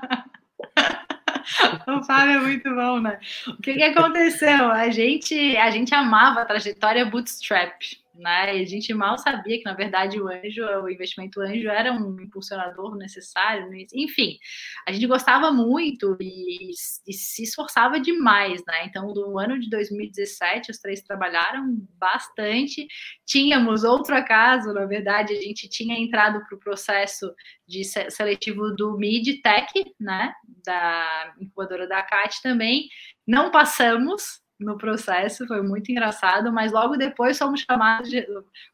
o 2.01 2.05
Fábio 2.05 2.37
é 2.37 2.41
muito 2.41 2.75
bom, 2.75 3.01
né? 3.01 3.19
O 3.47 3.63
que, 3.63 3.75
que 3.75 3.83
aconteceu? 3.83 4.71
A 4.71 4.91
gente, 4.91 5.57
a 5.57 5.71
gente 5.71 5.95
amava 5.95 6.41
a 6.41 6.45
trajetória 6.45 7.05
bootstrap, 7.05 7.81
né? 8.15 8.59
E 8.59 8.63
a 8.63 8.67
gente 8.67 8.93
mal 8.93 9.19
sabia 9.19 9.59
que, 9.59 9.65
na 9.65 9.75
verdade, 9.75 10.21
o 10.21 10.29
anjo, 10.29 10.65
o 10.65 10.89
investimento 10.89 11.41
anjo 11.41 11.69
era 11.69 11.93
um 11.93 12.21
impulsionador 12.21 12.97
necessário. 12.97 13.69
Né? 13.71 13.87
Enfim, 13.95 14.39
a 14.87 14.93
gente 14.93 15.07
gostava 15.07 15.51
muito 15.51 16.17
e, 16.21 16.71
e, 17.07 17.13
se 17.13 17.43
esforçava 17.43 17.99
demais, 17.99 18.63
né? 18.67 18.85
Então, 18.85 19.13
do 19.13 19.39
ano 19.39 19.59
de 19.59 19.69
2017, 19.71 20.71
os 20.71 20.79
três 20.79 21.03
trabalharam 21.03 21.77
bastante. 21.99 22.87
Tínhamos 23.27 23.85
outro 23.85 24.15
acaso, 24.15 24.73
na 24.73 24.85
verdade, 24.85 25.33
a 25.33 25.41
gente 25.41 25.69
tinha 25.69 25.99
entrado 25.99 26.45
para 26.47 26.57
o 26.57 26.61
processo 26.61 27.33
de 27.67 27.85
seletivo 27.85 28.75
do 28.75 28.97
Mid 28.99 29.41
Tech, 29.43 29.73
né? 29.99 30.35
Da 30.64 31.35
incubadora 31.40 31.87
da 31.87 32.03
CAT 32.03 32.42
também. 32.42 32.88
Não 33.27 33.51
passamos, 33.51 34.40
no 34.61 34.77
processo, 34.77 35.46
foi 35.46 35.62
muito 35.62 35.90
engraçado, 35.90 36.53
mas 36.53 36.70
logo 36.70 36.96
depois 36.96 37.38
fomos 37.38 37.62
chamados 37.62 38.11
de, 38.11 38.27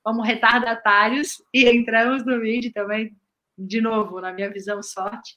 como 0.03 0.21
retardatários 0.21 1.41
e 1.55 1.65
entramos 1.69 2.27
no 2.27 2.41
vídeo 2.41 2.73
também, 2.73 3.17
de 3.57 3.81
novo, 3.81 4.21
na 4.21 4.33
minha 4.33 4.51
visão, 4.51 4.83
sorte. 4.83 5.37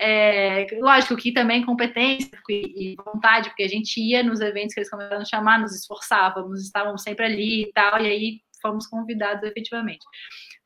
É, 0.00 0.66
lógico 0.80 1.16
que 1.16 1.32
também 1.32 1.64
competência 1.64 2.30
e, 2.50 2.94
vontade, 3.04 3.48
porque 3.50 3.62
a 3.62 3.68
gente 3.68 4.00
ia 4.00 4.22
nos 4.22 4.40
eventos 4.40 4.74
que 4.74 4.80
eles 4.80 4.90
começaram 4.90 5.22
a 5.22 5.24
chamar, 5.24 5.60
nos 5.60 5.74
esforçávamos, 5.74 6.62
estávamos 6.62 7.02
sempre 7.02 7.24
ali 7.24 7.62
e 7.62 7.72
tal, 7.72 8.00
e 8.00 8.06
aí 8.06 8.40
fomos 8.60 8.86
convidados 8.86 9.42
efetivamente. 9.44 10.04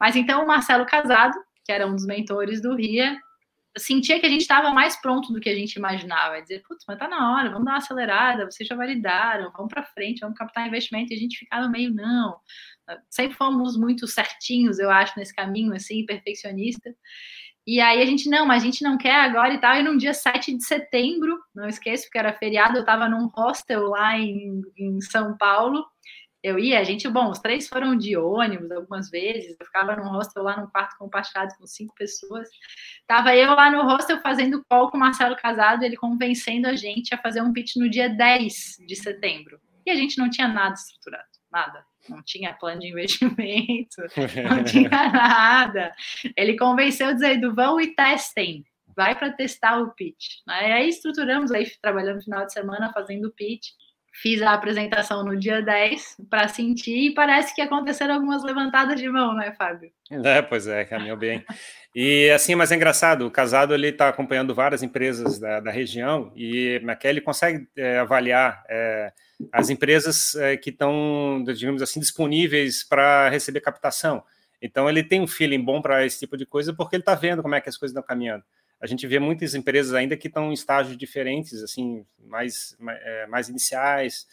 Mas 0.00 0.16
então 0.16 0.42
o 0.42 0.46
Marcelo 0.46 0.86
Casado, 0.86 1.38
que 1.64 1.72
era 1.72 1.86
um 1.86 1.94
dos 1.94 2.06
mentores 2.06 2.60
do 2.60 2.74
RIA, 2.74 3.18
sentia 3.76 4.20
que 4.20 4.26
a 4.26 4.28
gente 4.28 4.42
estava 4.42 4.70
mais 4.70 5.00
pronto 5.00 5.32
do 5.32 5.40
que 5.40 5.48
a 5.48 5.54
gente 5.54 5.74
imaginava. 5.74 6.40
Dizer, 6.40 6.62
putz, 6.66 6.84
mas 6.86 6.98
tá 6.98 7.08
na 7.08 7.34
hora, 7.34 7.50
vamos 7.50 7.64
dar 7.64 7.72
uma 7.72 7.78
acelerada, 7.78 8.50
vocês 8.50 8.68
já 8.68 8.74
validaram, 8.74 9.50
vamos 9.52 9.72
para 9.72 9.84
frente, 9.84 10.20
vamos 10.20 10.36
captar 10.36 10.66
investimento, 10.66 11.12
e 11.12 11.16
a 11.16 11.18
gente 11.18 11.38
ficava 11.38 11.68
meio, 11.68 11.92
não. 11.92 12.36
Sempre 13.10 13.36
fomos 13.36 13.76
muito 13.76 14.06
certinhos, 14.06 14.78
eu 14.78 14.90
acho, 14.90 15.18
nesse 15.18 15.34
caminho, 15.34 15.72
assim, 15.74 16.04
perfeccionista. 16.04 16.94
E 17.66 17.80
aí 17.80 18.02
a 18.02 18.04
gente, 18.04 18.28
não, 18.28 18.44
mas 18.44 18.62
a 18.62 18.66
gente 18.66 18.82
não 18.82 18.98
quer 18.98 19.14
agora 19.14 19.54
e 19.54 19.60
tal. 19.60 19.76
E 19.76 19.82
no 19.84 19.96
dia 19.96 20.12
7 20.12 20.56
de 20.56 20.64
setembro, 20.64 21.38
não 21.54 21.68
esqueço, 21.68 22.04
porque 22.04 22.18
era 22.18 22.32
feriado, 22.32 22.76
eu 22.76 22.80
estava 22.80 23.08
num 23.08 23.28
hostel 23.28 23.88
lá 23.88 24.18
em, 24.18 24.60
em 24.76 25.00
São 25.00 25.36
Paulo, 25.36 25.86
eu 26.42 26.58
ia, 26.58 26.80
a 26.80 26.84
gente, 26.84 27.08
bom, 27.08 27.30
os 27.30 27.38
três 27.38 27.68
foram 27.68 27.96
de 27.96 28.16
ônibus 28.16 28.70
algumas 28.72 29.08
vezes, 29.08 29.56
eu 29.58 29.66
ficava 29.66 29.94
num 29.94 30.08
hostel 30.08 30.42
lá 30.42 30.60
num 30.60 30.66
quarto 30.66 30.96
compartilhado 30.98 31.54
com 31.56 31.66
cinco 31.66 31.94
pessoas. 31.94 32.48
Tava 33.06 33.36
eu 33.36 33.54
lá 33.54 33.70
no 33.70 33.82
hostel 33.82 34.20
fazendo 34.20 34.64
call 34.68 34.90
com 34.90 34.96
o 34.96 35.00
Marcelo 35.00 35.36
Casado, 35.36 35.84
ele 35.84 35.96
convencendo 35.96 36.66
a 36.66 36.74
gente 36.74 37.14
a 37.14 37.18
fazer 37.18 37.40
um 37.42 37.52
pitch 37.52 37.76
no 37.76 37.88
dia 37.88 38.08
10 38.08 38.78
de 38.86 38.96
setembro. 38.96 39.60
E 39.86 39.90
a 39.90 39.94
gente 39.94 40.18
não 40.18 40.28
tinha 40.28 40.48
nada 40.48 40.74
estruturado, 40.74 41.28
nada. 41.50 41.84
Não 42.08 42.20
tinha 42.20 42.52
plano 42.52 42.80
de 42.80 42.88
investimento, 42.88 43.96
não 44.50 44.64
tinha 44.64 44.90
nada. 44.90 45.92
Ele 46.36 46.56
convenceu 46.56 47.14
dizendo, 47.14 47.54
vão 47.54 47.80
e 47.80 47.94
testem 47.94 48.64
vai 48.94 49.14
para 49.14 49.32
testar 49.32 49.80
o 49.80 49.90
pitch. 49.92 50.40
Aí 50.46 50.88
estruturamos, 50.88 51.50
aí 51.50 51.70
trabalhando 51.80 52.16
no 52.16 52.22
final 52.22 52.44
de 52.44 52.52
semana 52.52 52.92
fazendo 52.92 53.28
o 53.28 53.32
pitch 53.32 53.70
fiz 54.12 54.42
a 54.42 54.52
apresentação 54.52 55.24
no 55.24 55.36
dia 55.36 55.62
10 55.62 56.18
para 56.28 56.46
sentir 56.46 57.08
e 57.08 57.14
parece 57.14 57.54
que 57.54 57.62
aconteceram 57.62 58.14
algumas 58.14 58.44
levantadas 58.44 59.00
de 59.00 59.08
mão, 59.08 59.34
né, 59.34 59.54
Fábio? 59.56 59.90
É, 60.10 60.42
pois 60.42 60.66
é, 60.66 60.84
caminhou 60.84 61.16
bem. 61.16 61.42
E 61.94 62.30
assim, 62.30 62.54
mas 62.54 62.70
é 62.70 62.76
engraçado, 62.76 63.26
o 63.26 63.30
Casado 63.30 63.74
ele 63.74 63.88
está 63.88 64.08
acompanhando 64.08 64.54
várias 64.54 64.82
empresas 64.82 65.38
da, 65.38 65.60
da 65.60 65.70
região 65.70 66.30
e 66.36 66.80
ele 67.04 67.20
consegue 67.22 67.66
é, 67.76 67.98
avaliar 67.98 68.62
é, 68.68 69.12
as 69.50 69.70
empresas 69.70 70.34
é, 70.34 70.56
que 70.56 70.70
estão, 70.70 71.42
digamos 71.54 71.80
assim, 71.80 71.98
disponíveis 71.98 72.84
para 72.84 73.30
receber 73.30 73.60
captação. 73.60 74.22
Então 74.60 74.88
ele 74.88 75.02
tem 75.02 75.20
um 75.20 75.26
feeling 75.26 75.60
bom 75.60 75.80
para 75.80 76.04
esse 76.04 76.20
tipo 76.20 76.36
de 76.36 76.46
coisa 76.46 76.72
porque 76.72 76.96
ele 76.96 77.02
está 77.02 77.14
vendo 77.14 77.42
como 77.42 77.54
é 77.54 77.60
que 77.60 77.68
as 77.68 77.76
coisas 77.76 77.92
estão 77.92 78.06
caminhando 78.06 78.44
a 78.82 78.86
gente 78.88 79.06
vê 79.06 79.20
muitas 79.20 79.54
empresas 79.54 79.94
ainda 79.94 80.16
que 80.16 80.26
estão 80.26 80.50
em 80.50 80.54
estágios 80.54 80.96
diferentes, 80.96 81.62
assim, 81.62 82.04
mais, 82.18 82.76
mais, 82.80 82.98
é, 83.00 83.26
mais 83.28 83.48
iniciais, 83.48 84.26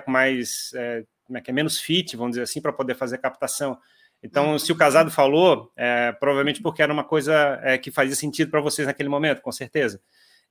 com 0.00 0.12
mais, 0.12 0.72
é, 0.74 1.04
é 1.50 1.52
menos 1.52 1.80
fit, 1.80 2.16
vamos 2.16 2.32
dizer 2.32 2.42
assim, 2.42 2.60
para 2.60 2.72
poder 2.72 2.94
fazer 2.94 3.18
captação. 3.18 3.76
Então, 4.22 4.56
se 4.60 4.70
o 4.70 4.76
casado 4.76 5.10
falou, 5.10 5.72
é, 5.76 6.12
provavelmente 6.12 6.62
porque 6.62 6.82
era 6.82 6.92
uma 6.92 7.02
coisa 7.02 7.60
é, 7.64 7.76
que 7.76 7.90
fazia 7.90 8.14
sentido 8.14 8.48
para 8.48 8.60
vocês 8.60 8.86
naquele 8.86 9.08
momento, 9.08 9.42
com 9.42 9.50
certeza. 9.50 10.00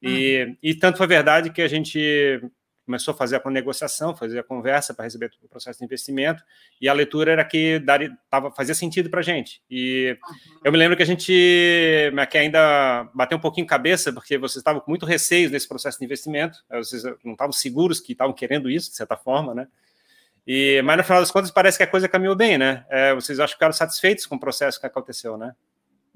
E, 0.01 0.43
uhum. 0.43 0.57
e 0.61 0.75
tanto 0.75 0.97
foi 0.97 1.07
verdade 1.07 1.49
que 1.49 1.61
a 1.61 1.67
gente 1.67 2.41
começou 2.87 3.13
a 3.13 3.17
fazer 3.17 3.41
a 3.43 3.49
negociação, 3.51 4.15
fazer 4.15 4.39
a 4.39 4.43
conversa 4.43 4.93
para 4.93 5.03
receber 5.03 5.29
o 5.43 5.47
processo 5.49 5.77
de 5.77 5.85
investimento, 5.85 6.41
e 6.81 6.87
a 6.87 6.93
leitura 6.93 7.33
era 7.33 7.43
que 7.43 7.79
daria, 7.79 8.17
tava, 8.29 8.49
fazia 8.49 8.73
sentido 8.73 9.09
para 9.09 9.19
a 9.19 9.23
gente. 9.23 9.61
E 9.69 10.17
uhum. 10.23 10.59
eu 10.63 10.71
me 10.71 10.77
lembro 10.77 10.95
que 10.95 11.03
a 11.03 11.05
gente 11.05 11.33
que 12.31 12.37
ainda 12.37 13.09
bateu 13.13 13.37
um 13.37 13.41
pouquinho 13.41 13.67
cabeça, 13.67 14.13
porque 14.13 14.37
vocês 14.37 14.61
estavam 14.61 14.79
com 14.79 14.89
muito 14.89 15.05
receio 15.05 15.49
nesse 15.49 15.67
processo 15.67 15.99
de 15.99 16.05
investimento, 16.05 16.57
vocês 16.69 17.03
não 17.23 17.33
estavam 17.33 17.51
seguros 17.51 17.99
que 17.99 18.13
estavam 18.13 18.33
querendo 18.33 18.69
isso, 18.69 18.89
de 18.89 18.95
certa 18.95 19.17
forma, 19.17 19.53
né? 19.53 19.67
E, 20.47 20.81
mas 20.81 20.95
no 20.95 21.03
final 21.03 21.19
das 21.19 21.29
contas 21.29 21.51
parece 21.51 21.77
que 21.77 21.83
a 21.83 21.87
coisa 21.87 22.07
caminhou 22.07 22.35
bem, 22.35 22.57
né? 22.57 22.85
É, 22.89 23.13
vocês 23.13 23.37
acho 23.37 23.51
que 23.51 23.57
ficaram 23.57 23.73
satisfeitos 23.73 24.25
com 24.25 24.35
o 24.35 24.39
processo 24.39 24.79
que 24.79 24.85
aconteceu, 24.85 25.37
né? 25.37 25.53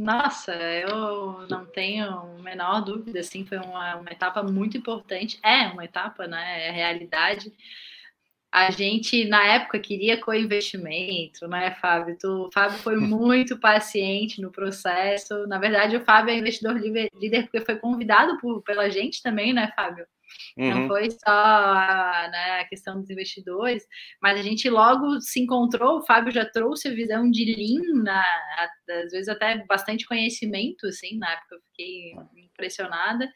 Nossa, 0.01 0.51
eu 0.55 1.45
não 1.47 1.63
tenho 1.63 2.09
a 2.09 2.25
menor 2.41 2.81
dúvida, 2.81 3.19
assim, 3.19 3.45
foi 3.45 3.59
uma, 3.59 3.97
uma 3.97 4.11
etapa 4.11 4.41
muito 4.41 4.75
importante. 4.75 5.39
É 5.43 5.67
uma 5.67 5.85
etapa, 5.85 6.25
né? 6.25 6.69
É 6.69 6.71
realidade. 6.71 7.53
A 8.51 8.71
gente, 8.71 9.25
na 9.25 9.45
época, 9.45 9.79
queria 9.79 10.19
co-investimento, 10.19 11.47
né, 11.47 11.75
Fábio? 11.79 12.17
Tu, 12.19 12.27
o 12.47 12.51
Fábio 12.51 12.79
foi 12.79 12.95
muito 12.99 13.59
paciente 13.59 14.41
no 14.41 14.51
processo. 14.51 15.45
Na 15.47 15.59
verdade, 15.59 15.95
o 15.95 16.03
Fábio 16.03 16.33
é 16.33 16.37
investidor 16.39 16.81
líder 16.81 17.43
porque 17.43 17.61
foi 17.61 17.75
convidado 17.75 18.39
por, 18.39 18.63
pela 18.63 18.89
gente 18.89 19.21
também, 19.21 19.53
né, 19.53 19.71
Fábio? 19.75 20.07
Uhum. 20.57 20.69
Não 20.69 20.87
foi 20.87 21.09
só 21.11 21.17
a, 21.27 22.29
né, 22.31 22.59
a, 22.61 22.65
questão 22.65 22.99
dos 22.99 23.09
investidores, 23.09 23.83
mas 24.21 24.39
a 24.39 24.43
gente 24.43 24.69
logo 24.69 25.19
se 25.21 25.39
encontrou. 25.39 25.97
O 25.97 26.05
Fábio 26.05 26.31
já 26.31 26.45
trouxe 26.45 26.87
a 26.87 26.93
visão 26.93 27.29
de 27.29 27.45
Lean, 27.45 28.03
na, 28.03 28.25
às 29.03 29.11
vezes 29.11 29.27
até 29.27 29.65
bastante 29.65 30.05
conhecimento, 30.05 30.87
assim, 30.87 31.17
na 31.17 31.31
época 31.31 31.55
eu 31.55 31.61
fiquei 31.69 32.15
impressionada 32.37 33.29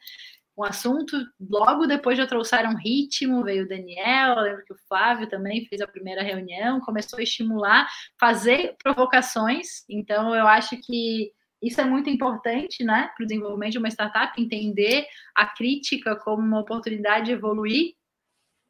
o 0.56 0.64
assunto. 0.64 1.16
Logo 1.38 1.86
depois 1.86 2.16
já 2.16 2.26
trouxeram 2.26 2.74
ritmo, 2.76 3.44
veio 3.44 3.64
o 3.64 3.68
Daniel, 3.68 4.36
eu 4.36 4.42
lembro 4.42 4.64
que 4.64 4.72
o 4.72 4.78
Flávio 4.88 5.28
também 5.28 5.66
fez 5.66 5.80
a 5.82 5.86
primeira 5.86 6.22
reunião, 6.22 6.80
começou 6.80 7.18
a 7.18 7.22
estimular, 7.22 7.86
fazer 8.18 8.74
provocações. 8.82 9.84
Então, 9.88 10.34
eu 10.34 10.46
acho 10.46 10.76
que 10.80 11.30
isso 11.66 11.80
é 11.80 11.84
muito 11.84 12.08
importante, 12.10 12.84
né, 12.84 13.10
para 13.16 13.24
o 13.24 13.26
desenvolvimento 13.26 13.72
de 13.72 13.78
uma 13.78 13.88
startup, 13.88 14.40
entender 14.40 15.06
a 15.34 15.46
crítica 15.46 16.16
como 16.16 16.42
uma 16.42 16.60
oportunidade 16.60 17.26
de 17.26 17.32
evoluir. 17.32 17.94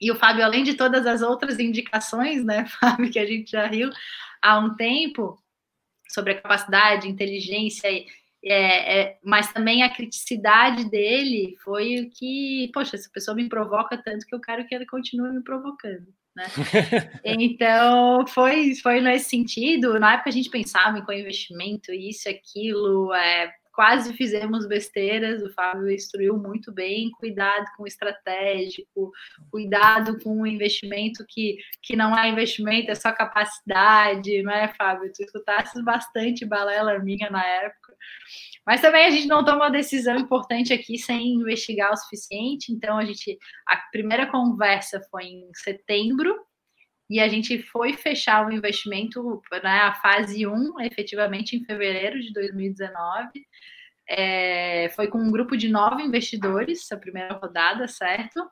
E 0.01 0.11
o 0.11 0.17
Fábio, 0.17 0.45
além 0.45 0.63
de 0.63 0.75
todas 0.75 1.07
as 1.07 1.23
outras 1.23 1.59
indicações, 1.59 2.45
né, 2.45 2.67
Fábio, 2.81 3.11
que 3.11 3.19
a 3.19 3.27
gente 3.27 3.51
já 3.51 3.67
riu 3.67 3.91
há 4.43 4.59
um 4.59 4.75
tempo, 4.75 5.39
sobre 6.09 6.33
a 6.33 6.41
capacidade, 6.41 7.09
inteligência, 7.09 7.89
é, 8.45 9.01
é, 9.01 9.19
mas 9.25 9.53
também 9.53 9.83
a 9.83 9.93
criticidade 9.93 10.89
dele 10.89 11.57
foi 11.65 12.01
o 12.01 12.11
que, 12.11 12.71
poxa, 12.73 12.97
essa 12.97 13.11
pessoa 13.11 13.35
me 13.35 13.49
provoca 13.49 13.99
tanto 13.99 14.25
que 14.27 14.35
eu 14.35 14.41
quero 14.41 14.67
que 14.67 14.75
ele 14.75 14.87
continue 14.87 15.33
me 15.33 15.43
provocando. 15.43 16.07
Né? 16.37 16.45
Então, 17.25 18.27
foi, 18.27 18.75
foi 18.77 19.01
nesse 19.01 19.31
sentido. 19.31 19.99
Na 19.99 20.15
época 20.15 20.29
a 20.29 20.33
gente 20.33 20.51
pensava 20.51 20.99
em 20.99 21.05
co-investimento, 21.05 21.93
isso, 21.93 22.29
aquilo, 22.29 23.13
é, 23.15 23.51
quase 23.77 24.15
fizemos 24.15 24.67
besteiras, 24.67 25.43
o 25.43 25.53
Fábio 25.53 25.91
instruiu 25.91 26.39
muito 26.39 26.73
bem, 26.73 27.11
cuidado 27.11 27.67
com 27.77 27.83
o 27.83 27.87
estratégico, 27.87 29.13
cuidado 29.51 30.19
com 30.21 30.41
o 30.41 30.47
investimento 30.47 31.27
que, 31.29 31.59
que 31.83 31.95
não 31.95 32.17
é 32.19 32.27
investimento, 32.27 32.91
é 32.91 32.95
só 32.95 33.13
capacidade, 33.13 34.43
não 34.43 34.51
é, 34.51 34.73
Fábio? 34.73 35.13
Tu 35.15 35.23
escutaste 35.23 35.81
bastante 35.83 36.47
balela 36.47 36.99
minha 36.99 37.29
na 37.29 37.45
época. 37.45 37.95
Mas 38.65 38.81
também 38.81 39.05
a 39.05 39.11
gente 39.11 39.27
não 39.27 39.45
toma 39.45 39.67
uma 39.67 39.71
decisão 39.71 40.17
importante 40.17 40.73
aqui 40.73 40.97
sem 40.97 41.35
investigar 41.35 41.93
o 41.93 41.97
suficiente, 41.99 42.73
então 42.73 42.97
a 42.97 43.05
gente, 43.05 43.39
a 43.69 43.77
primeira 43.93 44.27
conversa 44.27 45.03
foi 45.11 45.25
em 45.25 45.51
setembro, 45.53 46.35
e 47.09 47.21
a 47.21 47.29
gente 47.29 47.63
foi 47.63 47.93
fechar 47.93 48.47
o 48.47 48.53
investimento, 48.53 49.41
né, 49.63 49.79
a 49.81 49.95
fase 49.95 50.47
1, 50.47 50.81
efetivamente 50.81 51.57
em 51.57 51.65
fevereiro 51.65 52.21
de 52.21 52.33
2019. 52.33 53.47
É, 54.09 54.89
foi 54.95 55.09
com 55.09 55.19
um 55.19 55.31
grupo 55.31 55.57
de 55.57 55.69
nove 55.69 56.03
investidores, 56.03 56.91
a 56.91 56.97
primeira 56.97 57.35
rodada, 57.35 57.87
certo? 57.89 58.45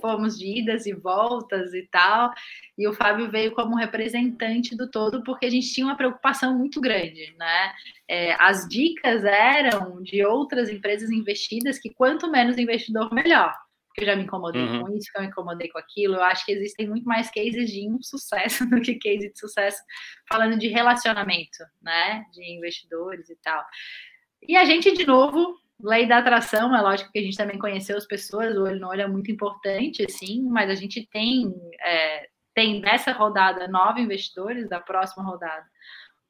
Fomos 0.00 0.38
de 0.38 0.60
idas 0.60 0.86
e 0.86 0.94
voltas 0.94 1.74
e 1.74 1.86
tal, 1.90 2.32
e 2.78 2.88
o 2.88 2.94
Fábio 2.94 3.30
veio 3.30 3.52
como 3.52 3.76
representante 3.76 4.74
do 4.74 4.90
todo, 4.90 5.22
porque 5.22 5.46
a 5.46 5.50
gente 5.50 5.72
tinha 5.72 5.86
uma 5.86 5.96
preocupação 5.96 6.56
muito 6.56 6.80
grande, 6.80 7.34
né? 7.38 7.72
É, 8.08 8.32
as 8.42 8.66
dicas 8.68 9.24
eram 9.24 10.02
de 10.02 10.24
outras 10.24 10.70
empresas 10.70 11.10
investidas 11.10 11.78
que 11.78 11.90
quanto 11.90 12.30
menos 12.30 12.56
investidor, 12.56 13.12
melhor 13.12 13.54
que 13.96 14.02
eu 14.02 14.06
já 14.06 14.14
me 14.14 14.24
incomodei 14.24 14.62
uhum. 14.62 14.82
com 14.82 14.94
isso, 14.94 15.10
que 15.10 15.16
eu 15.16 15.22
me 15.22 15.28
incomodei 15.28 15.68
com 15.68 15.78
aquilo. 15.78 16.16
Eu 16.16 16.22
acho 16.22 16.44
que 16.44 16.52
existem 16.52 16.86
muito 16.86 17.06
mais 17.06 17.30
cases 17.30 17.70
de 17.70 17.80
insucesso 17.80 18.66
do 18.68 18.80
que 18.80 18.94
cases 18.96 19.32
de 19.32 19.38
sucesso, 19.38 19.82
falando 20.28 20.58
de 20.58 20.68
relacionamento, 20.68 21.64
né? 21.80 22.26
De 22.32 22.44
investidores 22.44 23.30
e 23.30 23.36
tal. 23.36 23.64
E 24.46 24.54
a 24.54 24.64
gente, 24.64 24.92
de 24.92 25.06
novo, 25.06 25.58
lei 25.80 26.06
da 26.06 26.18
atração, 26.18 26.76
é 26.76 26.80
lógico 26.80 27.10
que 27.10 27.18
a 27.18 27.22
gente 27.22 27.38
também 27.38 27.58
conheceu 27.58 27.96
as 27.96 28.06
pessoas, 28.06 28.54
o 28.54 28.64
olho 28.64 28.78
no 28.78 28.88
olho 28.88 29.02
é 29.02 29.08
muito 29.08 29.30
importante, 29.30 30.04
assim, 30.04 30.42
mas 30.42 30.68
a 30.68 30.74
gente 30.74 31.06
tem, 31.06 31.54
é, 31.80 32.28
tem 32.54 32.80
nessa 32.80 33.12
rodada 33.12 33.66
nove 33.66 34.02
investidores, 34.02 34.68
da 34.68 34.78
próxima 34.78 35.24
rodada, 35.24 35.66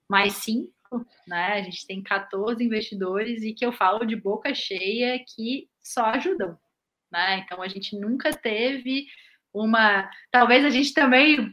mais 0.09 0.35
cinco, 0.35 0.71
né? 1.27 1.55
A 1.55 1.63
gente 1.63 1.85
tem 1.85 2.01
14 2.01 2.63
investidores 2.63 3.43
e 3.43 3.53
que 3.53 3.67
eu 3.67 3.73
falo 3.73 4.07
de 4.07 4.15
boca 4.15 4.55
cheia 4.55 5.19
que 5.19 5.69
só 5.83 6.05
ajudam, 6.07 6.57
né? 7.11 7.39
Então 7.45 7.63
a 7.63 7.69
gente 7.69 7.99
nunca 7.99 8.33
teve 8.33 9.07
uma. 9.53 10.09
Talvez 10.31 10.65
a 10.65 10.71
gente 10.71 10.93
também 10.93 11.53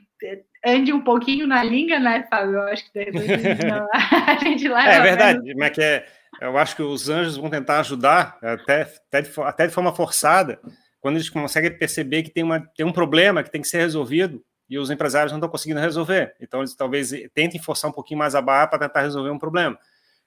ande 0.66 0.94
um 0.94 1.02
pouquinho 1.02 1.46
na 1.46 1.64
língua, 1.64 2.00
né, 2.00 2.26
Fábio? 2.30 2.56
Eu 2.56 2.68
acho 2.68 2.86
que 2.86 3.00
de 3.00 3.06
repente 3.06 3.34
a 3.34 3.38
gente, 3.38 3.66
não... 3.66 3.88
a 4.28 4.38
gente 4.38 4.68
leva. 4.68 4.90
É 4.90 5.02
verdade, 5.02 5.40
menos... 5.40 5.56
mas 5.58 5.72
que 5.72 5.82
é, 5.82 6.06
eu 6.42 6.58
acho 6.58 6.76
que 6.76 6.82
os 6.82 7.10
anjos 7.10 7.38
vão 7.38 7.50
tentar 7.50 7.80
ajudar, 7.80 8.38
até, 8.42 8.82
até, 8.82 9.22
de, 9.22 9.42
até 9.42 9.68
de 9.68 9.74
forma 9.74 9.94
forçada, 9.94 10.60
quando 11.02 11.16
eles 11.16 11.30
conseguem 11.30 11.78
perceber 11.78 12.24
que 12.24 12.30
tem, 12.30 12.44
uma, 12.44 12.62
tem 12.76 12.86
um 12.86 12.94
problema 12.94 13.44
que 13.44 13.52
tem 13.52 13.62
que 13.62 13.68
ser 13.68 13.80
resolvido 13.80 14.44
e 14.70 14.78
os 14.78 14.90
empresários 14.90 15.32
não 15.32 15.40
estão 15.40 15.50
conseguindo 15.50 15.80
resolver. 15.80 16.34
Então, 16.40 16.62
eles 16.62 16.76
talvez 16.76 17.12
tentem 17.34 17.62
forçar 17.62 17.92
um 17.92 17.94
pouquinho 17.94 18.18
mais 18.20 18.34
a 18.34 18.42
barra 18.42 18.68
para 18.68 18.80
tentar 18.80 19.02
resolver 19.02 19.30
um 19.30 19.38
problema. 19.38 19.78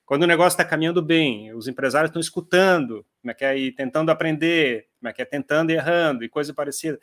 Quando 0.06 0.22
o 0.22 0.26
negócio 0.26 0.54
está 0.54 0.64
caminhando 0.64 1.02
bem, 1.02 1.52
os 1.52 1.66
empresários 1.66 2.10
estão 2.10 2.20
escutando, 2.20 3.04
como 3.20 3.32
é 3.32 3.34
que 3.34 3.44
é, 3.44 3.58
e 3.58 3.72
tentando 3.72 4.08
aprender, 4.08 4.86
como 5.00 5.10
é 5.10 5.12
que 5.12 5.20
é, 5.20 5.24
tentando 5.24 5.72
e 5.72 5.74
errando, 5.74 6.22
e 6.24 6.28
coisa 6.28 6.54
parecida. 6.54 6.96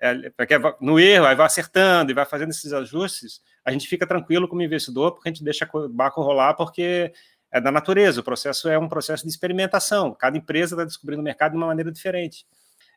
É, 0.00 0.30
porque 0.30 0.54
é, 0.54 0.58
no 0.80 0.98
erro, 0.98 1.26
aí 1.26 1.36
vai 1.36 1.44
acertando 1.44 2.10
e 2.10 2.14
vai 2.14 2.24
fazendo 2.24 2.48
esses 2.50 2.72
ajustes, 2.72 3.42
a 3.62 3.70
gente 3.70 3.86
fica 3.86 4.06
tranquilo 4.06 4.48
como 4.48 4.62
investidor, 4.62 5.12
porque 5.12 5.28
a 5.28 5.32
gente 5.32 5.44
deixa 5.44 5.68
o 5.70 5.86
barco 5.86 6.22
rolar, 6.22 6.54
porque 6.54 7.12
é 7.52 7.60
da 7.60 7.70
natureza, 7.70 8.20
o 8.20 8.24
processo 8.24 8.70
é 8.70 8.78
um 8.78 8.88
processo 8.88 9.24
de 9.24 9.28
experimentação, 9.28 10.14
cada 10.14 10.38
empresa 10.38 10.74
está 10.74 10.84
descobrindo 10.84 11.20
o 11.20 11.24
mercado 11.24 11.52
de 11.52 11.58
uma 11.58 11.66
maneira 11.66 11.92
diferente. 11.92 12.46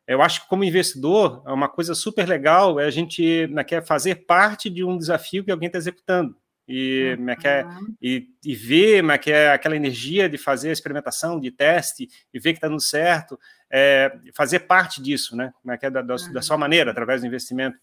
Eu 0.07 0.21
acho 0.21 0.43
que 0.43 0.47
como 0.47 0.63
investidor, 0.63 1.43
é 1.45 1.51
uma 1.51 1.67
coisa 1.67 1.93
super 1.93 2.27
legal 2.27 2.79
é 2.79 2.85
a 2.85 2.89
gente 2.89 3.45
né, 3.47 3.63
quer 3.63 3.85
fazer 3.85 4.25
parte 4.25 4.69
de 4.69 4.85
um 4.85 4.97
desafio 4.97 5.43
que 5.43 5.51
alguém 5.51 5.67
está 5.67 5.77
executando 5.77 6.35
e, 6.69 7.15
uhum. 7.17 7.29
é, 7.31 7.67
e, 7.99 8.27
e 8.45 8.55
ver 8.55 9.03
é 9.03 9.17
que 9.17 9.31
é 9.31 9.51
aquela 9.51 9.75
energia 9.75 10.29
de 10.29 10.37
fazer 10.37 10.69
a 10.69 10.73
experimentação, 10.73 11.39
de 11.39 11.49
teste, 11.49 12.07
e 12.31 12.39
ver 12.39 12.51
que 12.53 12.57
está 12.57 12.67
dando 12.67 12.79
certo, 12.79 13.39
é, 13.71 14.15
fazer 14.35 14.59
parte 14.59 15.01
disso, 15.01 15.35
né? 15.35 15.51
É, 15.67 15.87
é 15.87 15.89
da, 15.89 16.03
da, 16.03 16.15
uhum. 16.15 16.31
da, 16.31 16.41
sua 16.43 16.59
maneira, 16.59 16.91
através 16.91 17.21
do 17.21 17.27
investimento. 17.27 17.75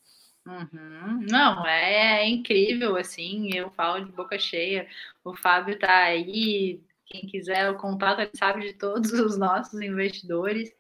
Uhum. 0.46 1.27
Não, 1.29 1.66
é, 1.66 2.22
é, 2.22 2.29
incrível, 2.29 2.96
assim, 2.96 3.51
eu 3.53 3.70
falo 3.70 4.05
de 4.05 4.12
boca 4.12 4.38
cheia, 4.38 4.87
o 5.25 5.35
Fábio 5.35 5.75
está 5.75 6.05
aí, 6.05 6.81
quem 7.07 7.27
quiser 7.27 7.68
o 7.68 7.77
contato, 7.77 8.20
ele 8.20 8.31
sabe 8.35 8.61
de 8.61 8.75
todos 8.75 9.11
os 9.12 9.37
nossos 9.37 9.81
investidores, 9.81 10.70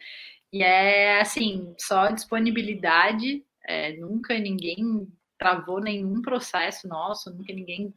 e 0.52 0.62
é, 0.62 1.20
assim, 1.20 1.74
só 1.76 2.08
disponibilidade, 2.12 3.44
é, 3.66 3.96
nunca 3.96 4.38
ninguém 4.38 5.08
travou 5.38 5.80
nenhum 5.80 6.22
processo 6.22 6.88
nosso, 6.88 7.30
nunca 7.30 7.52
ninguém 7.52 7.94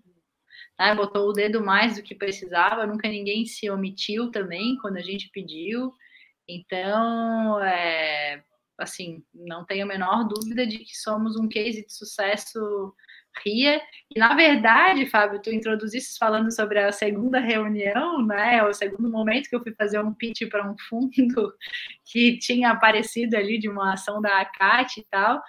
né, 0.78 0.96
botou 0.96 1.30
o 1.30 1.34
dedo 1.34 1.64
mais 1.64 1.96
do 1.96 2.04
que 2.04 2.16
precisava, 2.16 2.88
nunca 2.88 3.08
ninguém 3.08 3.46
se 3.46 3.70
omitiu 3.70 4.32
também 4.32 4.78
quando 4.78 4.98
a 4.98 5.02
gente 5.02 5.30
pediu. 5.32 5.94
Então, 6.48 7.62
é, 7.62 8.44
assim, 8.78 9.24
não 9.34 9.66
tenho 9.66 9.84
a 9.86 9.88
menor 9.88 10.28
dúvida 10.28 10.66
de 10.66 10.80
que 10.80 10.98
somos 10.98 11.36
um 11.36 11.48
case 11.48 11.86
de 11.86 11.94
sucesso 11.94 12.94
RIA. 13.46 13.82
E, 14.10 14.20
na 14.20 14.36
verdade, 14.36 15.06
Fábio, 15.06 15.42
tu 15.42 15.52
introduziste 15.52 16.18
falando 16.18 16.52
sobre 16.52 16.80
a 16.80 16.92
segunda 16.92 17.40
reunião, 17.40 18.26
né? 18.26 18.64
O 18.64 18.74
segundo 18.74 19.10
momento 19.10 19.50
que 19.50 19.56
eu 19.56 19.62
fui 19.64 19.74
fazer 19.74 20.00
um 20.00 20.14
pitch 20.14 20.50
para 20.50 20.70
um 20.70 20.76
fundo 20.90 21.12
que 22.06 22.38
tinha 22.40 22.72
aparecido 22.72 23.38
ali 23.38 23.60
de 23.60 23.70
uma 23.70 23.94
ação 23.94 24.22
da 24.22 24.42
ACAT 24.42 25.00
e 25.00 25.06
tal. 25.10 25.42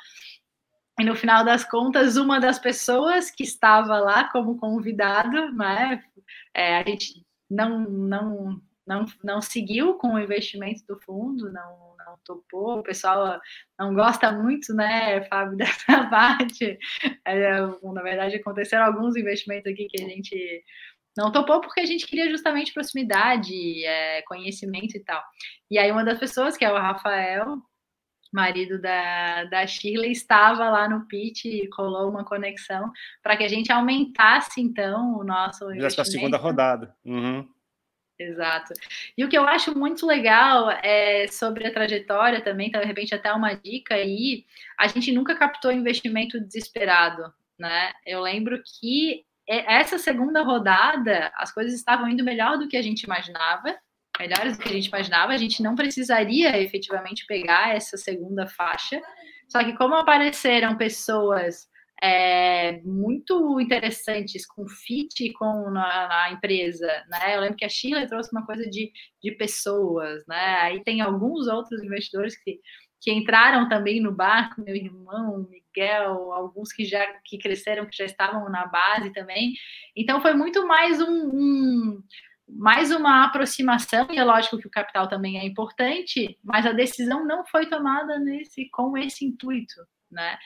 E 1.01 1.05
no 1.05 1.17
final 1.17 1.43
das 1.43 1.65
contas, 1.65 2.19
uma 2.19 2.39
das 2.39 2.59
pessoas 2.59 3.31
que 3.31 3.43
estava 3.43 3.99
lá 3.99 4.25
como 4.31 4.59
convidado, 4.59 5.51
né, 5.53 6.05
é, 6.53 6.77
a 6.77 6.85
gente 6.85 7.25
não, 7.49 7.89
não, 7.89 8.61
não, 8.87 9.07
não 9.25 9.41
seguiu 9.41 9.95
com 9.95 10.09
o 10.13 10.19
investimento 10.19 10.85
do 10.87 11.01
fundo, 11.01 11.51
não, 11.51 11.97
não 12.05 12.19
topou, 12.23 12.81
o 12.81 12.83
pessoal 12.83 13.41
não 13.79 13.95
gosta 13.95 14.31
muito, 14.31 14.75
né, 14.75 15.25
Fábio, 15.25 15.57
dessa 15.59 16.07
parte. 16.11 16.79
É, 17.25 17.61
na 17.63 18.03
verdade, 18.03 18.37
aconteceram 18.37 18.85
alguns 18.85 19.17
investimentos 19.17 19.73
aqui 19.73 19.89
que 19.89 20.03
a 20.03 20.07
gente 20.07 20.63
não 21.17 21.33
topou 21.33 21.63
porque 21.63 21.81
a 21.81 21.87
gente 21.87 22.07
queria 22.07 22.29
justamente 22.29 22.75
proximidade, 22.75 23.55
é, 23.87 24.21
conhecimento 24.23 24.99
e 24.99 25.01
tal. 25.01 25.23
E 25.71 25.79
aí, 25.79 25.91
uma 25.91 26.05
das 26.05 26.19
pessoas, 26.19 26.59
que 26.59 26.65
é 26.65 26.71
o 26.71 26.77
Rafael, 26.77 27.57
marido 28.33 28.81
da, 28.81 29.45
da 29.45 29.67
Shirley, 29.67 30.13
estava 30.13 30.69
lá 30.71 30.89
no 30.89 31.07
pitch 31.07 31.47
e 31.47 31.69
colou 31.69 32.11
uma 32.11 32.25
conexão 32.25 32.93
para 33.23 33.37
que 33.37 33.45
a 33.45 33.49
gente 33.49 33.73
aumentasse, 33.73 34.61
então, 34.61 35.19
o 35.19 35.25
nosso 35.25 35.65
investimento. 35.65 35.97
Já 35.97 36.05
segunda 36.05 36.37
rodada. 36.37 36.95
Uhum. 37.05 37.49
Exato. 38.19 38.75
E 39.17 39.25
o 39.25 39.29
que 39.29 39.39
eu 39.39 39.49
acho 39.49 39.77
muito 39.77 40.07
legal 40.07 40.71
é 40.71 41.27
sobre 41.29 41.67
a 41.67 41.73
trajetória 41.73 42.43
também, 42.43 42.69
então, 42.69 42.81
de 42.81 42.87
repente 42.87 43.15
até 43.15 43.33
uma 43.33 43.55
dica 43.55 43.95
aí, 43.95 44.45
a 44.79 44.87
gente 44.87 45.11
nunca 45.11 45.35
captou 45.35 45.73
investimento 45.73 46.39
desesperado, 46.39 47.33
né? 47.59 47.93
Eu 48.05 48.21
lembro 48.21 48.63
que 48.63 49.25
essa 49.49 49.99
segunda 49.99 50.43
rodada, 50.43 51.33
as 51.35 51.51
coisas 51.51 51.75
estavam 51.75 52.09
indo 52.09 52.23
melhor 52.23 52.59
do 52.59 52.69
que 52.69 52.77
a 52.77 52.83
gente 52.83 53.03
imaginava, 53.03 53.77
melhores 54.21 54.57
do 54.57 54.63
que 54.63 54.69
a 54.69 54.73
gente 54.73 54.89
imaginava, 54.89 55.33
a 55.33 55.37
gente 55.39 55.63
não 55.63 55.75
precisaria 55.75 56.61
efetivamente 56.61 57.25
pegar 57.27 57.75
essa 57.75 57.97
segunda 57.97 58.47
faixa. 58.47 59.01
Só 59.49 59.65
que 59.65 59.77
como 59.77 59.95
apareceram 59.95 60.77
pessoas 60.77 61.69
é, 62.03 62.81
muito 62.83 63.61
interessantes 63.61 64.47
com 64.47 64.67
fit 64.69 65.33
com 65.35 65.73
a, 65.77 66.25
a, 66.25 66.33
empresa, 66.33 66.87
né? 67.09 67.37
Eu 67.37 67.41
lembro 67.41 67.57
que 67.57 67.65
a 67.65 67.69
Sheila 67.69 68.07
trouxe 68.07 68.31
uma 68.33 68.47
coisa 68.47 68.69
de, 68.69 68.91
de 69.23 69.33
pessoas, 69.33 70.25
né? 70.27 70.57
Aí 70.63 70.83
tem 70.83 71.01
alguns 71.01 71.47
outros 71.47 71.83
investidores 71.83 72.37
que, 72.43 72.59
que 73.01 73.13
entraram 73.13 73.69
também 73.69 74.01
no 74.01 74.13
barco, 74.13 74.63
meu 74.63 74.75
irmão, 74.75 75.47
Miguel, 75.51 76.33
alguns 76.33 76.73
que 76.73 76.85
já 76.85 77.07
que 77.25 77.39
cresceram, 77.39 77.87
que 77.87 77.97
já 77.97 78.05
estavam 78.07 78.49
na 78.49 78.67
base 78.67 79.13
também. 79.13 79.53
Então 79.95 80.23
foi 80.23 80.33
muito 80.33 80.67
mais 80.67 81.03
um, 81.03 81.31
um 81.33 82.03
mais 82.57 82.91
uma 82.91 83.25
aproximação, 83.25 84.09
e 84.11 84.19
é 84.19 84.25
lógico 84.25 84.59
que 84.59 84.67
o 84.67 84.71
capital 84.71 85.09
também 85.09 85.39
é 85.39 85.45
importante, 85.45 86.39
mas 86.43 86.67
a 86.67 86.73
decisão 86.73 87.25
não 87.25 87.45
foi 87.47 87.67
tomada 87.67 88.19
nesse 88.19 88.69
com 88.71 88.97
esse 88.97 89.25
intuito, 89.25 89.81
né? 90.11 90.39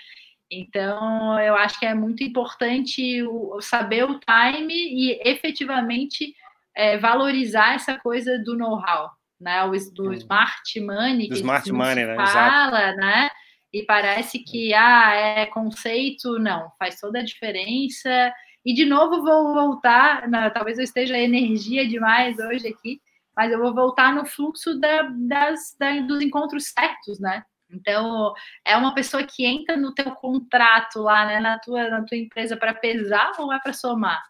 Então, 0.51 1.39
eu 1.41 1.57
acho 1.57 1.79
que 1.79 1.87
é 1.87 1.95
muito 1.95 2.23
importante 2.23 3.23
o, 3.23 3.61
saber 3.61 4.05
o 4.05 4.21
time 4.21 4.75
e 4.75 5.21
efetivamente 5.25 6.35
é, 6.77 6.99
valorizar 6.99 7.75
essa 7.75 7.99
coisa 7.99 8.39
do 8.39 8.57
know-how, 8.57 9.11
né? 9.41 9.65
O, 9.65 9.71
do 9.93 10.13
smart 10.13 10.81
money, 10.81 11.29
do 11.29 11.35
smart 11.35 11.73
money, 11.73 12.07
né? 12.07 12.17
fala, 12.17 12.93
né? 12.95 13.31
e 13.75 13.83
parece 13.83 14.39
que 14.39 14.73
ah, 14.73 15.13
é 15.15 15.47
conceito, 15.47 16.39
não, 16.39 16.71
faz 16.79 17.01
toda 17.01 17.19
a 17.19 17.25
diferença. 17.25 18.33
E 18.65 18.73
de 18.73 18.85
novo 18.85 19.23
vou 19.23 19.53
voltar, 19.53 20.29
não, 20.29 20.51
talvez 20.51 20.79
eu 20.79 20.85
esteja 20.85 21.19
energia 21.19 21.87
demais 21.87 22.39
hoje 22.39 22.69
aqui, 22.69 23.01
mas 23.37 23.53
eu 23.53 23.59
vou 23.59 23.75
voltar 23.75 24.15
no 24.15 24.25
fluxo 24.25 24.79
da, 24.79 25.03
das, 25.03 25.77
da, 25.79 26.01
dos 26.01 26.23
encontros 26.23 26.69
certos, 26.69 27.19
né? 27.19 27.45
Então, 27.71 28.33
é 28.65 28.77
uma 28.77 28.95
pessoa 28.95 29.25
que 29.25 29.45
entra 29.45 29.77
no 29.77 29.93
teu 29.93 30.13
contrato 30.13 31.01
lá, 31.01 31.27
né, 31.27 31.41
na 31.41 31.59
tua, 31.59 31.89
na 31.89 32.05
tua 32.05 32.17
empresa 32.17 32.57
para 32.57 32.73
pesar 32.73 33.33
ou 33.39 33.53
é 33.53 33.59
para 33.59 33.73
somar? 33.73 34.23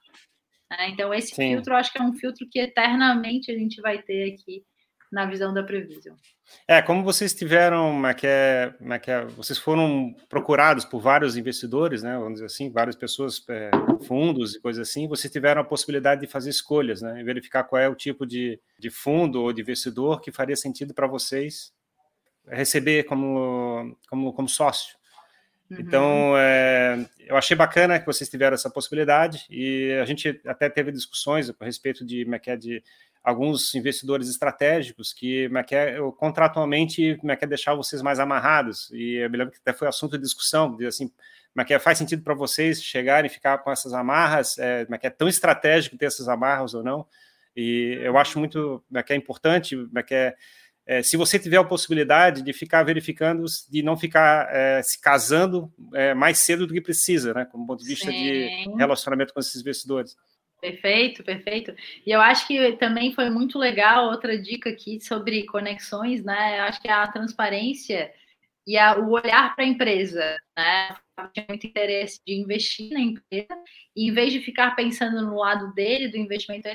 Né? 0.71 0.89
Então, 0.91 1.13
esse 1.13 1.35
Sim. 1.35 1.51
filtro, 1.51 1.75
eu 1.75 1.77
acho 1.77 1.93
que 1.93 1.99
é 1.99 2.03
um 2.03 2.15
filtro 2.15 2.49
que 2.51 2.59
eternamente 2.59 3.51
a 3.51 3.59
gente 3.59 3.81
vai 3.81 4.01
ter 4.01 4.33
aqui 4.33 4.65
na 5.15 5.25
visão 5.25 5.55
da 5.55 5.63
Prevision. 5.63 6.17
É, 6.67 6.83
como 6.83 7.05
vocês 7.05 7.33
tiveram, 7.33 8.03
que 8.17 8.27
é, 8.27 8.75
é 8.81 8.99
que 8.99 9.11
é, 9.11 9.25
vocês 9.25 9.59
foram 9.59 10.15
procurados 10.29 10.85
por 10.85 11.01
vários 11.01 11.37
investidores, 11.37 12.03
né, 12.03 12.19
vamos 12.19 12.35
dizer 12.35 12.47
assim, 12.47 12.71
várias 12.71 12.97
pessoas, 12.97 13.43
é, 13.49 13.71
fundos 14.07 14.57
e 14.57 14.61
coisas 14.61 14.89
assim, 14.89 15.09
vocês 15.09 15.33
tiveram 15.33 15.63
a 15.63 15.65
possibilidade 15.65 16.23
de 16.23 16.27
fazer 16.27 16.51
escolhas, 16.51 17.01
né, 17.01 17.21
e 17.21 17.25
verificar 17.25 17.65
qual 17.65 17.81
é 17.81 17.89
o 17.89 17.95
tipo 17.95 18.27
de, 18.27 18.61
de 18.79 18.91
fundo 18.91 19.41
ou 19.41 19.53
de 19.53 19.63
investidor 19.63 20.21
que 20.21 20.33
faria 20.33 20.57
sentido 20.57 20.93
para 20.93 21.07
vocês 21.07 21.73
receber 22.47 23.05
como, 23.05 23.97
como, 24.09 24.33
como 24.33 24.49
sócio. 24.49 24.97
Uhum. 25.71 25.77
Então, 25.81 26.39
é, 26.39 27.07
eu 27.27 27.37
achei 27.37 27.57
bacana 27.57 27.99
que 27.99 28.07
vocês 28.07 28.29
tiveram 28.29 28.55
essa 28.55 28.71
possibilidade 28.71 29.47
e 29.51 29.93
a 30.01 30.05
gente 30.05 30.41
até 30.47 30.69
teve 30.69 30.93
discussões 30.93 31.51
a 31.51 31.65
respeito 31.65 32.05
de, 32.05 32.27
é 32.47 32.57
de 32.57 32.83
alguns 33.23 33.75
investidores 33.75 34.29
estratégicos 34.29 35.13
que 35.15 35.49
é, 35.73 35.97
contratualmente 36.19 37.19
é, 37.25 37.47
deixar 37.47 37.75
vocês 37.75 38.03
mais 38.03 38.21
amarrados. 38.21 38.91
E 38.93 39.15
eu 39.15 39.31
me 39.31 39.39
lembro 39.39 39.53
que 39.53 39.59
até 39.61 39.73
foi 39.73 39.89
assunto 39.89 40.19
de 40.19 40.23
discussão, 40.23 40.77
de 40.77 40.87
assim, 40.87 41.11
é, 41.71 41.79
faz 41.79 41.97
sentido 41.97 42.23
para 42.23 42.35
vocês 42.35 42.83
chegarem 42.83 43.31
e 43.31 43.33
ficar 43.33 43.59
com 43.59 43.71
essas 43.71 43.95
amarras? 43.95 44.59
É, 44.59 44.87
é 45.01 45.11
tão 45.11 45.29
estratégico 45.29 45.97
ter 45.97 46.07
essas 46.07 46.29
amarras 46.29 46.75
ou 46.75 46.83
não? 46.83 47.07
E 47.57 47.99
eu 48.03 48.19
acho 48.19 48.39
muito 48.39 48.85
é, 48.93 49.15
importante, 49.15 49.77
é, 50.11 50.35
é, 50.87 51.03
se 51.03 51.17
você 51.17 51.39
tiver 51.39 51.57
a 51.57 51.65
possibilidade 51.65 52.43
de 52.43 52.53
ficar 52.53 52.83
verificando, 52.83 53.45
de 53.71 53.83
não 53.83 53.97
ficar 53.97 54.49
é, 54.55 54.83
se 54.83 55.01
casando 55.01 55.73
é, 55.95 56.13
mais 56.13 56.39
cedo 56.39 56.67
do 56.67 56.75
que 56.75 56.81
precisa, 56.81 57.33
né? 57.33 57.47
Como 57.47 57.67
ponto 57.67 57.83
de 57.83 57.89
vista 57.89 58.11
Sim. 58.11 58.23
de 58.23 58.77
relacionamento 58.77 59.33
com 59.33 59.41
esses 59.41 59.61
investidores. 59.61 60.15
Perfeito, 60.61 61.25
perfeito. 61.25 61.75
E 62.07 62.11
eu 62.11 62.21
acho 62.21 62.47
que 62.47 62.73
também 62.77 63.15
foi 63.15 63.31
muito 63.31 63.59
legal 63.59 64.11
outra 64.11 64.39
dica 64.39 64.71
aqui 64.71 65.01
sobre 65.01 65.47
conexões, 65.47 66.23
né? 66.23 66.59
Eu 66.59 66.65
acho 66.65 66.81
que 66.81 66.89
a 66.89 67.07
transparência 67.09 68.13
e 68.67 68.77
a, 68.77 68.99
o 68.99 69.11
olhar 69.13 69.55
para 69.55 69.65
a 69.65 69.69
empresa, 69.69 70.37
né? 70.57 70.97
Tinha 71.33 71.47
muito 71.49 71.67
interesse 71.67 72.21
de 72.27 72.35
investir 72.35 72.91
na 72.93 73.01
empresa 73.01 73.57
e 73.97 74.09
em 74.09 74.13
vez 74.13 74.33
de 74.33 74.41
ficar 74.41 74.75
pensando 74.77 75.23
no 75.23 75.37
lado 75.37 75.73
dele, 75.73 76.09
do 76.09 76.19
investimento 76.19 76.69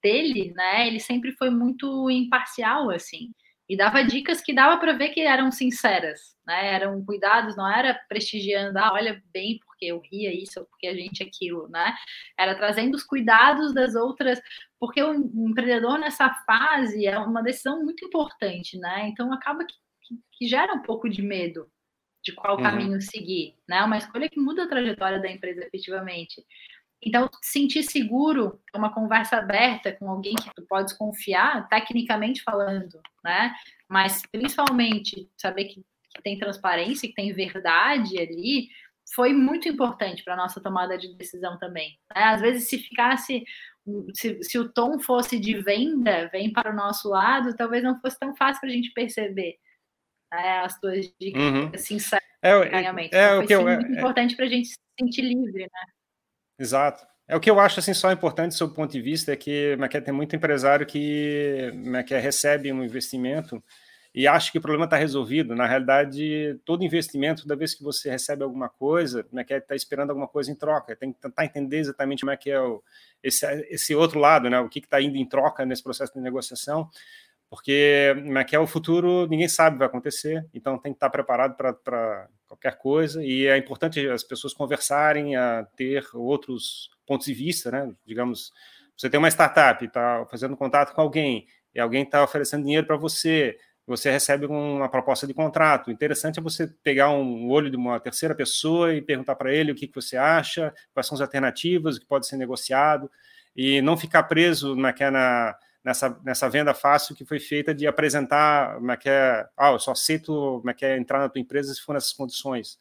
dele, 0.00 0.52
né? 0.54 0.86
Ele 0.86 1.00
sempre 1.00 1.32
foi 1.32 1.50
muito 1.50 2.08
imparcial, 2.08 2.90
assim 2.90 3.32
e 3.68 3.76
dava 3.76 4.02
dicas 4.02 4.40
que 4.40 4.54
dava 4.54 4.78
para 4.78 4.94
ver 4.94 5.10
que 5.10 5.20
eram 5.20 5.50
sinceras, 5.50 6.34
né? 6.46 6.74
Eram 6.74 7.04
cuidados, 7.04 7.56
não 7.56 7.70
era 7.70 7.94
prestigiando, 8.08 8.78
ah, 8.78 8.92
olha 8.94 9.22
bem 9.32 9.58
porque 9.58 9.86
eu 9.86 10.00
ria 10.00 10.32
isso, 10.34 10.66
porque 10.70 10.86
a 10.86 10.94
gente 10.94 11.22
aquilo, 11.22 11.68
né? 11.68 11.94
Era 12.38 12.54
trazendo 12.54 12.94
os 12.94 13.04
cuidados 13.04 13.74
das 13.74 13.94
outras, 13.94 14.40
porque 14.80 15.02
o 15.02 15.14
empreendedor 15.48 15.98
nessa 15.98 16.32
fase 16.46 17.06
é 17.06 17.18
uma 17.18 17.42
decisão 17.42 17.84
muito 17.84 18.04
importante, 18.06 18.78
né? 18.78 19.08
Então 19.08 19.32
acaba 19.32 19.64
que, 19.66 19.74
que, 20.02 20.14
que 20.32 20.48
gera 20.48 20.72
um 20.72 20.82
pouco 20.82 21.08
de 21.08 21.20
medo 21.20 21.70
de 22.24 22.32
qual 22.34 22.56
uhum. 22.56 22.62
caminho 22.62 23.00
seguir, 23.00 23.54
né? 23.68 23.82
Uma 23.82 23.98
escolha 23.98 24.28
que 24.28 24.40
muda 24.40 24.64
a 24.64 24.68
trajetória 24.68 25.20
da 25.20 25.30
empresa 25.30 25.64
efetivamente. 25.64 26.42
Então, 27.02 27.28
sentir 27.42 27.84
seguro 27.84 28.60
é 28.74 28.78
uma 28.78 28.92
conversa 28.92 29.36
aberta 29.36 29.92
com 29.92 30.10
alguém 30.10 30.34
que 30.34 30.50
tu 30.54 30.66
pode 30.66 30.96
confiar, 30.98 31.68
tecnicamente 31.68 32.42
falando, 32.42 33.00
né? 33.24 33.54
Mas 33.88 34.22
principalmente 34.32 35.30
saber 35.36 35.66
que, 35.66 35.84
que 36.14 36.22
tem 36.22 36.38
transparência, 36.38 37.08
que 37.08 37.14
tem 37.14 37.32
verdade 37.32 38.18
ali, 38.18 38.68
foi 39.14 39.32
muito 39.32 39.68
importante 39.68 40.22
para 40.22 40.34
a 40.34 40.36
nossa 40.36 40.60
tomada 40.60 40.98
de 40.98 41.14
decisão 41.14 41.58
também. 41.58 41.98
Né? 42.14 42.24
Às 42.24 42.40
vezes, 42.40 42.68
se 42.68 42.78
ficasse, 42.78 43.44
se, 44.14 44.42
se, 44.42 44.58
o 44.58 44.68
tom 44.68 44.98
fosse 44.98 45.38
de 45.38 45.54
venda, 45.62 46.28
vem 46.30 46.52
para 46.52 46.72
o 46.72 46.76
nosso 46.76 47.08
lado, 47.08 47.56
talvez 47.56 47.82
não 47.82 47.98
fosse 48.00 48.18
tão 48.18 48.36
fácil 48.36 48.60
para 48.60 48.70
a 48.70 48.72
gente 48.72 48.92
perceber 48.92 49.56
né? 50.32 50.58
as 50.60 50.78
tuas 50.78 51.10
dicas 51.18 51.42
uhum. 51.42 51.70
sinceras. 51.76 52.28
É, 52.42 52.50
é, 52.50 52.84
é, 52.84 53.06
então, 53.06 53.46
foi 53.46 53.54
eu, 53.54 53.68
é, 53.68 53.76
muito 53.76 53.92
é, 53.92 53.98
importante 53.98 54.36
para 54.36 54.44
a 54.44 54.48
gente 54.48 54.68
se 54.68 54.76
sentir 55.00 55.22
livre, 55.22 55.62
né? 55.62 55.97
Exato. 56.58 57.06
É 57.26 57.36
o 57.36 57.40
que 57.40 57.50
eu 57.50 57.60
acho 57.60 57.78
assim 57.78 57.92
só 57.92 58.10
importante 58.10 58.54
sob 58.54 58.72
o 58.72 58.74
ponto 58.74 58.90
de 58.90 59.02
vista 59.02 59.32
é 59.32 59.36
que 59.36 59.76
é 59.78 60.00
tem 60.00 60.14
muito 60.14 60.34
empresário 60.34 60.86
que 60.86 61.70
é 62.10 62.18
recebe 62.18 62.72
um 62.72 62.82
investimento 62.82 63.62
e 64.14 64.26
acha 64.26 64.50
que 64.50 64.58
o 64.58 64.60
problema 64.60 64.84
está 64.86 64.96
resolvido. 64.96 65.54
Na 65.54 65.66
realidade, 65.66 66.58
todo 66.64 66.82
investimento, 66.82 67.42
toda 67.42 67.54
vez 67.54 67.74
que 67.74 67.84
você 67.84 68.10
recebe 68.10 68.42
alguma 68.42 68.68
coisa, 68.68 69.24
é 69.48 69.56
está 69.58 69.76
esperando 69.76 70.10
alguma 70.10 70.26
coisa 70.26 70.50
em 70.50 70.54
troca. 70.54 70.96
Tem 70.96 71.12
que 71.12 71.20
tentar 71.20 71.44
entender 71.44 71.78
exatamente 71.78 72.20
como 72.20 72.32
é 72.32 72.36
que 72.36 72.50
é 72.50 72.60
o, 72.60 72.82
esse, 73.22 73.46
esse 73.70 73.94
outro 73.94 74.18
lado, 74.18 74.48
né? 74.48 74.58
O 74.58 74.68
que 74.68 74.78
está 74.80 75.00
indo 75.00 75.16
em 75.16 75.28
troca 75.28 75.64
nesse 75.66 75.82
processo 75.82 76.14
de 76.14 76.20
negociação 76.20 76.90
porque 77.50 78.14
é 78.36 78.44
que 78.44 78.54
é 78.54 78.58
o 78.58 78.66
futuro, 78.66 79.26
ninguém 79.26 79.48
sabe 79.48 79.70
o 79.70 79.72
que 79.74 79.78
vai 79.78 79.88
acontecer, 79.88 80.46
então 80.52 80.78
tem 80.78 80.92
que 80.92 80.96
estar 80.96 81.10
preparado 81.10 81.56
para 81.56 82.28
qualquer 82.46 82.76
coisa, 82.78 83.24
e 83.24 83.46
é 83.46 83.56
importante 83.56 84.06
as 84.08 84.22
pessoas 84.22 84.52
conversarem, 84.52 85.36
a 85.36 85.66
ter 85.76 86.06
outros 86.14 86.90
pontos 87.06 87.26
de 87.26 87.34
vista, 87.34 87.70
né? 87.70 87.90
Digamos, 88.06 88.52
você 88.96 89.08
tem 89.08 89.18
uma 89.18 89.28
startup, 89.28 89.84
está 89.84 90.26
fazendo 90.30 90.56
contato 90.56 90.94
com 90.94 91.00
alguém, 91.00 91.46
e 91.74 91.80
alguém 91.80 92.02
está 92.02 92.22
oferecendo 92.22 92.64
dinheiro 92.64 92.86
para 92.86 92.96
você, 92.96 93.56
você 93.86 94.10
recebe 94.10 94.44
uma 94.44 94.88
proposta 94.88 95.26
de 95.26 95.32
contrato. 95.32 95.88
O 95.88 95.90
interessante 95.90 96.38
é 96.38 96.42
você 96.42 96.66
pegar 96.82 97.10
um 97.10 97.48
olho 97.48 97.70
de 97.70 97.76
uma 97.76 97.98
terceira 97.98 98.34
pessoa 98.34 98.94
e 98.94 99.00
perguntar 99.00 99.34
para 99.34 99.54
ele 99.54 99.72
o 99.72 99.74
que, 99.74 99.86
que 99.86 99.94
você 99.94 100.16
acha, 100.16 100.74
quais 100.92 101.06
são 101.06 101.14
as 101.14 101.22
alternativas, 101.22 101.96
o 101.96 102.00
que 102.00 102.06
pode 102.06 102.26
ser 102.26 102.36
negociado, 102.36 103.10
e 103.56 103.80
não 103.80 103.96
ficar 103.96 104.24
preso 104.24 104.76
naquela 104.76 105.58
nessa, 105.88 106.20
nessa 106.22 106.50
venda 106.50 106.74
fácil 106.74 107.16
que 107.16 107.24
foi 107.24 107.40
feita 107.40 107.74
de 107.74 107.86
apresentar 107.86 108.74
como 108.74 108.92
é 108.92 108.96
que 108.96 109.08
é, 109.08 109.48
ah, 109.56 109.70
eu 109.70 109.78
só 109.78 109.92
aceito 109.92 110.58
como 110.58 110.70
é 110.70 110.74
que 110.74 110.84
é 110.84 110.98
entrar 110.98 111.18
na 111.18 111.30
tua 111.30 111.40
empresa 111.40 111.72
se 111.72 111.80
for 111.80 111.94
nessas 111.94 112.12
condições. 112.12 112.78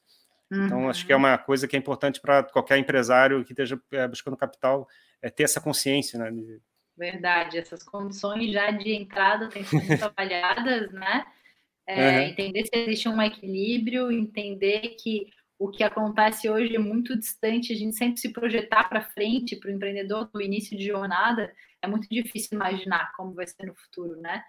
Uhum. 0.52 0.66
Então, 0.66 0.90
acho 0.90 1.06
que 1.06 1.14
é 1.14 1.16
uhum. 1.16 1.22
uma 1.22 1.38
coisa 1.38 1.68
que 1.68 1.76
é 1.78 1.80
importante 1.80 2.20
para 2.20 2.44
qualquer 2.44 2.78
empresário 2.78 3.46
que 3.46 3.54
esteja 3.54 3.80
é, 3.92 4.08
buscando 4.08 4.36
capital, 4.36 4.88
é 5.22 5.30
ter 5.30 5.44
essa 5.44 5.62
consciência, 5.62 6.20
né? 6.20 6.30
De... 6.30 6.60
Verdade, 6.98 7.58
essas 7.58 7.82
condições 7.82 8.52
já 8.52 8.72
de 8.72 8.94
entrada 8.94 9.48
têm 9.48 9.64
sido 9.64 9.86
muito 9.86 10.04
avaliadas, 10.04 10.92
né? 10.92 11.26
É, 11.88 12.10
uhum. 12.10 12.22
Entender 12.28 12.66
se 12.66 12.76
existe 12.76 13.08
um 13.08 13.22
equilíbrio, 13.22 14.12
entender 14.12 14.98
que 15.02 15.28
o 15.60 15.70
que 15.70 15.84
acontece 15.84 16.50
hoje 16.50 16.76
é 16.76 16.80
muito 16.80 17.18
distante, 17.18 17.74
a 17.74 17.76
gente 17.76 17.96
sempre 17.96 18.20
se 18.20 18.32
projetar 18.32 18.88
para 18.88 19.02
frente, 19.02 19.56
para 19.56 19.70
o 19.70 19.74
empreendedor 19.74 20.30
no 20.34 20.42
início 20.42 20.78
de 20.78 20.86
jornada, 20.86 21.52
é 21.82 21.88
muito 21.88 22.08
difícil 22.10 22.56
imaginar 22.56 23.12
como 23.16 23.34
vai 23.34 23.48
ser 23.48 23.66
no 23.66 23.74
futuro, 23.74 24.20
né? 24.22 24.44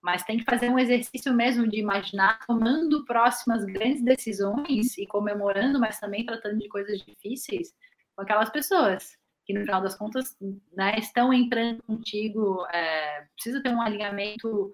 Mas 0.00 0.24
tem 0.24 0.38
que 0.38 0.44
fazer 0.44 0.68
um 0.68 0.78
exercício 0.78 1.32
mesmo 1.32 1.68
de 1.68 1.78
imaginar 1.78 2.44
tomando 2.46 3.04
próximas 3.04 3.64
grandes 3.64 4.02
decisões 4.02 4.98
e 4.98 5.06
comemorando, 5.06 5.78
mas 5.78 6.00
também 6.00 6.24
tratando 6.24 6.58
de 6.58 6.68
coisas 6.68 7.00
difíceis 7.02 7.72
com 8.14 8.22
aquelas 8.22 8.50
pessoas 8.50 9.16
que 9.44 9.52
no 9.52 9.64
final 9.64 9.82
das 9.82 9.96
contas 9.96 10.36
né, 10.72 10.94
estão 10.98 11.32
entrando 11.32 11.82
contigo, 11.82 12.64
é, 12.72 13.26
precisa 13.34 13.62
ter 13.62 13.70
um 13.70 13.82
alinhamento 13.82 14.72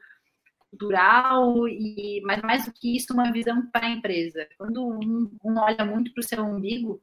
cultural 0.71 1.69
e, 1.69 2.21
mas 2.25 2.43
mais 2.43 2.67
do 2.67 2.73
que 2.73 2.97
isso, 2.97 3.13
uma 3.13 3.33
visão 3.33 3.67
para 3.71 3.87
a 3.87 3.91
empresa. 3.91 4.47
Quando 4.57 4.87
um, 4.87 5.31
um 5.45 5.59
olha 5.59 5.85
muito 5.85 6.13
para 6.13 6.21
o 6.21 6.25
seu 6.25 6.45
umbigo, 6.45 7.03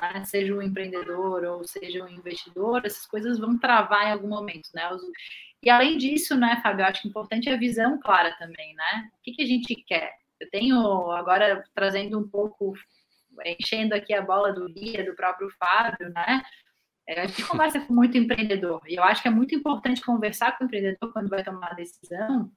né, 0.00 0.24
seja 0.24 0.54
um 0.54 0.62
empreendedor 0.62 1.44
ou 1.44 1.64
seja 1.64 2.04
um 2.04 2.08
investidor, 2.08 2.82
essas 2.84 3.06
coisas 3.06 3.38
vão 3.38 3.58
travar 3.58 4.06
em 4.06 4.12
algum 4.12 4.28
momento, 4.28 4.68
né? 4.74 4.88
E 5.62 5.70
além 5.70 5.96
disso, 5.96 6.36
né, 6.36 6.60
Fábio, 6.62 6.84
acho 6.84 7.02
que 7.02 7.08
importante 7.08 7.48
é 7.48 7.54
a 7.54 7.58
visão 7.58 7.98
clara 8.00 8.34
também, 8.38 8.74
né? 8.74 9.10
O 9.18 9.22
que, 9.22 9.32
que 9.32 9.42
a 9.42 9.46
gente 9.46 9.74
quer? 9.76 10.12
Eu 10.40 10.50
tenho 10.50 11.10
agora 11.12 11.62
trazendo 11.74 12.18
um 12.18 12.28
pouco, 12.28 12.74
enchendo 13.60 13.94
aqui 13.94 14.12
a 14.12 14.22
bola 14.22 14.52
do 14.52 14.68
guia 14.68 15.04
do 15.04 15.14
próprio 15.14 15.48
Fábio, 15.50 16.10
né? 16.10 16.42
É, 17.06 17.20
a 17.20 17.26
gente 17.26 17.44
conversa 17.46 17.80
com 17.80 17.92
muito 17.92 18.16
empreendedor, 18.16 18.80
e 18.86 18.94
eu 18.94 19.02
acho 19.02 19.22
que 19.22 19.28
é 19.28 19.30
muito 19.30 19.54
importante 19.54 20.00
conversar 20.00 20.56
com 20.56 20.64
o 20.64 20.66
empreendedor 20.66 21.12
quando 21.12 21.28
vai 21.28 21.42
tomar 21.42 21.72
a 21.72 21.74
decisão, 21.74 22.50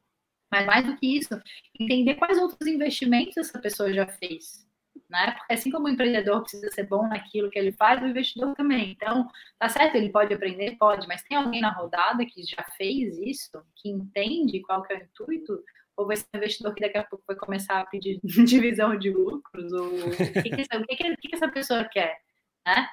mas 0.55 0.65
mais 0.65 0.85
do 0.85 0.95
que 0.95 1.17
isso, 1.17 1.41
entender 1.77 2.15
quais 2.15 2.37
outros 2.37 2.67
investimentos 2.67 3.35
essa 3.35 3.59
pessoa 3.59 3.91
já 3.91 4.07
fez. 4.07 4.65
Né? 5.09 5.31
Porque 5.31 5.53
assim 5.53 5.69
como 5.69 5.87
o 5.87 5.89
empreendedor 5.89 6.41
precisa 6.41 6.71
ser 6.71 6.87
bom 6.87 7.07
naquilo 7.07 7.49
que 7.49 7.59
ele 7.59 7.73
faz, 7.73 8.01
o 8.01 8.07
investidor 8.07 8.55
também. 8.55 8.91
Então, 8.91 9.27
tá 9.59 9.67
certo, 9.67 9.95
ele 9.95 10.09
pode 10.09 10.33
aprender, 10.33 10.77
pode, 10.77 11.05
mas 11.07 11.23
tem 11.23 11.37
alguém 11.37 11.61
na 11.61 11.71
rodada 11.71 12.25
que 12.25 12.41
já 12.43 12.63
fez 12.77 13.17
isso, 13.17 13.61
que 13.75 13.89
entende 13.89 14.61
qual 14.61 14.81
que 14.81 14.93
é 14.93 14.97
o 14.97 15.03
intuito 15.03 15.61
ou 15.97 16.07
vai 16.07 16.15
ser 16.15 16.25
um 16.33 16.37
investidor 16.37 16.73
que 16.73 16.81
daqui 16.81 16.97
a 16.97 17.03
pouco 17.03 17.23
vai 17.27 17.35
começar 17.35 17.79
a 17.79 17.85
pedir 17.85 18.19
divisão 18.23 18.97
de 18.97 19.09
lucros? 19.09 19.71
Ou 19.73 19.87
o 19.87 20.11
que, 20.11 20.49
que, 20.49 20.61
essa, 20.61 20.77
o 20.77 20.85
que, 20.85 20.95
que, 20.95 21.15
que 21.15 21.35
essa 21.35 21.49
pessoa 21.49 21.83
quer? 21.85 22.17
Né? 22.65 22.87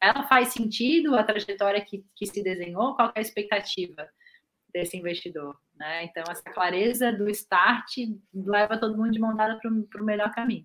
Ela 0.00 0.26
faz 0.28 0.48
sentido 0.48 1.14
a 1.14 1.22
trajetória 1.22 1.84
que, 1.84 2.04
que 2.14 2.26
se 2.26 2.42
desenhou? 2.42 2.94
Qual 2.94 3.08
é 3.08 3.18
a 3.18 3.22
expectativa 3.22 4.08
desse 4.72 4.96
investidor? 4.96 5.58
Né? 5.78 6.04
Então, 6.04 6.24
essa 6.30 6.42
clareza 6.42 7.12
do 7.12 7.28
start 7.28 7.96
leva 8.34 8.78
todo 8.78 8.96
mundo 8.96 9.10
de 9.10 9.18
mão 9.18 9.36
dada 9.36 9.58
para 9.58 10.02
o 10.02 10.04
melhor 10.04 10.30
caminho. 10.32 10.64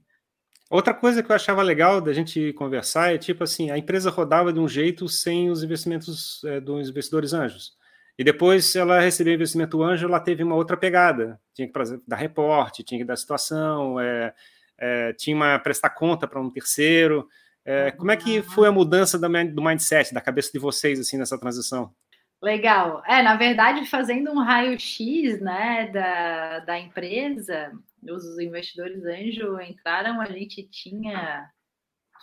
Outra 0.70 0.94
coisa 0.94 1.22
que 1.22 1.30
eu 1.30 1.36
achava 1.36 1.62
legal 1.62 2.00
da 2.00 2.14
gente 2.14 2.54
conversar 2.54 3.14
é 3.14 3.18
tipo 3.18 3.44
assim, 3.44 3.70
a 3.72 3.78
empresa 3.78 4.10
rodava 4.10 4.54
de 4.54 4.60
um 4.60 4.70
jeito 4.70 5.10
sem 5.10 5.50
os 5.50 5.64
investimentos 5.64 6.42
é, 6.46 6.62
dos 6.62 6.88
investidores 6.88 7.34
anjos. 7.34 7.74
E 8.18 8.24
depois 8.24 8.74
ela 8.76 9.00
recebeu 9.02 9.34
investimento 9.34 9.84
anjo, 9.84 10.08
ela 10.08 10.20
teve 10.20 10.44
uma 10.44 10.56
outra 10.56 10.78
pegada. 10.78 11.40
Tinha 11.54 11.68
que 11.68 11.74
dar 12.08 12.16
reporte, 12.16 12.84
tinha 12.84 13.00
que 13.00 13.06
dar 13.06 13.18
situação, 13.18 14.00
é, 14.00 14.34
é, 14.78 15.14
tinha 15.14 15.36
uma 15.36 15.60
prestar 15.60 15.90
conta 15.90 16.26
para 16.26 16.40
um 16.40 16.50
terceiro. 16.50 17.28
É, 17.66 17.92
como 17.92 18.12
é 18.12 18.16
que 18.16 18.42
foi 18.42 18.68
a 18.68 18.72
mudança 18.72 19.20
do 19.20 19.62
mindset, 19.62 20.14
da 20.14 20.22
cabeça 20.22 20.52
de 20.54 20.60
vocês 20.60 21.00
assim 21.00 21.18
nessa 21.18 21.38
transição? 21.38 21.94
Legal. 22.42 23.04
É, 23.06 23.22
na 23.22 23.36
verdade, 23.36 23.86
fazendo 23.86 24.32
um 24.32 24.40
raio-x 24.40 25.40
né, 25.40 25.88
da, 25.92 26.60
da 26.60 26.80
empresa, 26.80 27.72
os 28.02 28.40
investidores 28.40 29.04
anjo 29.06 29.62
entraram, 29.62 30.20
a 30.20 30.26
gente 30.26 30.68
tinha 30.68 31.48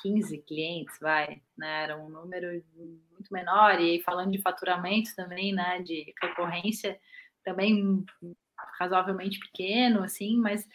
15 0.02 0.38
clientes, 0.42 0.98
vai, 1.00 1.40
né? 1.56 1.84
Era 1.84 1.96
um 1.96 2.08
número 2.08 2.48
muito 3.12 3.32
menor, 3.32 3.80
e 3.80 4.02
falando 4.02 4.32
de 4.32 4.42
faturamento 4.42 5.14
também, 5.14 5.52
né? 5.52 5.82
De 5.82 6.12
recorrência 6.20 6.98
também 7.44 8.04
razoavelmente 8.78 9.38
pequeno, 9.38 10.02
assim, 10.02 10.36
mas 10.36 10.66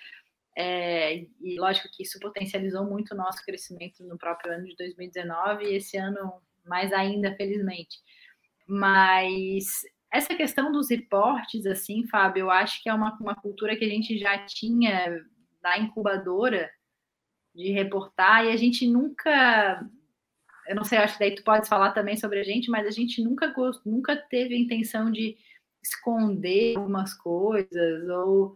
é, 0.57 1.25
e 1.41 1.59
lógico 1.59 1.89
que 1.91 2.03
isso 2.03 2.19
potencializou 2.19 2.85
muito 2.85 3.13
o 3.13 3.17
nosso 3.17 3.43
crescimento 3.43 4.03
no 4.05 4.17
próprio 4.17 4.53
ano 4.53 4.65
de 4.65 4.75
2019 4.75 5.65
e 5.65 5.75
esse 5.75 5.97
ano 5.97 6.41
mais 6.65 6.93
ainda, 6.93 7.35
felizmente. 7.35 7.97
Mas 8.67 9.81
essa 10.11 10.35
questão 10.35 10.71
dos 10.71 10.89
reportes, 10.89 11.65
assim, 11.65 12.05
Fábio, 12.07 12.41
eu 12.41 12.51
acho 12.51 12.81
que 12.83 12.89
é 12.89 12.93
uma, 12.93 13.17
uma 13.19 13.35
cultura 13.35 13.75
que 13.75 13.83
a 13.83 13.89
gente 13.89 14.17
já 14.17 14.37
tinha 14.45 15.19
da 15.61 15.77
incubadora 15.77 16.69
de 17.55 17.71
reportar 17.71 18.45
e 18.45 18.51
a 18.51 18.57
gente 18.57 18.87
nunca. 18.87 19.87
Eu 20.67 20.75
não 20.75 20.83
sei, 20.83 20.97
acho 20.97 21.13
que 21.13 21.19
daí 21.19 21.35
tu 21.35 21.43
pode 21.43 21.67
falar 21.67 21.91
também 21.91 22.15
sobre 22.15 22.39
a 22.39 22.43
gente, 22.43 22.69
mas 22.69 22.87
a 22.87 22.91
gente 22.91 23.21
nunca, 23.23 23.53
nunca 23.85 24.15
teve 24.15 24.55
a 24.55 24.59
intenção 24.59 25.11
de 25.11 25.35
esconder 25.83 26.77
algumas 26.77 27.13
coisas 27.13 28.09
ou, 28.09 28.55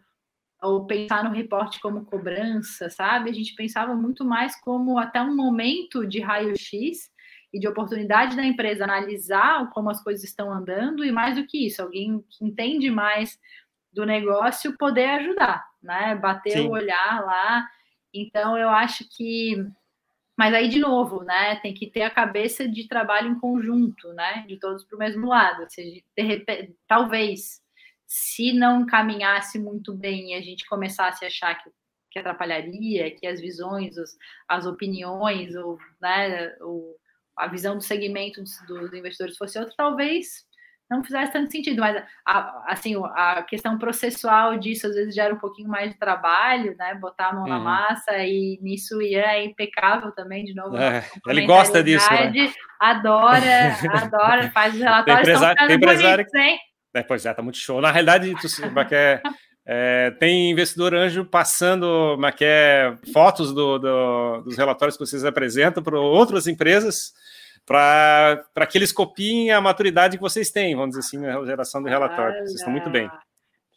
ou 0.61 0.85
pensar 0.85 1.23
no 1.23 1.35
reporte 1.35 1.81
como 1.81 2.05
cobrança, 2.05 2.89
sabe? 2.89 3.29
A 3.29 3.33
gente 3.33 3.55
pensava 3.55 3.93
muito 3.93 4.23
mais 4.23 4.59
como 4.61 4.97
até 4.97 5.21
um 5.21 5.35
momento 5.35 6.05
de 6.07 6.21
raio-x 6.21 7.11
e 7.53 7.59
de 7.59 7.67
oportunidade 7.67 8.35
da 8.35 8.43
empresa 8.43 8.83
analisar 8.83 9.69
como 9.71 9.89
as 9.89 10.03
coisas 10.03 10.23
estão 10.23 10.51
andando 10.51 11.03
e 11.03 11.11
mais 11.11 11.35
do 11.35 11.45
que 11.45 11.65
isso, 11.65 11.81
alguém 11.81 12.23
que 12.29 12.45
entende 12.45 12.89
mais 12.89 13.39
do 13.91 14.05
negócio 14.05 14.77
poder 14.77 15.09
ajudar, 15.11 15.65
né? 15.81 16.15
Bater 16.15 16.53
Sim. 16.53 16.67
o 16.67 16.71
olhar 16.71 17.25
lá. 17.25 17.67
Então 18.13 18.57
eu 18.57 18.69
acho 18.69 19.05
que 19.15 19.55
mas 20.37 20.53
aí 20.53 20.69
de 20.69 20.79
novo, 20.79 21.23
né, 21.23 21.55
tem 21.61 21.73
que 21.73 21.89
ter 21.89 22.03
a 22.03 22.11
cabeça 22.11 22.67
de 22.67 22.87
trabalho 22.87 23.31
em 23.31 23.39
conjunto, 23.39 24.13
né, 24.13 24.45
de 24.47 24.59
todos 24.59 24.83
para 24.83 24.95
o 24.95 24.99
mesmo 24.99 25.27
lado. 25.27 25.65
Se 25.67 26.03
de 26.15 26.23
repente, 26.23 26.75
talvez 26.87 27.59
se 28.05 28.53
não 28.53 28.85
caminhasse 28.85 29.57
muito 29.57 29.93
bem 29.95 30.31
e 30.31 30.33
a 30.35 30.41
gente 30.41 30.67
começasse 30.67 31.25
a 31.25 31.27
achar 31.27 31.55
que, 31.55 31.71
que 32.11 32.19
atrapalharia, 32.19 33.09
que 33.15 33.25
as 33.25 33.41
visões, 33.41 33.97
as, 33.97 34.15
as 34.47 34.65
opiniões, 34.67 35.55
ou, 35.55 35.79
né, 35.99 36.55
o, 36.61 36.95
a 37.37 37.47
visão 37.47 37.77
do 37.77 37.83
segmento 37.83 38.41
dos, 38.41 38.59
dos 38.67 38.93
investidores 38.93 39.37
fosse 39.37 39.59
outra, 39.59 39.73
talvez 39.77 40.47
não 40.89 41.03
fizesse 41.03 41.33
tanto 41.33 41.51
sentido, 41.51 41.81
mas 41.81 42.01
a, 42.25 42.71
assim, 42.71 42.95
a 43.13 43.43
questão 43.43 43.77
processual 43.77 44.57
disso 44.57 44.87
às 44.87 44.95
vezes 44.95 45.13
gera 45.13 45.33
um 45.33 45.37
pouquinho 45.37 45.67
mais 45.67 45.91
de 45.91 45.99
trabalho, 45.99 46.75
né? 46.77 46.95
Botar 46.95 47.29
a 47.29 47.33
mão 47.33 47.43
uhum. 47.43 47.49
na 47.49 47.59
massa 47.59 48.17
e 48.19 48.57
nisso 48.61 49.01
ia 49.01 49.33
é 49.33 49.43
impecável 49.43 50.11
também, 50.13 50.45
de 50.45 50.55
novo. 50.55 50.77
É, 50.77 51.03
ele 51.27 51.45
gosta 51.45 51.83
disso, 51.83 52.09
né? 52.09 52.53
Adora, 52.79 53.75
adora, 53.91 54.49
faz 54.51 54.75
os 54.75 54.79
relatórios, 54.81 55.25
tem 55.25 55.33
empresário, 55.33 55.67
tem 55.67 55.75
empresário, 55.75 56.25
bonitos, 56.25 56.33
hein? 56.35 56.59
É, 56.93 57.03
pois 57.03 57.25
é, 57.25 57.33
tá 57.33 57.41
muito 57.41 57.57
show. 57.57 57.81
Na 57.81 57.91
realidade, 57.91 58.33
tu, 58.35 58.47
é, 58.95 59.21
é, 59.69 60.11
tem 60.11 60.49
investidor 60.49 60.95
anjo 60.95 61.25
passando 61.25 62.17
é, 62.39 62.95
fotos 63.11 63.53
do, 63.53 63.77
do, 63.77 64.41
dos 64.43 64.55
relatórios 64.55 64.95
que 64.95 65.05
vocês 65.05 65.25
apresentam 65.25 65.83
para 65.83 65.99
outras 65.99 66.47
empresas 66.47 67.13
para 67.65 68.65
que 68.69 68.77
eles 68.77 68.93
copiem 68.93 69.51
a 69.51 69.59
maturidade 69.59 70.15
que 70.15 70.23
vocês 70.23 70.49
têm, 70.49 70.73
vamos 70.73 70.95
dizer 70.95 71.01
assim, 71.01 71.17
na 71.17 71.45
geração 71.45 71.83
de 71.83 71.89
relatório. 71.89 72.35
Olha, 72.35 72.45
vocês 72.45 72.55
estão 72.55 72.71
muito 72.71 72.89
bem. 72.89 73.11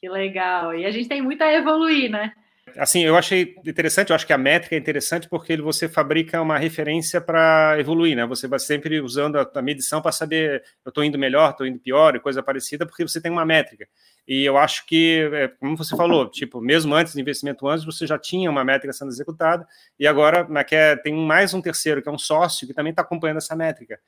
Que 0.00 0.08
legal. 0.08 0.72
E 0.76 0.86
a 0.86 0.92
gente 0.92 1.08
tem 1.08 1.20
muito 1.20 1.42
a 1.42 1.52
evoluir, 1.52 2.08
né? 2.08 2.32
Assim, 2.76 3.02
eu 3.04 3.16
achei 3.16 3.54
interessante, 3.66 4.10
eu 4.10 4.16
acho 4.16 4.26
que 4.26 4.32
a 4.32 4.38
métrica 4.38 4.74
é 4.74 4.78
interessante 4.78 5.28
porque 5.28 5.56
você 5.56 5.88
fabrica 5.88 6.40
uma 6.40 6.58
referência 6.58 7.20
para 7.20 7.76
evoluir, 7.78 8.16
né? 8.16 8.26
Você 8.26 8.46
vai 8.48 8.58
sempre 8.58 9.00
usando 9.00 9.36
a, 9.36 9.50
a 9.54 9.62
medição 9.62 10.02
para 10.02 10.12
saber 10.12 10.62
eu 10.84 10.90
estou 10.90 11.04
indo 11.04 11.18
melhor, 11.18 11.50
estou 11.50 11.66
indo 11.66 11.78
pior 11.78 12.14
e 12.16 12.20
coisa 12.20 12.42
parecida, 12.42 12.86
porque 12.86 13.06
você 13.06 13.20
tem 13.20 13.30
uma 13.30 13.44
métrica. 13.44 13.86
E 14.26 14.44
eu 14.44 14.56
acho 14.56 14.86
que, 14.86 15.28
é, 15.32 15.48
como 15.48 15.76
você 15.76 15.96
falou, 15.96 16.30
tipo, 16.30 16.60
mesmo 16.60 16.94
antes 16.94 17.14
do 17.14 17.20
investimento 17.20 17.66
antes, 17.66 17.84
você 17.84 18.06
já 18.06 18.18
tinha 18.18 18.50
uma 18.50 18.64
métrica 18.64 18.92
sendo 18.92 19.10
executada, 19.10 19.66
e 19.98 20.06
agora 20.06 20.46
né, 20.48 20.64
é, 20.70 20.96
tem 20.96 21.14
mais 21.14 21.52
um 21.54 21.60
terceiro, 21.60 22.02
que 22.02 22.08
é 22.08 22.12
um 22.12 22.18
sócio, 22.18 22.66
que 22.66 22.74
também 22.74 22.90
está 22.90 23.02
acompanhando 23.02 23.38
essa 23.38 23.56
métrica. 23.56 23.98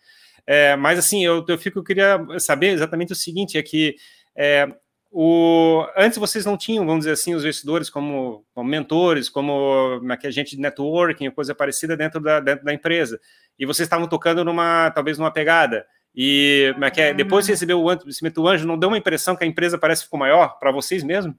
É, 0.46 0.76
mas 0.76 0.98
assim, 0.98 1.24
eu, 1.24 1.44
eu 1.48 1.58
fico, 1.58 1.78
eu 1.78 1.84
queria 1.84 2.18
saber 2.38 2.68
exatamente 2.68 3.12
o 3.12 3.16
seguinte: 3.16 3.56
é 3.56 3.62
que 3.62 3.96
é, 4.34 4.68
o, 5.14 5.86
antes 5.94 6.16
vocês 6.16 6.46
não 6.46 6.56
tinham, 6.56 6.86
vamos 6.86 7.00
dizer 7.00 7.12
assim, 7.12 7.34
os 7.34 7.42
investidores 7.42 7.90
como, 7.90 8.46
como 8.54 8.68
mentores, 8.68 9.28
como 9.28 10.00
agente 10.24 10.56
de 10.56 10.62
networking, 10.62 11.30
coisa 11.30 11.54
parecida 11.54 11.94
dentro 11.94 12.18
da, 12.18 12.40
dentro 12.40 12.64
da 12.64 12.72
empresa. 12.72 13.20
E 13.58 13.66
vocês 13.66 13.86
estavam 13.86 14.08
tocando 14.08 14.42
numa, 14.42 14.90
talvez 14.90 15.18
numa 15.18 15.30
pegada. 15.30 15.86
E 16.14 16.74
é 16.80 16.90
que 16.90 17.00
é, 17.02 17.12
depois 17.12 17.44
de 17.44 17.52
receber 17.52 17.74
o 17.74 17.92
investimento 17.92 18.40
do 18.40 18.48
anjo, 18.48 18.66
não 18.66 18.78
deu 18.78 18.88
uma 18.88 18.96
impressão 18.96 19.36
que 19.36 19.44
a 19.44 19.46
empresa 19.46 19.76
parece 19.76 20.00
que 20.00 20.06
ficou 20.06 20.18
maior 20.18 20.58
para 20.58 20.72
vocês 20.72 21.02
mesmo? 21.04 21.38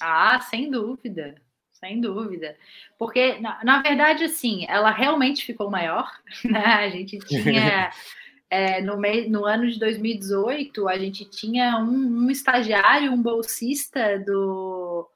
Ah, 0.00 0.40
sem 0.42 0.70
dúvida, 0.70 1.34
sem 1.72 2.00
dúvida. 2.00 2.56
Porque, 2.96 3.40
na, 3.40 3.58
na 3.64 3.82
verdade, 3.82 4.22
assim, 4.22 4.66
ela 4.68 4.92
realmente 4.92 5.44
ficou 5.44 5.68
maior, 5.68 6.08
né? 6.44 6.64
A 6.64 6.88
gente 6.90 7.18
tinha. 7.18 7.90
É, 8.50 8.82
no, 8.82 8.96
no 9.28 9.46
ano 9.46 9.70
de 9.70 9.78
2018, 9.78 10.88
a 10.88 10.98
gente 10.98 11.24
tinha 11.24 11.78
um, 11.78 12.26
um 12.26 12.30
estagiário, 12.30 13.12
um 13.12 13.22
bolsista 13.22 14.18
do, 14.18 15.08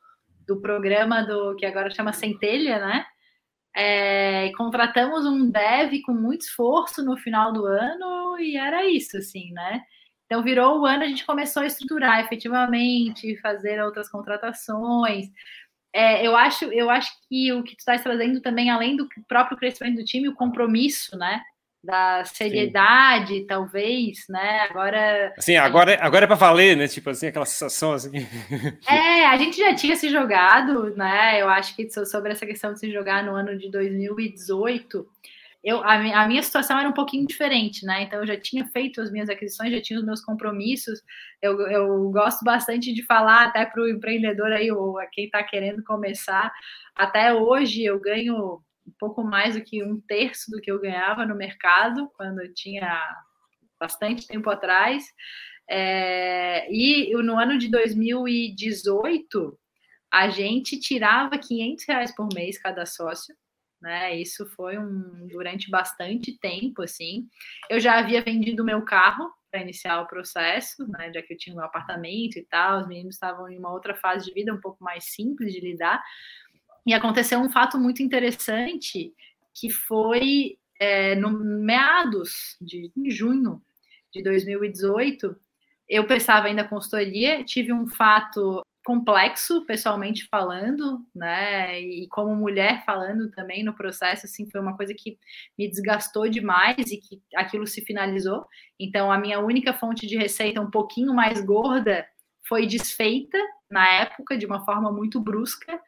do 0.47 0.61
programa 0.61 1.23
do 1.23 1.57
que 1.57 1.67
agora 1.67 1.91
chama 1.91 2.13
Centelha, 2.13 2.79
né? 2.79 3.05
É, 3.77 4.53
contratamos 4.57 5.27
um 5.27 5.51
dev 5.51 6.01
com 6.07 6.13
muito 6.13 6.43
esforço 6.43 7.05
no 7.05 7.17
final 7.17 7.53
do 7.53 7.67
ano 7.67 8.39
e 8.39 8.57
era 8.57 8.89
isso, 8.89 9.17
assim, 9.17 9.51
né? 9.53 9.83
Então 10.27 10.43
virou 10.43 10.81
o 10.81 10.87
ano, 10.87 11.03
a 11.03 11.09
gente 11.09 11.27
começou 11.27 11.63
a 11.63 11.67
estruturar 11.67 12.21
efetivamente, 12.21 13.37
fazer 13.41 13.83
outras 13.83 14.09
contratações. 14.09 15.27
É, 15.93 16.27
eu 16.27 16.37
acho, 16.37 16.67
eu 16.67 16.91
acho 16.91 17.13
que 17.29 17.53
o 17.53 17.63
que 17.63 17.77
tu 17.77 17.81
estás 17.81 18.03
trazendo 18.03 18.41
também, 18.41 18.71
além 18.71 18.97
do 18.97 19.09
próprio 19.29 19.57
crescimento 19.57 19.97
do 19.97 20.05
time, 20.05 20.29
o 20.29 20.35
compromisso, 20.35 21.17
né? 21.17 21.41
Da 21.85 22.25
seriedade, 22.25 23.41
Sim. 23.41 23.47
talvez, 23.47 24.25
né? 24.29 24.61
Agora. 24.71 25.33
Assim, 25.37 25.57
agora, 25.57 25.99
agora 26.01 26.25
é 26.25 26.27
para 26.27 26.37
valer, 26.37 26.77
né? 26.77 26.89
Tipo 26.89 27.11
assim, 27.11 27.27
aquela 27.27 27.45
sensação 27.45 27.93
assim. 27.93 28.11
É, 28.89 29.27
a 29.27 29.37
gente 29.37 29.57
já 29.57 29.75
tinha 29.75 29.97
se 29.97 30.09
jogado, 30.09 30.95
né? 30.97 31.41
Eu 31.41 31.49
acho 31.49 31.77
que 31.77 31.89
sobre 32.07 32.33
essa 32.33 32.47
questão 32.47 32.73
de 32.73 32.81
se 32.81 32.91
jogar 32.91 33.23
no 33.23 33.35
ano 33.35 33.57
de 33.59 33.71
2018. 33.71 35.07
Eu, 35.63 35.83
a, 35.83 35.95
a 35.95 36.29
minha 36.29 36.43
situação 36.43 36.79
era 36.79 36.89
um 36.89 36.93
pouquinho 36.93 37.27
diferente, 37.27 37.87
né? 37.87 38.03
Então 38.03 38.21
eu 38.21 38.27
já 38.27 38.39
tinha 38.39 38.67
feito 38.67 39.01
as 39.01 39.11
minhas 39.11 39.29
aquisições, 39.31 39.73
já 39.73 39.81
tinha 39.81 39.99
os 39.99 40.05
meus 40.05 40.21
compromissos. 40.21 41.01
Eu, 41.41 41.61
eu 41.69 42.11
gosto 42.11 42.45
bastante 42.45 42.93
de 42.93 43.05
falar 43.05 43.47
até 43.47 43.65
para 43.65 43.83
o 43.83 43.89
empreendedor 43.89 44.53
aí, 44.53 44.71
ou 44.71 44.99
a 44.99 45.07
quem 45.07 45.27
está 45.27 45.43
querendo 45.43 45.83
começar. 45.85 46.53
Até 46.95 47.33
hoje 47.33 47.83
eu 47.83 47.99
ganho 47.99 48.63
um 48.87 48.93
pouco 48.99 49.23
mais 49.23 49.55
do 49.55 49.63
que 49.63 49.83
um 49.83 50.01
terço 50.01 50.51
do 50.51 50.61
que 50.61 50.71
eu 50.71 50.81
ganhava 50.81 51.27
no 51.27 51.35
mercado 51.35 52.11
quando 52.17 52.41
eu 52.41 52.53
tinha 52.53 53.01
bastante 53.79 54.27
tempo 54.27 54.51
atrás. 54.51 55.05
É, 55.69 56.67
e 56.71 57.13
no 57.23 57.39
ano 57.39 57.59
de 57.59 57.69
2018, 57.69 59.59
a 60.13 60.29
gente 60.29 60.79
tirava 60.79 61.39
500 61.39 61.85
reais 61.87 62.15
por 62.15 62.29
mês 62.35 62.59
cada 62.59 62.87
sócio. 62.87 63.35
Né? 63.81 64.17
Isso 64.17 64.47
foi 64.55 64.79
um 64.79 65.27
durante 65.29 65.71
bastante 65.71 66.39
tempo, 66.39 66.83
assim. 66.83 67.27
Eu 67.69 67.81
já 67.81 67.99
havia 67.99 68.23
vendido 68.23 68.65
meu 68.65 68.83
carro, 68.83 69.31
para 69.55 69.63
iniciar 69.63 70.01
o 70.01 70.07
processo, 70.09 70.85
né, 70.89 71.13
já 71.15 71.23
que 71.23 71.33
eu 71.33 71.37
tinha 71.39 71.55
meu 71.55 71.65
apartamento 71.65 72.37
e 72.37 72.43
tal, 72.43 72.81
os 72.81 72.89
meninos 72.89 73.15
estavam 73.15 73.49
em 73.49 73.57
uma 73.57 73.71
outra 73.71 73.95
fase 73.95 74.27
de 74.27 74.35
vida 74.35 74.53
um 74.53 74.61
pouco 74.61 74.83
mais 74.83 75.05
simples 75.15 75.53
de 75.53 75.61
lidar. 75.61 76.03
E 76.87 76.93
aconteceu 76.93 77.39
um 77.41 77.51
fato 77.51 77.79
muito 77.79 78.03
interessante, 78.03 79.13
que 79.55 79.71
foi 79.71 80.59
é, 80.79 81.15
no 81.15 81.31
meados 81.31 82.57
de 82.61 82.91
junho 83.07 83.63
de 84.13 84.23
2018, 84.23 85.37
eu 85.89 86.07
prestava 86.07 86.47
ainda 86.47 86.67
consultoria, 86.67 87.45
tive 87.45 87.73
um 87.73 87.87
fato 87.87 88.63
complexo, 88.85 89.65
pessoalmente 89.65 90.29
falando, 90.29 91.01
né? 91.15 91.81
E 91.81 92.07
como 92.09 92.37
mulher 92.37 92.85
falando 92.85 93.31
também 93.31 93.65
no 93.65 93.75
processo, 93.75 94.27
assim, 94.27 94.49
foi 94.51 94.61
uma 94.61 94.77
coisa 94.77 94.95
que 94.97 95.19
me 95.59 95.69
desgastou 95.69 96.29
demais 96.29 96.77
e 96.91 96.99
que 96.99 97.23
aquilo 97.35 97.67
se 97.67 97.81
finalizou. 97.81 98.47
Então, 98.79 99.11
a 99.11 99.19
minha 99.19 99.41
única 99.41 99.73
fonte 99.73 100.07
de 100.07 100.19
receita 100.19 100.61
um 100.61 100.71
pouquinho 100.71 101.15
mais 101.15 101.41
gorda 101.41 102.07
foi 102.47 102.67
desfeita 102.67 103.39
na 103.71 103.89
época 103.89 104.37
de 104.37 104.45
uma 104.45 104.65
forma 104.67 104.93
muito 104.93 105.19
brusca. 105.19 105.81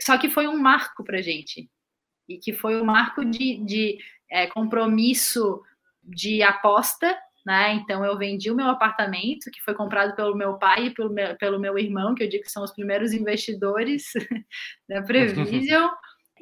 Só 0.00 0.18
que 0.18 0.30
foi 0.30 0.46
um 0.46 0.58
marco 0.58 1.04
para 1.04 1.22
gente 1.22 1.70
e 2.28 2.38
que 2.38 2.52
foi 2.52 2.80
um 2.80 2.84
marco 2.84 3.24
de, 3.24 3.56
de 3.64 3.98
é, 4.30 4.46
compromisso 4.46 5.62
de 6.02 6.42
aposta 6.42 7.16
né? 7.48 7.72
Então 7.76 8.04
eu 8.04 8.18
vendi 8.18 8.50
o 8.50 8.54
meu 8.54 8.66
apartamento, 8.66 9.50
que 9.50 9.62
foi 9.62 9.72
comprado 9.72 10.14
pelo 10.14 10.36
meu 10.36 10.58
pai 10.58 10.88
e 10.88 10.90
pelo 10.90 11.08
meu, 11.08 11.34
pelo 11.36 11.58
meu 11.58 11.78
irmão, 11.78 12.14
que 12.14 12.22
eu 12.22 12.28
digo 12.28 12.44
que 12.44 12.50
são 12.50 12.62
os 12.62 12.72
primeiros 12.72 13.14
investidores 13.14 14.12
da 14.86 15.00
Prevision. 15.00 15.88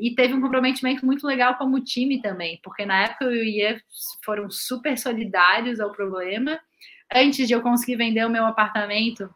e 0.01 0.17
teve 0.17 0.35
um 0.35 0.41
comprometimento 0.41 1.07
muito 1.07 1.25
legal 1.25 1.55
como 1.57 1.81
time 1.81 2.21
também, 2.21 2.59
porque 2.61 2.85
na 2.85 3.05
época 3.05 3.27
eu 3.27 3.45
e 3.45 3.61
Ian 3.61 3.79
foram 4.25 4.51
super 4.51 4.99
solidários 4.99 5.79
ao 5.79 5.93
problema. 5.93 6.59
Antes 7.15 7.47
de 7.47 7.55
eu 7.55 7.63
conseguir 7.63 7.95
vender 7.95 8.27
o 8.27 8.31
meu 8.31 8.45
apartamento, 8.45 9.33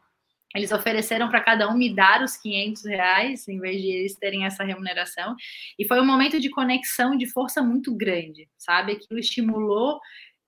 eles 0.54 0.72
ofereceram 0.72 1.28
para 1.28 1.40
cada 1.40 1.68
um 1.70 1.76
me 1.76 1.94
dar 1.94 2.22
os 2.22 2.36
500 2.36 2.84
reais, 2.84 3.46
em 3.48 3.60
vez 3.60 3.80
de 3.80 3.88
eles 3.88 4.16
terem 4.16 4.44
essa 4.44 4.64
remuneração. 4.64 5.36
E 5.78 5.86
foi 5.86 6.00
um 6.00 6.06
momento 6.06 6.40
de 6.40 6.50
conexão, 6.50 7.16
de 7.16 7.26
força 7.26 7.62
muito 7.62 7.94
grande, 7.94 8.48
sabe? 8.58 8.92
Aquilo 8.92 9.20
estimulou 9.20 10.00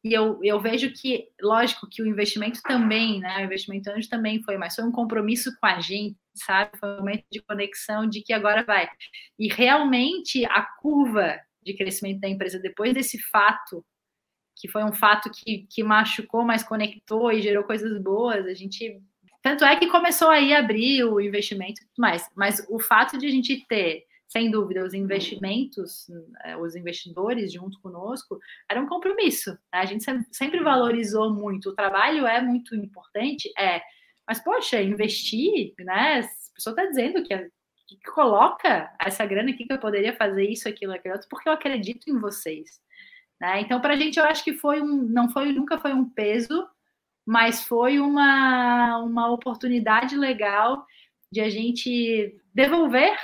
e 0.05 0.13
eu, 0.13 0.41
eu 0.43 0.61
vejo 0.61 0.93
que, 0.93 1.29
lógico, 1.41 1.87
que 1.89 2.03
o 2.03 2.07
investimento 2.07 2.61
também, 2.63 3.21
né? 3.21 3.39
O 3.39 3.45
investimento 3.45 3.89
anjo 3.91 4.09
também 4.09 4.43
foi, 4.43 4.57
mas 4.59 4.75
foi 4.75 4.85
um 4.85 4.91
compromisso 4.91 5.53
com 5.61 5.67
a 5.67 5.81
gente, 5.81 6.19
sabe? 6.35 6.77
Foi 6.79 6.95
um 6.95 6.99
momento 6.99 7.25
de 7.31 7.41
conexão 7.41 8.09
de 8.09 8.21
que 8.21 8.33
agora 8.33 8.65
vai. 8.65 8.89
E 9.39 9.49
realmente 9.49 10.45
a 10.47 10.63
curva 10.81 11.39
de 11.63 11.75
crescimento 11.75 12.21
da 12.21 12.29
empresa 12.29 12.59
depois 12.59 12.93
desse 12.93 13.17
fato, 13.31 13.85
que 14.57 14.69
foi 14.69 14.83
um 14.83 14.93
fato 14.93 15.31
que, 15.31 15.67
que 15.71 15.85
machucou, 15.85 16.45
mas 16.45 16.65
conectou 16.65 17.31
e 17.31 17.41
gerou 17.41 17.63
coisas 17.65 18.03
boas, 18.03 18.45
a 18.47 18.55
gente. 18.55 19.01
Tanto 19.43 19.65
é 19.65 19.77
que 19.77 19.89
começou 19.89 20.31
aí 20.31 20.55
a 20.55 20.61
abrir 20.61 21.05
o 21.05 21.21
investimento 21.21 21.83
e 21.83 21.87
tudo 21.87 21.99
mais. 21.99 22.31
Mas 22.37 22.65
o 22.71 22.79
fato 22.79 23.19
de 23.19 23.27
a 23.27 23.31
gente 23.31 23.67
ter 23.67 24.07
sem 24.33 24.51
dúvida, 24.51 24.83
os 24.83 24.95
investimentos, 24.95 26.07
eh, 26.45 26.57
os 26.57 26.75
investidores 26.75 27.53
junto 27.53 27.79
conosco, 27.83 28.39
era 28.67 28.81
um 28.81 28.87
compromisso. 28.87 29.51
Né? 29.51 29.81
A 29.81 29.85
gente 29.85 30.03
sempre 30.31 30.61
valorizou 30.61 31.31
muito. 31.31 31.69
O 31.69 31.75
trabalho 31.75 32.27
é 32.27 32.41
muito 32.41 32.75
importante, 32.75 33.53
é. 33.59 33.83
Mas, 34.27 34.41
poxa, 34.43 34.81
investir, 34.81 35.75
né? 35.79 36.21
A 36.21 36.55
pessoa 36.55 36.73
está 36.73 36.87
dizendo 36.87 37.23
que, 37.23 37.37
que, 37.87 38.01
coloca 38.11 38.91
essa 38.99 39.27
grana 39.27 39.51
aqui 39.51 39.67
que 39.67 39.73
eu 39.73 39.79
poderia 39.79 40.17
fazer 40.17 40.49
isso, 40.49 40.67
aquilo, 40.67 40.95
aquilo 40.95 41.13
outro, 41.13 41.29
porque 41.29 41.47
eu 41.49 41.53
acredito 41.53 42.09
em 42.09 42.19
vocês. 42.19 42.81
Né? 43.39 43.61
Então, 43.61 43.83
para 43.83 43.93
a 43.93 43.97
gente, 43.97 44.19
eu 44.19 44.25
acho 44.25 44.43
que 44.45 44.55
foi 44.55 44.81
um, 44.81 45.03
não 45.03 45.29
foi, 45.29 45.53
nunca 45.53 45.79
foi 45.79 45.93
um 45.93 46.09
peso, 46.09 46.67
mas 47.27 47.65
foi 47.65 47.99
uma, 47.99 48.99
uma 48.99 49.31
oportunidade 49.31 50.17
legal 50.17 50.85
de 51.31 51.41
a 51.41 51.49
gente 51.49 52.35
devolver 52.55 53.17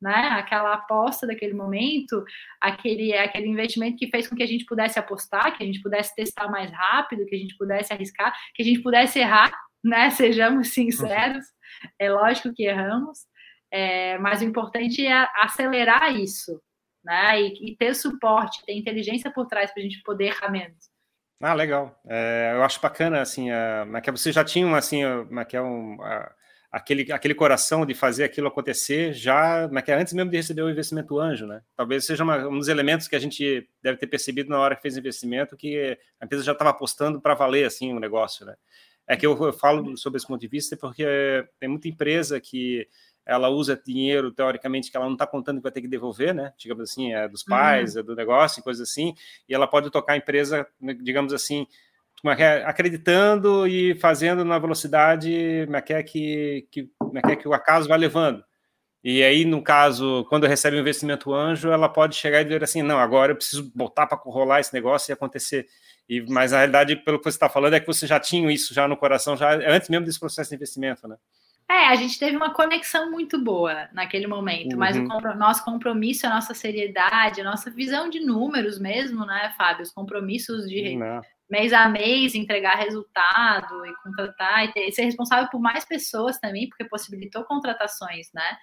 né? 0.00 0.28
Aquela 0.32 0.74
aposta 0.74 1.26
daquele 1.26 1.54
momento, 1.54 2.24
aquele, 2.60 3.14
aquele 3.14 3.48
investimento 3.48 3.96
que 3.96 4.08
fez 4.08 4.28
com 4.28 4.36
que 4.36 4.42
a 4.42 4.46
gente 4.46 4.64
pudesse 4.64 4.98
apostar, 4.98 5.56
que 5.56 5.62
a 5.62 5.66
gente 5.66 5.80
pudesse 5.80 6.14
testar 6.14 6.48
mais 6.48 6.70
rápido, 6.70 7.26
que 7.26 7.34
a 7.34 7.38
gente 7.38 7.56
pudesse 7.56 7.92
arriscar, 7.92 8.34
que 8.54 8.62
a 8.62 8.64
gente 8.64 8.80
pudesse 8.82 9.18
errar, 9.18 9.52
né? 9.82 10.10
Sejamos 10.10 10.68
sinceros, 10.68 11.44
é 11.98 12.10
lógico 12.10 12.52
que 12.54 12.64
erramos, 12.64 13.20
é, 13.70 14.18
mas 14.18 14.40
o 14.40 14.44
importante 14.44 15.06
é 15.06 15.28
acelerar 15.36 16.14
isso, 16.14 16.60
né? 17.04 17.40
E, 17.40 17.72
e 17.72 17.76
ter 17.76 17.94
suporte, 17.94 18.64
ter 18.64 18.74
inteligência 18.74 19.30
por 19.30 19.46
trás 19.46 19.72
para 19.72 19.80
a 19.80 19.84
gente 19.84 20.02
poder 20.02 20.26
errar 20.26 20.50
menos. 20.50 20.95
Ah, 21.40 21.54
legal. 21.54 22.00
É, 22.08 22.52
eu 22.54 22.62
acho 22.62 22.80
bacana, 22.80 23.20
assim, 23.20 23.50
a, 23.50 24.00
que 24.00 24.10
você 24.10 24.32
já 24.32 24.42
tinha, 24.42 24.74
assim, 24.76 25.04
a, 25.04 25.26
é 25.52 25.58
a, 25.58 26.34
aquele, 26.72 27.12
aquele 27.12 27.34
coração 27.34 27.84
de 27.84 27.94
fazer 27.94 28.24
aquilo 28.24 28.48
acontecer 28.48 29.12
já 29.12 29.68
é 29.86 29.94
antes 29.94 30.12
mesmo 30.14 30.30
de 30.30 30.36
receber 30.36 30.62
o 30.62 30.70
investimento 30.70 31.18
anjo, 31.18 31.46
né? 31.46 31.62
Talvez 31.76 32.06
seja 32.06 32.24
uma, 32.24 32.48
um 32.48 32.58
dos 32.58 32.68
elementos 32.68 33.06
que 33.06 33.16
a 33.16 33.18
gente 33.18 33.68
deve 33.82 33.98
ter 33.98 34.06
percebido 34.06 34.48
na 34.50 34.58
hora 34.58 34.76
que 34.76 34.82
fez 34.82 34.96
o 34.96 34.98
investimento, 34.98 35.56
que 35.56 35.98
a 36.20 36.24
empresa 36.24 36.44
já 36.44 36.52
estava 36.52 36.70
apostando 36.70 37.20
para 37.20 37.34
valer 37.34 37.66
assim 37.66 37.92
o 37.92 38.00
negócio, 38.00 38.46
né? 38.46 38.54
É 39.06 39.16
que 39.16 39.26
eu, 39.26 39.40
eu, 39.42 39.52
falo 39.52 39.96
sobre 39.96 40.16
esse 40.16 40.26
ponto 40.26 40.40
de 40.40 40.48
vista 40.48 40.76
porque 40.76 41.04
tem 41.60 41.68
muita 41.68 41.88
empresa 41.88 42.40
que 42.40 42.88
ela 43.26 43.48
usa 43.48 43.80
dinheiro, 43.84 44.30
teoricamente, 44.30 44.90
que 44.90 44.96
ela 44.96 45.06
não 45.06 45.14
está 45.14 45.26
contando 45.26 45.56
que 45.56 45.62
vai 45.64 45.72
ter 45.72 45.80
que 45.80 45.88
devolver, 45.88 46.32
né? 46.32 46.52
Digamos 46.56 46.88
assim, 46.88 47.12
é 47.12 47.28
dos 47.28 47.42
pais, 47.42 47.94
uhum. 47.94 48.00
é 48.00 48.02
do 48.04 48.14
negócio, 48.14 48.62
coisas 48.62 48.88
assim, 48.88 49.14
e 49.48 49.54
ela 49.54 49.66
pode 49.66 49.90
tocar 49.90 50.12
a 50.12 50.16
empresa, 50.16 50.66
digamos 51.02 51.32
assim, 51.32 51.66
é, 52.38 52.64
acreditando 52.64 53.66
e 53.66 53.94
fazendo 53.96 54.44
na 54.44 54.58
velocidade 54.58 55.66
é 55.70 56.02
que, 56.02 56.66
que, 56.70 56.88
que, 57.40 57.48
o 57.48 57.52
acaso 57.52 57.88
vai 57.88 57.98
levando. 57.98 58.42
E 59.04 59.22
aí, 59.22 59.44
no 59.44 59.62
caso, 59.62 60.24
quando 60.28 60.46
recebe 60.46 60.76
o 60.76 60.78
um 60.78 60.82
investimento 60.82 61.32
anjo, 61.32 61.70
ela 61.70 61.88
pode 61.88 62.16
chegar 62.16 62.40
e 62.40 62.44
dizer 62.44 62.64
assim: 62.64 62.82
não, 62.82 62.98
agora 62.98 63.32
eu 63.32 63.36
preciso 63.36 63.70
botar 63.74 64.06
para 64.06 64.18
rolar 64.18 64.60
esse 64.60 64.74
negócio 64.74 65.10
e 65.10 65.12
acontecer. 65.12 65.66
E, 66.08 66.20
mas 66.22 66.52
a 66.52 66.58
realidade, 66.58 66.96
pelo 66.96 67.18
que 67.18 67.24
você 67.24 67.36
está 67.36 67.48
falando, 67.48 67.74
é 67.74 67.80
que 67.80 67.86
você 67.86 68.06
já 68.06 68.18
tinha 68.18 68.50
isso 68.50 68.74
já 68.74 68.88
no 68.88 68.96
coração, 68.96 69.36
já 69.36 69.54
antes 69.54 69.88
mesmo 69.88 70.06
desse 70.06 70.18
processo 70.18 70.50
de 70.50 70.56
investimento, 70.56 71.06
né? 71.06 71.16
É, 71.68 71.88
a 71.88 71.96
gente 71.96 72.18
teve 72.18 72.36
uma 72.36 72.54
conexão 72.54 73.10
muito 73.10 73.42
boa 73.42 73.88
naquele 73.92 74.26
momento, 74.26 74.74
uhum. 74.74 74.78
mas 74.78 74.96
o 74.96 75.06
compro 75.06 75.36
nosso 75.36 75.64
compromisso, 75.64 76.26
a 76.26 76.30
nossa 76.30 76.54
seriedade, 76.54 77.40
a 77.40 77.44
nossa 77.44 77.70
visão 77.70 78.08
de 78.08 78.20
números 78.20 78.78
mesmo, 78.78 79.26
né, 79.26 79.52
Fábio? 79.58 79.82
Os 79.82 79.90
compromissos 79.90 80.68
de, 80.68 80.94
Não 80.94 81.20
mês 81.48 81.72
a 81.72 81.88
mês 81.88 82.34
entregar 82.34 82.76
resultado 82.76 83.86
e 83.86 83.94
contratar 84.02 84.64
e, 84.64 84.72
ter, 84.72 84.90
ser 84.92 85.04
responsável 85.04 85.48
por 85.48 85.60
mais 85.60 85.84
pessoas 85.84 86.38
também, 86.38 86.68
porque 86.68 86.84
possibilitou 86.84 87.44
contratações, 87.44 88.28
né? 88.34 88.56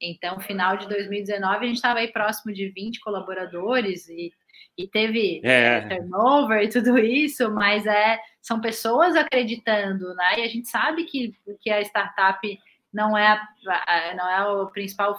Então, 0.00 0.38
final 0.40 0.76
de 0.76 0.86
2019, 0.88 1.56
a 1.56 1.66
gente 1.66 1.76
estava 1.76 2.00
aí 2.00 2.08
próximo 2.08 2.52
de 2.52 2.68
20 2.68 3.00
colaboradores 3.00 4.06
e, 4.08 4.30
e 4.76 4.86
teve 4.86 5.40
é. 5.42 5.80
turnover 5.88 6.62
e 6.62 6.68
tudo 6.68 6.98
isso, 6.98 7.50
mas 7.50 7.86
é, 7.86 8.20
são 8.42 8.60
pessoas 8.60 9.16
acreditando, 9.16 10.14
né? 10.14 10.38
E 10.38 10.42
a 10.42 10.48
gente 10.48 10.68
sabe 10.68 11.04
que, 11.04 11.34
que 11.60 11.70
a 11.70 11.80
startup 11.80 12.58
não 12.92 13.16
é, 13.16 13.40
a, 13.66 14.14
não 14.14 14.28
é 14.28 14.46
o 14.46 14.66
principal, 14.68 15.18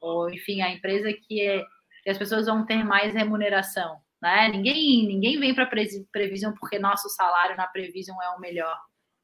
ou 0.00 0.28
enfim, 0.30 0.60
a 0.60 0.70
empresa 0.70 1.12
que, 1.12 1.40
é, 1.40 1.64
que 2.02 2.10
as 2.10 2.18
pessoas 2.18 2.46
vão 2.46 2.66
ter 2.66 2.84
mais 2.84 3.14
remuneração, 3.14 3.98
né? 4.20 4.48
Ninguém, 4.48 5.06
ninguém 5.06 5.38
vem 5.38 5.54
para 5.54 5.70
Prevision 6.12 6.52
porque 6.58 6.78
nosso 6.78 7.08
salário 7.08 7.56
na 7.56 7.66
Prevision 7.66 8.16
é 8.20 8.30
o 8.30 8.40
melhor. 8.40 8.76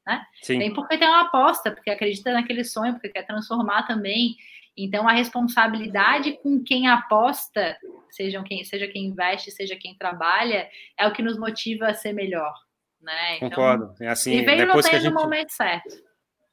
Né? 0.07 0.23
Sim. 0.41 0.59
Vem 0.59 0.73
porque 0.73 0.97
tem 0.97 1.07
uma 1.07 1.21
aposta, 1.21 1.71
porque 1.71 1.89
acredita 1.89 2.31
naquele 2.31 2.63
sonho, 2.63 2.93
porque 2.93 3.09
quer 3.09 3.25
transformar 3.25 3.87
também. 3.87 4.35
Então, 4.77 5.07
a 5.07 5.13
responsabilidade 5.13 6.33
com 6.43 6.61
quem 6.63 6.87
aposta, 6.87 7.77
seja 8.09 8.43
quem, 8.43 8.63
seja 8.63 8.87
quem 8.87 9.05
investe, 9.05 9.51
seja 9.51 9.75
quem 9.75 9.95
trabalha, 9.95 10.67
é 10.97 11.07
o 11.07 11.13
que 11.13 11.23
nos 11.23 11.37
motiva 11.37 11.87
a 11.87 11.93
ser 11.93 12.13
melhor. 12.13 12.53
Né? 13.01 13.37
Então, 13.37 13.49
Concordo. 13.49 13.95
É 13.99 14.07
assim, 14.07 14.33
e 14.33 14.43
veio 14.43 14.65
depois 14.65 14.87
que 14.87 14.95
a 14.95 14.99
gente... 14.99 15.13
no 15.13 15.19
momento 15.19 15.51
certo. 15.51 15.95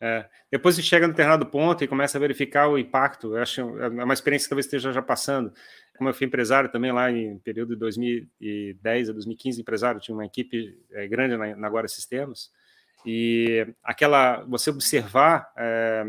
É, 0.00 0.28
depois 0.50 0.74
que 0.74 0.82
chega 0.82 1.06
no 1.06 1.12
determinado 1.12 1.46
ponto 1.46 1.84
e 1.84 1.88
começa 1.88 2.18
a 2.18 2.20
verificar 2.20 2.68
o 2.68 2.76
impacto, 2.76 3.36
eu 3.36 3.42
acho 3.42 3.60
é 3.60 3.88
uma 3.88 4.12
experiência 4.12 4.46
que 4.46 4.50
talvez 4.50 4.66
esteja 4.66 4.92
já 4.92 5.00
passando 5.00 5.52
como 6.02 6.10
eu 6.10 6.14
fui 6.14 6.26
empresário 6.26 6.70
também 6.70 6.90
lá 6.90 7.10
em 7.10 7.38
período 7.38 7.74
de 7.74 7.76
2010 7.76 9.10
a 9.10 9.12
2015, 9.12 9.60
empresário, 9.60 10.00
tinha 10.00 10.14
uma 10.14 10.26
equipe 10.26 10.76
é, 10.90 11.06
grande 11.06 11.36
na, 11.36 11.54
na 11.54 11.66
Agora 11.66 11.86
Sistemas, 11.86 12.50
e 13.04 13.66
aquela, 13.82 14.42
você 14.44 14.70
observar 14.70 15.52
é, 15.56 16.04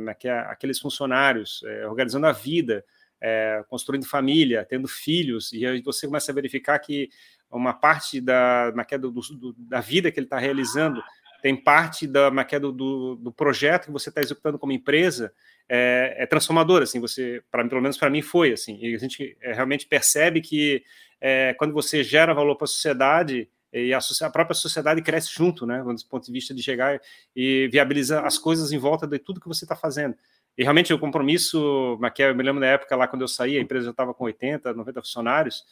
aqueles 0.50 0.80
funcionários 0.80 1.64
é, 1.66 1.88
organizando 1.88 2.28
a 2.28 2.32
vida, 2.32 2.86
é, 3.22 3.64
construindo 3.68 4.06
família, 4.06 4.66
tendo 4.70 4.88
filhos, 4.88 5.52
e 5.54 5.66
aí 5.66 5.82
você 5.82 6.06
começa 6.06 6.32
a 6.32 6.36
verificar 6.36 6.78
que 6.80 7.10
uma 7.50 7.74
parte 7.74 8.20
da, 8.20 8.72
do, 8.72 9.12
do, 9.12 9.54
da 9.58 9.80
vida 9.80 10.12
que 10.12 10.20
ele 10.20 10.26
está 10.26 10.38
realizando 10.38 11.02
tem 11.42 11.56
parte 11.56 12.08
da, 12.08 12.30
do, 12.30 12.72
do, 12.72 13.16
do 13.16 13.32
projeto 13.32 13.86
que 13.86 13.92
você 13.92 14.10
está 14.10 14.22
executando 14.22 14.58
como 14.58 14.72
empresa 14.72 15.34
é, 15.68 16.16
é 16.20 16.26
transformador, 16.26 16.82
assim, 16.82 17.00
você, 17.00 17.44
pra, 17.52 17.68
pelo 17.68 17.82
menos 17.82 17.98
para 17.98 18.10
mim 18.10 18.22
foi, 18.22 18.54
assim, 18.54 18.78
e 18.82 18.96
a 18.96 18.98
gente 18.98 19.38
realmente 19.42 19.86
percebe 19.88 20.42
que 20.42 20.84
é, 21.20 21.54
quando 21.54 21.74
você 21.74 22.04
gera 22.04 22.34
valor 22.34 22.56
para 22.56 22.66
a 22.66 22.68
sociedade, 22.68 23.50
e 23.74 23.94
a, 23.94 23.98
a, 23.98 24.30
própria 24.30 24.54
sociedade 24.54 25.02
cresce 25.02 25.32
junto, 25.34 25.66
né? 25.66 25.84
Do 25.84 26.06
ponto 26.08 26.26
de 26.26 26.32
vista 26.32 26.54
de 26.54 26.62
chegar 26.62 27.00
e 27.36 27.68
viabilizar 27.72 28.26
as 28.26 28.38
coisas 28.38 28.72
em 28.72 28.78
volta 28.78 29.08
de 29.08 29.18
tudo 29.18 29.42
que 29.42 29.48
você 29.48 29.66
está 29.66 29.76
fazendo. 29.76 30.16
E 30.58 30.62
realmente 30.62 30.94
o 30.94 31.00
compromisso, 31.00 31.98
Maquia, 32.00 32.28
eu 32.28 32.36
me 32.36 32.44
lembro 32.44 32.62
da 32.62 32.68
época 32.68 32.96
lá 32.96 33.08
quando 33.08 33.24
eu 33.24 33.28
saí, 33.28 33.58
a 33.58 33.62
empresa 33.62 33.86
já 33.86 33.92
estava 33.92 34.14
com 34.14 34.26
80, 34.26 34.74
90 34.74 35.02
funcionários, 35.02 35.64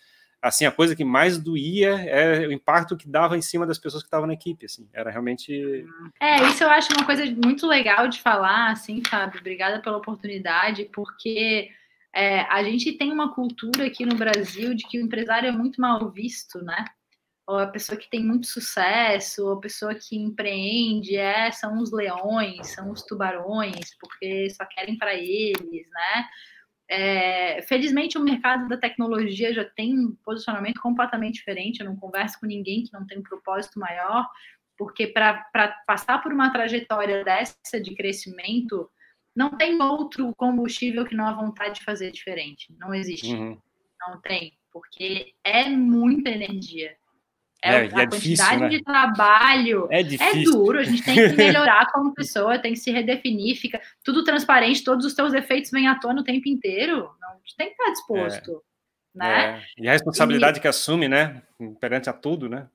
assim, 0.42 0.66
a 0.66 0.72
coisa 0.72 0.96
que 0.96 1.06
mais 1.06 1.38
doía 1.38 1.92
é 2.02 2.48
o 2.48 2.52
impacto 2.52 2.98
que 2.98 3.08
dava 3.08 3.38
em 3.38 3.42
cima 3.42 3.66
das 3.66 3.78
pessoas 3.78 4.02
que 4.02 4.08
estavam 4.08 4.26
na 4.26 4.34
equipe, 4.34 4.66
assim, 4.66 4.90
era 4.92 5.12
realmente... 5.12 5.86
É, 6.20 6.44
isso 6.48 6.64
eu 6.64 6.70
acho 6.70 6.92
uma 6.94 7.06
coisa 7.06 7.24
muito 7.26 7.68
legal 7.68 8.08
de 8.08 8.20
falar, 8.20 8.72
assim, 8.72 9.04
Fábio, 9.08 9.40
obrigada 9.40 9.80
pela 9.80 9.98
oportunidade, 9.98 10.90
porque 10.92 11.70
é, 12.14 12.42
a 12.42 12.64
gente 12.64 12.94
tem 12.94 13.12
uma 13.12 13.36
cultura 13.36 13.86
aqui 13.86 14.04
no 14.04 14.16
Brasil 14.16 14.74
de 14.74 14.88
que 14.88 14.98
o 14.98 15.06
empresário 15.06 15.48
é 15.48 15.52
muito 15.52 15.80
mal 15.80 16.10
visto, 16.10 16.58
né? 16.64 16.86
Ou 17.52 17.60
a 17.60 17.68
pessoa 17.68 17.98
que 17.98 18.10
tem 18.10 18.24
muito 18.24 18.48
sucesso, 18.48 19.46
ou 19.46 19.54
a 19.54 19.60
pessoa 19.60 19.94
que 19.94 20.16
empreende, 20.16 21.18
é, 21.18 21.52
são 21.52 21.78
os 21.80 21.92
leões, 21.92 22.68
são 22.68 22.90
os 22.92 23.04
tubarões, 23.04 23.94
porque 24.00 24.50
só 24.52 24.66
querem 24.66 24.98
para 24.98 25.14
eles, 25.14 25.88
né? 25.92 26.30
É, 26.90 27.62
felizmente 27.64 28.18
o 28.18 28.24
mercado 28.24 28.70
da 28.70 28.78
tecnologia 28.78 29.54
já 29.54 29.66
tem 29.66 29.98
um 30.00 30.16
posicionamento 30.24 30.80
completamente 30.80 31.36
diferente. 31.36 31.82
Eu 31.82 31.88
não 31.88 31.96
converso 31.98 32.40
com 32.40 32.46
ninguém 32.46 32.84
que 32.84 32.94
não 32.94 33.06
tem 33.06 33.20
um 33.20 33.24
propósito 33.24 33.80
maior, 33.80 34.30
porque 34.78 35.08
para 35.08 35.44
passar 35.86 36.24
por 36.24 36.32
uma 36.32 36.54
trajetória 36.54 37.24
dessa 37.24 37.82
de 37.82 37.94
crescimento, 37.96 38.90
não 39.36 39.58
tem 39.58 39.82
outro 39.82 40.34
combustível 40.36 41.06
que 41.06 41.16
não 41.16 41.28
a 41.28 41.34
vontade 41.34 41.80
de 41.80 41.86
fazer 41.86 42.12
diferente. 42.12 42.74
Não 42.80 42.94
existe. 42.94 43.34
Uhum. 43.34 43.58
Não 44.08 44.22
tem, 44.22 44.58
porque 44.72 45.34
é 45.44 45.70
muita 45.70 46.30
energia. 46.30 46.96
É, 47.64 47.70
é, 47.70 47.76
a 47.76 47.84
é 47.84 47.88
quantidade 47.90 48.20
difícil, 48.20 48.60
né? 48.60 48.70
de 48.70 48.84
trabalho 48.84 49.88
é, 49.92 50.02
é, 50.02 50.44
duro, 50.44 50.80
a 50.80 50.84
gente 50.84 51.04
tem 51.04 51.16
que 51.16 51.36
melhorar 51.38 51.92
como 51.92 52.14
pessoa, 52.14 52.58
tem 52.58 52.74
que 52.74 52.80
se 52.80 52.90
redefinir, 52.90 53.56
fica 53.56 53.80
tudo 54.04 54.24
transparente, 54.24 54.84
todos 54.84 55.06
os 55.06 55.14
teus 55.14 55.32
defeitos 55.32 55.70
vêm 55.70 55.88
à 55.88 55.96
tona 55.96 56.22
o 56.22 56.24
tempo 56.24 56.50
inteiro. 56.50 57.12
Não, 57.22 57.30
a 57.30 57.36
gente 57.36 57.56
tem 57.56 57.68
que 57.68 57.74
estar 57.74 57.92
disposto. 57.92 58.64
É, 59.16 59.18
né? 59.18 59.64
É. 59.78 59.84
E 59.84 59.88
a 59.88 59.92
responsabilidade 59.92 60.58
e, 60.58 60.62
que 60.62 60.68
assume, 60.68 61.08
né? 61.08 61.44
Perante 61.80 62.10
a 62.10 62.14
tudo, 62.14 62.50
né? 62.50 62.68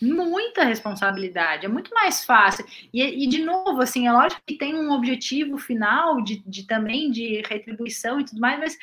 Muita 0.00 0.62
responsabilidade, 0.62 1.66
é 1.66 1.68
muito 1.68 1.92
mais 1.92 2.24
fácil. 2.24 2.64
E, 2.92 3.02
e, 3.02 3.26
de 3.26 3.42
novo, 3.42 3.82
assim, 3.82 4.06
é 4.06 4.12
lógico 4.12 4.40
que 4.46 4.56
tem 4.56 4.72
um 4.76 4.92
objetivo 4.92 5.58
final 5.58 6.22
de, 6.22 6.40
de 6.46 6.64
também 6.64 7.10
de 7.10 7.42
retribuição 7.48 8.20
e 8.20 8.24
tudo 8.24 8.40
mais, 8.40 8.60
mas 8.60 8.78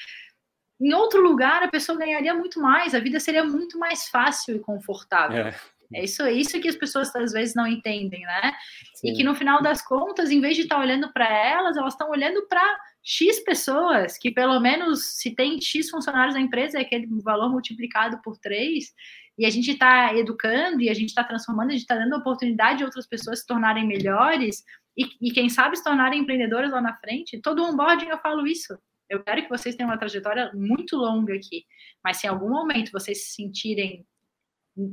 em 0.80 0.94
outro 0.94 1.22
lugar 1.22 1.64
a 1.64 1.68
pessoa 1.68 1.98
ganharia 1.98 2.34
muito 2.34 2.60
mais, 2.60 2.94
a 2.94 3.00
vida 3.00 3.20
seria 3.20 3.44
muito 3.44 3.78
mais 3.80 4.08
fácil 4.08 4.56
e 4.56 4.60
confortável. 4.60 5.48
É. 5.48 5.56
É 5.94 6.04
isso, 6.04 6.24
é 6.24 6.34
isso 6.34 6.60
que 6.60 6.68
as 6.68 6.76
pessoas 6.76 7.16
às 7.16 7.32
vezes 7.32 7.54
não 7.54 7.68
entendem, 7.68 8.22
né? 8.22 8.54
Sim. 8.96 9.10
E 9.10 9.16
que 9.16 9.24
no 9.24 9.36
final 9.36 9.62
das 9.62 9.82
contas, 9.82 10.32
em 10.32 10.42
vez 10.42 10.56
de 10.56 10.64
estar 10.64 10.78
tá 10.78 10.82
olhando 10.82 11.12
para 11.14 11.32
elas, 11.32 11.78
elas 11.78 11.94
estão 11.94 12.10
olhando 12.10 12.48
para 12.48 12.78
X 13.04 13.40
pessoas, 13.42 14.18
que 14.18 14.32
pelo 14.32 14.60
menos 14.60 15.18
se 15.18 15.36
tem 15.36 15.62
X 15.62 15.90
funcionários 15.90 16.34
da 16.34 16.42
empresa, 16.42 16.80
é 16.80 16.82
aquele 16.82 17.08
valor 17.22 17.50
multiplicado 17.52 18.20
por 18.24 18.38
três, 18.38 18.94
e 19.38 19.46
a 19.46 19.50
gente 19.50 19.72
está 19.72 20.16
educando 20.16 20.82
e 20.82 20.90
a 20.90 20.94
gente 20.94 21.10
está 21.10 21.24
transformando, 21.24 21.70
a 21.70 21.74
gente 21.74 21.82
está 21.82 21.96
dando 21.96 22.16
oportunidade 22.16 22.80
de 22.80 22.86
outras 22.86 23.06
pessoas 23.06 23.40
se 23.40 23.46
tornarem 23.46 23.86
melhores 23.86 24.64
e, 24.98 25.06
e, 25.22 25.32
quem 25.32 25.50
sabe 25.50 25.76
se 25.76 25.84
tornarem 25.84 26.22
empreendedoras 26.22 26.72
lá 26.72 26.80
na 26.80 26.96
frente. 26.96 27.42
Todo 27.42 27.64
onboarding 27.64 28.08
eu 28.08 28.18
falo 28.20 28.48
isso. 28.48 28.78
Eu 29.10 29.24
quero 29.24 29.44
que 29.44 29.50
vocês 29.50 29.76
tenham 29.76 29.90
uma 29.90 29.98
trajetória 29.98 30.52
muito 30.54 30.96
longa 30.96 31.34
aqui, 31.34 31.66
mas 32.04 32.18
se 32.18 32.28
em 32.28 32.30
algum 32.30 32.50
momento 32.50 32.92
vocês 32.92 33.26
se 33.26 33.36
sentirem 33.36 34.06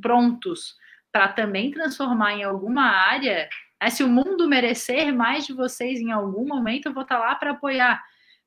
prontos 0.01 0.75
para 1.11 1.29
também 1.33 1.71
transformar 1.71 2.35
em 2.35 2.43
alguma 2.43 2.85
área, 2.85 3.49
né, 3.81 3.91
se 3.91 4.03
o 4.03 4.09
mundo 4.09 4.49
merecer 4.49 5.15
mais 5.15 5.47
de 5.47 5.53
vocês 5.53 6.01
em 6.01 6.13
algum 6.13 6.47
momento, 6.47 6.87
eu 6.87 6.95
vou 6.95 7.03
estar 7.03 7.19
tá 7.19 7.27
lá 7.27 7.35
para 7.35 7.51
apoiar, 7.51 8.03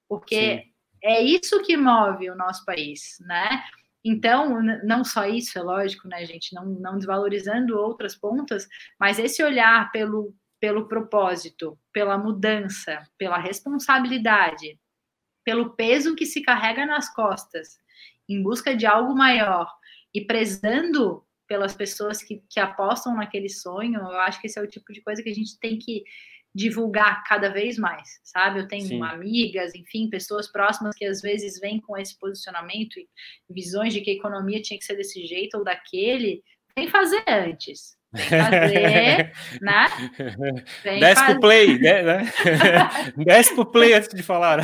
porque 0.07 0.63
Sim. 0.63 0.73
é 1.03 1.21
isso 1.21 1.61
que 1.61 1.77
move 1.77 2.29
o 2.29 2.35
nosso 2.35 2.63
país, 2.65 3.17
né? 3.21 3.63
Então, 4.03 4.61
não 4.83 5.03
só 5.03 5.25
isso, 5.25 5.57
é 5.57 5.63
lógico, 5.63 6.07
né, 6.07 6.23
gente, 6.25 6.53
não, 6.53 6.65
não 6.65 6.97
desvalorizando 6.97 7.77
outras 7.77 8.15
pontas, 8.15 8.67
mas 8.99 9.17
esse 9.17 9.43
olhar 9.43 9.91
pelo, 9.91 10.33
pelo 10.59 10.87
propósito, 10.87 11.77
pela 11.91 12.15
mudança, 12.15 13.03
pela 13.17 13.39
responsabilidade, 13.39 14.79
pelo 15.45 15.75
peso 15.75 16.15
que 16.15 16.25
se 16.25 16.41
carrega 16.41 16.85
nas 16.85 17.13
costas, 17.13 17.77
em 18.27 18.41
busca 18.41 18.75
de 18.75 18.85
algo 18.85 19.15
maior 19.15 19.71
e 20.13 20.25
prezando 20.25 21.23
pelas 21.47 21.75
pessoas 21.75 22.23
que, 22.23 22.43
que 22.49 22.59
apostam 22.59 23.15
naquele 23.15 23.47
sonho, 23.47 23.99
eu 23.99 24.19
acho 24.21 24.41
que 24.41 24.47
esse 24.47 24.57
é 24.57 24.61
o 24.61 24.67
tipo 24.67 24.91
de 24.91 25.01
coisa 25.01 25.21
que 25.21 25.29
a 25.29 25.33
gente 25.33 25.59
tem 25.59 25.77
que 25.77 26.03
divulgar 26.53 27.23
cada 27.25 27.49
vez 27.49 27.77
mais, 27.77 28.19
sabe? 28.23 28.61
Eu 28.61 28.67
tenho 28.67 28.87
Sim. 28.87 29.03
amigas, 29.03 29.75
enfim, 29.75 30.09
pessoas 30.09 30.49
próximas 30.51 30.95
que 30.95 31.05
às 31.05 31.21
vezes 31.21 31.59
vêm 31.59 31.79
com 31.81 31.97
esse 31.97 32.17
posicionamento 32.17 32.97
e 32.97 33.07
visões 33.49 33.93
de 33.93 34.01
que 34.01 34.09
a 34.09 34.13
economia 34.13 34.61
tinha 34.61 34.79
que 34.79 34.85
ser 34.85 34.95
desse 34.95 35.25
jeito 35.27 35.57
ou 35.57 35.63
daquele, 35.63 36.41
tem 36.73 36.85
que 36.85 36.91
fazer 36.91 37.23
antes 37.27 37.95
fazer, 38.15 39.31
né? 39.61 39.87
Vem 40.83 40.99
Desce 40.99 41.21
fazer. 41.21 41.31
pro 41.33 41.41
play, 41.41 41.79
né? 41.79 42.03
né? 42.03 42.33
Desce 43.17 43.55
pro 43.55 43.65
play 43.65 43.93
antes 43.93 44.09
de 44.09 44.23
falar. 44.23 44.61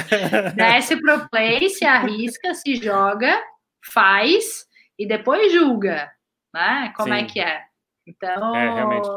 Desce 0.56 1.00
pro 1.00 1.30
play, 1.30 1.70
se 1.70 1.86
arrisca, 1.86 2.54
se 2.54 2.76
joga, 2.76 3.42
faz 3.84 4.66
e 4.98 5.08
depois 5.08 5.52
julga, 5.52 6.12
né? 6.54 6.94
Como 6.96 7.14
é 7.14 7.20
Sim. 7.20 7.26
é 7.26 7.28
que 7.28 7.40
é? 7.40 7.62
Então, 8.06 8.56
é, 8.56 8.74
realmente. 8.74 9.10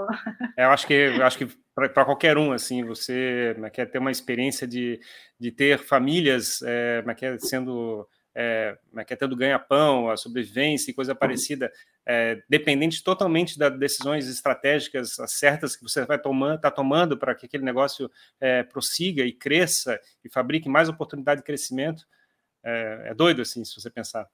É, 0.57 0.65
eu 0.65 0.71
acho 0.71 0.87
que 0.87 0.95
eu 0.95 1.25
acho 1.25 1.39
que 1.39 1.49
para 1.75 2.05
qualquer 2.05 2.39
um, 2.39 2.53
assim, 2.53 2.85
você 2.85 3.55
né, 3.59 3.69
quer 3.69 3.87
ter 3.87 3.99
uma 3.99 4.11
experiência 4.11 4.67
de, 4.67 5.01
de 5.39 5.51
ter 5.51 5.79
famílias 5.79 6.63
é, 6.63 7.03
sendo 7.39 8.07
é, 8.35 8.77
quer 9.07 9.17
tendo 9.17 9.37
ganha-pão, 9.37 10.11
a 10.11 10.17
sobrevivência 10.17 10.91
e 10.91 10.95
coisa 10.95 11.15
parecida, 11.15 11.73
é, 12.05 12.43
dependente 12.49 13.03
totalmente 13.03 13.59
das 13.59 13.79
decisões 13.79 14.29
estratégicas 14.29 15.17
certas 15.29 15.77
que 15.77 15.83
você 15.83 16.05
vai 16.05 16.19
tomando, 16.19 16.61
tá 16.61 16.71
tomando 16.71 17.17
para 17.17 17.35
que 17.35 17.47
aquele 17.47 17.65
negócio 17.65 18.11
é, 18.41 18.63
prossiga 18.63 19.25
e 19.25 19.33
cresça 19.33 20.01
e 20.25 20.29
fabrique 20.29 20.69
mais 20.69 20.89
oportunidade 20.89 21.41
de 21.41 21.47
crescimento. 21.47 22.05
É, 22.63 23.09
é 23.11 23.15
doido, 23.15 23.43
assim, 23.43 23.65
se 23.65 23.81
você 23.81 23.91
pensar. 23.91 24.29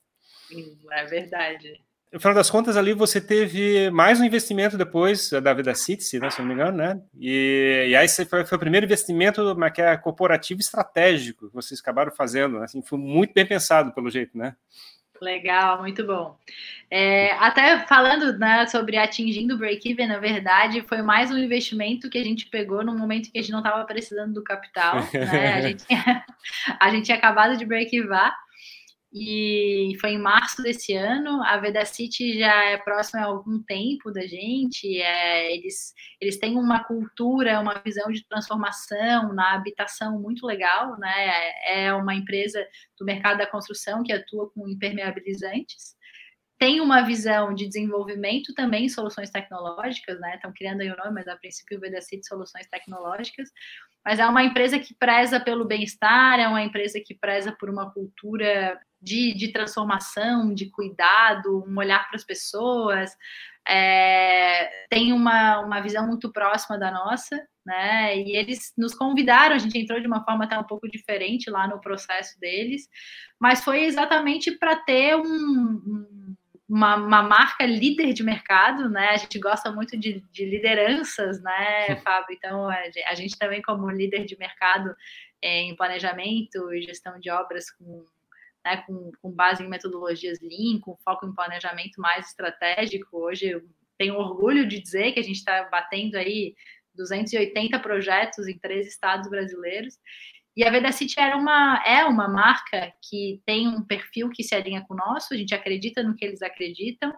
É 0.93 1.05
verdade. 1.05 1.81
No 2.13 2.19
final 2.19 2.35
das 2.35 2.51
contas, 2.51 2.77
ali 2.77 2.93
você 2.93 3.21
teve 3.21 3.89
mais 3.91 4.21
um 4.21 4.25
investimento 4.25 4.77
depois 4.77 5.31
da 5.31 5.55
Vida 5.55 5.73
City, 5.77 6.19
né, 6.19 6.29
se 6.29 6.41
não 6.41 6.49
me 6.49 6.55
engano, 6.55 6.77
né? 6.77 7.01
E, 7.17 7.87
e 7.91 7.95
aí 7.95 8.09
foi, 8.09 8.45
foi, 8.45 8.57
o 8.57 8.59
primeiro 8.59 8.85
investimento 8.85 9.57
que 9.73 9.81
é 9.81 9.97
corporativo 9.97 10.61
estratégico 10.61 11.49
que 11.49 11.55
vocês 11.55 11.79
acabaram 11.79 12.11
fazendo. 12.11 12.59
Né? 12.59 12.65
Assim, 12.65 12.83
foi 12.83 12.99
muito 12.99 13.33
bem 13.33 13.47
pensado, 13.47 13.93
pelo 13.93 14.11
jeito, 14.11 14.37
né? 14.37 14.57
Legal, 15.21 15.83
muito 15.83 16.05
bom. 16.05 16.37
É, 16.91 17.33
até 17.35 17.79
falando 17.87 18.37
né, 18.39 18.67
sobre 18.67 18.97
atingindo 18.97 19.55
o 19.55 19.59
break-even, 19.59 20.09
na 20.09 20.19
verdade, 20.19 20.83
foi 20.83 21.03
mais 21.03 21.31
um 21.31 21.39
investimento 21.39 22.11
que 22.11 22.19
a 22.19 22.25
gente 22.25 22.47
pegou 22.47 22.83
no 22.83 22.97
momento 22.97 23.31
que 23.31 23.39
a 23.39 23.43
gente 23.43 23.53
não 23.53 23.61
estava 23.61 23.85
precisando 23.85 24.33
do 24.33 24.43
capital. 24.43 24.97
Né? 25.13 25.53
A, 25.53 25.61
gente, 25.63 25.85
a 26.81 26.91
gente 26.91 27.05
tinha 27.05 27.19
acabado 27.19 27.57
de 27.57 27.65
break-even 27.65 28.09
e 29.13 29.97
foi 30.01 30.11
em 30.11 30.19
março 30.19 30.63
desse 30.63 30.95
ano. 30.95 31.43
A 31.43 31.57
Veda 31.57 31.85
City 31.85 32.39
já 32.39 32.65
é 32.65 32.77
próxima 32.77 33.23
há 33.23 33.25
algum 33.25 33.61
tempo 33.63 34.13
da 34.13 34.21
gente. 34.23 35.01
É, 35.01 35.53
eles, 35.53 35.93
eles 36.21 36.39
têm 36.39 36.57
uma 36.57 36.85
cultura, 36.85 37.61
uma 37.61 37.81
visão 37.85 38.11
de 38.13 38.25
transformação 38.29 39.33
na 39.35 39.55
habitação 39.55 40.21
muito 40.21 40.47
legal. 40.47 40.97
Né? 40.99 41.53
É, 41.67 41.93
uma 41.93 42.15
empresa 42.15 42.65
do 42.99 43.05
mercado 43.05 43.39
da 43.39 43.47
construção 43.47 44.03
que 44.05 44.13
atua 44.13 44.49
com 44.51 44.69
impermeabilizantes. 44.69 45.97
Tem 46.61 46.81
uma 46.81 47.03
visão 47.03 47.55
de 47.55 47.67
desenvolvimento 47.67 48.55
também 48.55 48.85
em 48.85 48.89
soluções 48.89 49.31
tecnológicas, 49.31 50.21
né? 50.21 50.37
Estão 50.37 50.53
criando 50.53 50.83
aí 50.83 50.93
o 50.93 50.97
nome, 50.97 51.13
mas 51.13 51.27
a 51.27 51.37
princípio 51.37 51.79
o 51.79 51.81
Veda 51.81 52.01
City 52.03 52.27
Soluções 52.27 52.69
Tecnológicas 52.69 53.49
mas 54.05 54.19
é 54.19 54.27
uma 54.27 54.43
empresa 54.43 54.79
que 54.79 54.95
preza 54.95 55.39
pelo 55.39 55.65
bem-estar, 55.65 56.41
é 56.41 56.49
uma 56.49 56.63
empresa 56.63 57.01
que 57.05 57.15
preza 57.15 57.53
por 57.53 57.69
uma 57.69 57.91
cultura 57.93 58.81
de, 59.01 59.35
de 59.35 59.53
transformação, 59.53 60.55
de 60.55 60.71
cuidado, 60.71 61.65
um 61.67 61.79
olhar 61.79 62.07
para 62.09 62.17
as 62.17 62.25
pessoas, 62.25 63.11
é, 63.67 64.87
tem 64.89 65.13
uma, 65.13 65.61
uma 65.61 65.81
visão 65.81 66.07
muito 66.07 66.33
próxima 66.33 66.79
da 66.79 66.91
nossa, 66.91 67.37
né? 67.65 68.17
E 68.17 68.37
eles 68.37 68.73
nos 68.77 68.95
convidaram, 68.95 69.55
a 69.55 69.59
gente 69.59 69.79
entrou 69.79 70.01
de 70.01 70.07
uma 70.07 70.25
forma 70.25 70.45
até 70.45 70.59
um 70.59 70.65
pouco 70.65 70.89
diferente 70.89 71.51
lá 71.51 71.69
no 71.69 71.81
processo 71.81 72.39
deles, 72.41 72.89
mas 73.39 73.63
foi 73.63 73.85
exatamente 73.85 74.51
para 74.53 74.77
ter 74.77 75.15
um, 75.15 75.23
um 75.23 76.20
uma, 76.71 76.95
uma, 76.95 77.23
marca 77.23 77.67
líder 77.67 78.13
de 78.13 78.23
mercado, 78.23 78.89
né? 78.89 79.09
A 79.09 79.17
gente 79.17 79.39
gosta 79.41 79.73
muito 79.73 79.99
de, 79.99 80.21
de 80.31 80.45
lideranças, 80.45 81.43
né, 81.43 81.97
Fábio? 81.97 82.37
Então, 82.37 82.69
a 82.69 83.15
gente 83.15 83.37
também, 83.37 83.61
como 83.61 83.91
líder 83.91 84.25
de 84.25 84.39
mercado 84.39 84.95
é, 85.43 85.63
em 85.63 85.75
planejamento 85.75 86.73
e 86.73 86.83
gestão 86.83 87.19
de 87.19 87.29
obras 87.29 87.71
com 87.73 88.05
né, 88.65 88.77
com, 88.87 89.11
com 89.23 89.31
base 89.31 89.63
em 89.63 89.69
metodologias 89.69 90.39
Lean, 90.41 90.79
com 90.81 90.97
foco 90.97 91.27
em 91.27 91.35
planejamento 91.35 92.01
mais 92.01 92.29
estratégico. 92.29 93.19
Hoje, 93.19 93.61
tenho 93.99 94.17
orgulho 94.17 94.67
de 94.67 94.81
dizer 94.81 95.13
que 95.13 95.21
a 95.21 95.23
gente 95.23 95.37
está 95.37 95.65
batendo 95.65 96.17
aí 96.17 96.55
280 96.95 97.79
projetos 97.81 98.47
em 98.47 98.59
três 98.59 98.87
estados 98.87 99.29
brasileiros. 99.29 99.99
E 100.57 100.65
a 100.65 100.71
Vedacity 100.71 101.19
era 101.19 101.37
uma, 101.37 101.83
é 101.87 102.05
uma 102.05 102.29
marca 102.29 102.93
que 103.09 103.41
tem 103.47 103.69
um 103.69 103.83
perfil 103.85 104.31
que 104.31 104.43
se 104.43 104.55
alinha 104.55 104.85
com 104.87 104.95
o 104.95 104.97
nosso, 104.97 105.33
a 105.33 105.37
gente 105.37 105.55
acredita 105.55 106.03
no 106.03 106.15
que 106.15 106.25
eles 106.25 106.43
acreditam, 106.43 107.13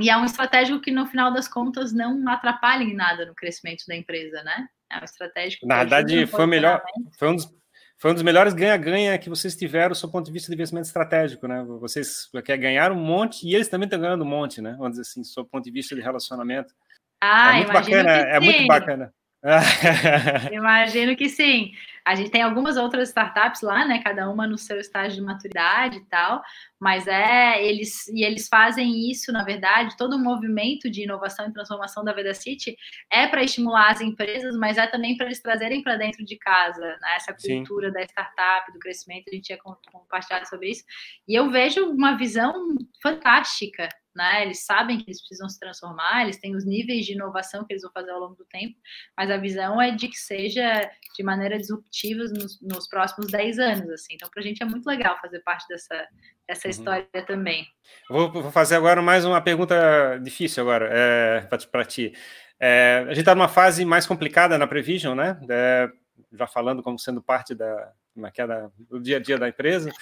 e 0.00 0.10
é 0.10 0.16
um 0.16 0.24
estratégico 0.24 0.80
que, 0.80 0.90
no 0.90 1.06
final 1.06 1.32
das 1.32 1.46
contas, 1.46 1.92
não 1.92 2.28
atrapalha 2.28 2.82
em 2.82 2.94
nada 2.94 3.26
no 3.26 3.34
crescimento 3.34 3.84
da 3.86 3.94
empresa, 3.94 4.42
né? 4.42 4.66
É 4.90 4.98
um 5.00 5.04
estratégico. 5.04 5.66
Na 5.66 5.78
verdade, 5.78 6.26
foi 6.26 6.44
o 6.44 6.48
melhor. 6.48 6.82
Foi 7.16 7.28
um, 7.28 7.36
dos, 7.36 7.48
foi 7.96 8.10
um 8.10 8.14
dos 8.14 8.22
melhores 8.22 8.54
ganha-ganha 8.54 9.16
que 9.18 9.28
vocês 9.28 9.54
tiveram 9.54 9.94
do 9.94 10.10
ponto 10.10 10.26
de 10.26 10.32
vista 10.32 10.48
de 10.48 10.54
investimento 10.54 10.88
estratégico, 10.88 11.46
né? 11.46 11.64
Vocês 11.80 12.28
quer 12.44 12.56
ganhar 12.56 12.90
um 12.90 12.98
monte 12.98 13.46
e 13.46 13.54
eles 13.54 13.68
também 13.68 13.86
estão 13.86 14.00
ganhando 14.00 14.24
um 14.24 14.28
monte, 14.28 14.60
né? 14.60 14.74
Vamos 14.76 14.98
dizer 14.98 15.02
assim, 15.02 15.22
do 15.22 15.46
ponto 15.46 15.64
de 15.64 15.70
vista 15.70 15.94
de 15.94 16.00
relacionamento. 16.00 16.74
Ah, 17.20 17.52
é 17.52 17.56
muito 17.58 17.72
bacana, 17.72 18.10
é 18.10 18.40
muito 18.40 18.66
bacana. 18.66 19.14
Imagino 20.52 21.14
que 21.14 21.28
sim. 21.28 21.70
A 22.04 22.14
gente 22.14 22.30
tem 22.30 22.42
algumas 22.42 22.76
outras 22.76 23.08
startups 23.08 23.62
lá, 23.62 23.86
né? 23.86 24.02
Cada 24.02 24.28
uma 24.28 24.46
no 24.46 24.58
seu 24.58 24.78
estágio 24.78 25.16
de 25.16 25.22
maturidade 25.22 25.98
e 25.98 26.04
tal, 26.04 26.42
mas 26.78 27.06
é 27.06 27.64
eles 27.64 28.06
e 28.08 28.22
eles 28.22 28.46
fazem 28.46 29.10
isso, 29.10 29.32
na 29.32 29.42
verdade, 29.42 29.96
todo 29.96 30.16
o 30.16 30.18
movimento 30.18 30.90
de 30.90 31.04
inovação 31.04 31.48
e 31.48 31.52
transformação 31.52 32.04
da 32.04 32.12
Veda 32.12 32.34
City 32.34 32.76
é 33.10 33.26
para 33.26 33.42
estimular 33.42 33.90
as 33.90 34.00
empresas, 34.00 34.54
mas 34.56 34.76
é 34.76 34.86
também 34.86 35.16
para 35.16 35.26
eles 35.26 35.40
trazerem 35.40 35.82
para 35.82 35.96
dentro 35.96 36.24
de 36.24 36.36
casa, 36.36 36.98
né? 37.00 37.16
Essa 37.16 37.32
cultura 37.32 37.88
sim. 37.88 37.94
da 37.94 38.02
startup, 38.02 38.72
do 38.72 38.78
crescimento, 38.78 39.24
a 39.28 39.34
gente 39.34 39.44
tinha 39.44 39.58
compartilhado 39.90 40.46
sobre 40.46 40.70
isso. 40.70 40.84
E 41.26 41.34
eu 41.34 41.50
vejo 41.50 41.86
uma 41.86 42.16
visão 42.16 42.52
fantástica 43.02 43.88
né? 44.14 44.42
Eles 44.42 44.64
sabem 44.64 44.98
que 44.98 45.04
eles 45.10 45.20
precisam 45.20 45.48
se 45.48 45.58
transformar, 45.58 46.22
eles 46.22 46.38
têm 46.38 46.54
os 46.54 46.64
níveis 46.64 47.04
de 47.04 47.12
inovação 47.12 47.64
que 47.64 47.72
eles 47.72 47.82
vão 47.82 47.92
fazer 47.92 48.10
ao 48.10 48.20
longo 48.20 48.36
do 48.36 48.44
tempo, 48.44 48.76
mas 49.16 49.30
a 49.30 49.36
visão 49.36 49.80
é 49.80 49.90
de 49.90 50.08
que 50.08 50.16
seja 50.16 50.90
de 51.16 51.22
maneira 51.22 51.58
disruptiva 51.58 52.24
nos, 52.24 52.60
nos 52.60 52.88
próximos 52.88 53.30
10 53.30 53.58
anos, 53.58 53.90
assim. 53.90 54.14
Então, 54.14 54.28
para 54.30 54.40
a 54.40 54.44
gente 54.44 54.62
é 54.62 54.66
muito 54.66 54.86
legal 54.86 55.18
fazer 55.20 55.40
parte 55.40 55.66
dessa, 55.68 56.08
dessa 56.46 56.66
uhum. 56.66 56.70
história 56.70 57.08
também. 57.26 57.66
Vou, 58.08 58.30
vou, 58.30 58.50
fazer 58.50 58.76
agora 58.76 59.02
mais 59.02 59.24
uma 59.24 59.40
pergunta 59.40 60.18
difícil 60.22 60.62
agora 60.62 60.88
é, 60.92 61.40
para 61.70 61.84
ti. 61.84 62.12
É, 62.58 63.04
a 63.06 63.08
gente 63.08 63.20
está 63.20 63.34
numa 63.34 63.48
fase 63.48 63.84
mais 63.84 64.06
complicada 64.06 64.56
na 64.56 64.66
Prevision, 64.66 65.16
né? 65.16 65.38
É, 65.48 65.90
já 66.32 66.46
falando 66.46 66.82
como 66.82 66.98
sendo 66.98 67.22
parte 67.22 67.54
da, 67.54 67.92
é 68.36 68.46
da, 68.46 68.70
do 68.88 69.00
dia 69.00 69.16
a 69.16 69.20
dia 69.20 69.38
da 69.38 69.48
empresa 69.48 69.90
é, 69.90 69.92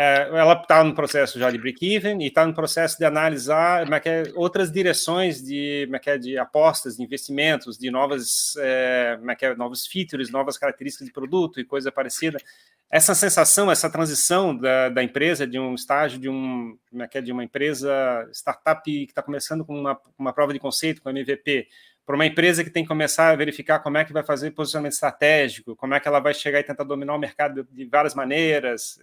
ela 0.00 0.52
está 0.52 0.84
no 0.84 0.94
processo 0.94 1.40
já 1.40 1.50
de 1.50 1.58
break-even 1.58 2.22
e 2.22 2.28
está 2.28 2.46
no 2.46 2.54
processo 2.54 2.96
de 2.96 3.04
analisar 3.04 3.84
é, 3.92 4.00
é, 4.04 4.32
outras 4.36 4.70
direções 4.70 5.42
de, 5.42 5.88
é, 6.06 6.18
de 6.18 6.38
apostas, 6.38 6.96
de 6.96 7.02
investimentos, 7.02 7.76
de 7.76 7.90
novas, 7.90 8.54
é, 8.58 9.18
é, 9.40 9.54
novos 9.56 9.86
features, 9.86 10.30
novas 10.30 10.56
características 10.56 11.08
de 11.08 11.12
produto 11.12 11.58
e 11.58 11.64
coisa 11.64 11.90
parecida. 11.90 12.38
Essa 12.88 13.12
sensação, 13.12 13.72
essa 13.72 13.90
transição 13.90 14.56
da, 14.56 14.88
da 14.88 15.02
empresa 15.02 15.44
de 15.46 15.58
um 15.58 15.74
estágio 15.74 16.18
de, 16.18 16.28
um, 16.28 16.78
de 17.22 17.32
uma 17.32 17.42
empresa 17.42 17.90
startup 18.32 18.82
que 18.84 19.04
está 19.04 19.20
começando 19.20 19.64
com 19.64 19.78
uma, 19.78 20.00
uma 20.16 20.32
prova 20.32 20.52
de 20.52 20.60
conceito, 20.60 21.02
com 21.02 21.10
MVP, 21.10 21.66
para 22.06 22.14
uma 22.14 22.24
empresa 22.24 22.64
que 22.64 22.70
tem 22.70 22.84
que 22.84 22.88
começar 22.88 23.30
a 23.30 23.36
verificar 23.36 23.80
como 23.80 23.98
é 23.98 24.04
que 24.04 24.12
vai 24.12 24.22
fazer 24.22 24.52
posicionamento 24.52 24.92
estratégico, 24.92 25.76
como 25.76 25.92
é 25.92 26.00
que 26.00 26.08
ela 26.08 26.20
vai 26.20 26.32
chegar 26.32 26.60
e 26.60 26.62
tentar 26.62 26.84
dominar 26.84 27.14
o 27.14 27.18
mercado 27.18 27.66
de 27.70 27.84
várias 27.84 28.14
maneiras 28.14 28.98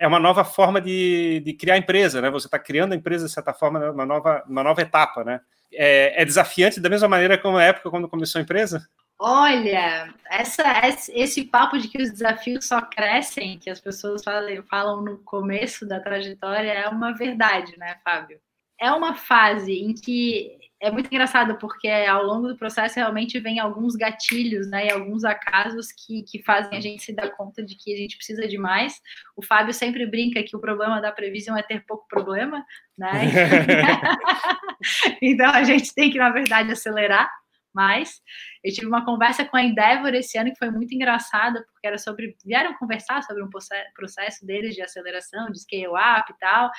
é 0.00 0.06
uma 0.06 0.18
nova 0.18 0.42
forma 0.44 0.80
de, 0.80 1.40
de 1.44 1.52
criar 1.52 1.76
empresa, 1.76 2.22
né? 2.22 2.30
Você 2.30 2.46
está 2.46 2.58
criando 2.58 2.94
a 2.94 2.96
empresa, 2.96 3.26
de 3.26 3.32
certa 3.32 3.52
forma, 3.52 3.90
uma 3.90 4.06
nova, 4.06 4.42
uma 4.48 4.64
nova 4.64 4.80
etapa, 4.80 5.22
né? 5.22 5.42
É, 5.70 6.22
é, 6.22 6.24
desafiante 6.24 6.80
da 6.80 6.88
mesma 6.88 7.06
maneira 7.06 7.36
como 7.36 7.58
a 7.58 7.62
época 7.62 7.90
quando 7.90 8.08
começou 8.08 8.38
a 8.38 8.42
empresa? 8.42 8.88
Olha, 9.18 10.12
essa, 10.30 10.64
esse 11.10 11.44
papo 11.44 11.78
de 11.78 11.86
que 11.88 12.02
os 12.02 12.10
desafios 12.10 12.64
só 12.64 12.80
crescem, 12.80 13.58
que 13.58 13.68
as 13.68 13.78
pessoas 13.78 14.24
falam, 14.24 14.64
falam 14.64 15.02
no 15.02 15.18
começo 15.18 15.86
da 15.86 16.00
trajetória, 16.00 16.70
é 16.72 16.88
uma 16.88 17.12
verdade, 17.12 17.78
né, 17.78 17.98
Fábio? 18.02 18.40
É 18.80 18.90
uma 18.90 19.14
fase 19.14 19.74
em 19.74 19.92
que 19.92 20.56
é 20.80 20.90
muito 20.90 21.06
engraçado 21.06 21.56
porque 21.58 21.88
ao 21.88 22.24
longo 22.24 22.48
do 22.48 22.56
processo 22.56 22.96
realmente 22.96 23.38
vem 23.38 23.60
alguns 23.60 23.94
gatilhos, 23.94 24.68
né, 24.68 24.86
e 24.86 24.90
alguns 24.90 25.24
acasos 25.24 25.92
que, 25.92 26.22
que 26.22 26.42
fazem 26.42 26.78
a 26.78 26.80
gente 26.80 27.02
se 27.02 27.12
dar 27.12 27.30
conta 27.30 27.62
de 27.62 27.76
que 27.76 27.92
a 27.92 27.96
gente 27.96 28.16
precisa 28.16 28.48
de 28.48 28.56
mais. 28.56 28.98
O 29.36 29.44
Fábio 29.44 29.74
sempre 29.74 30.06
brinca 30.06 30.42
que 30.42 30.56
o 30.56 30.60
problema 30.60 31.00
da 31.00 31.12
previsão 31.12 31.56
é 31.56 31.62
ter 31.62 31.84
pouco 31.84 32.06
problema, 32.08 32.64
né? 32.96 33.10
então 35.20 35.50
a 35.50 35.62
gente 35.64 35.94
tem 35.94 36.10
que, 36.10 36.18
na 36.18 36.30
verdade, 36.30 36.72
acelerar 36.72 37.30
mais. 37.74 38.20
Eu 38.64 38.72
tive 38.72 38.86
uma 38.86 39.04
conversa 39.04 39.44
com 39.44 39.56
a 39.56 39.62
Endeavor 39.62 40.14
esse 40.14 40.38
ano 40.38 40.50
que 40.50 40.58
foi 40.58 40.70
muito 40.70 40.94
engraçada, 40.94 41.64
porque 41.70 41.86
era 41.86 41.98
sobre. 41.98 42.36
vieram 42.44 42.74
conversar 42.74 43.22
sobre 43.22 43.42
um 43.42 43.50
processo 43.94 44.44
deles 44.44 44.74
de 44.74 44.82
aceleração, 44.82 45.50
de 45.50 45.60
scale-up 45.60 46.32
e 46.32 46.38
tal. 46.38 46.70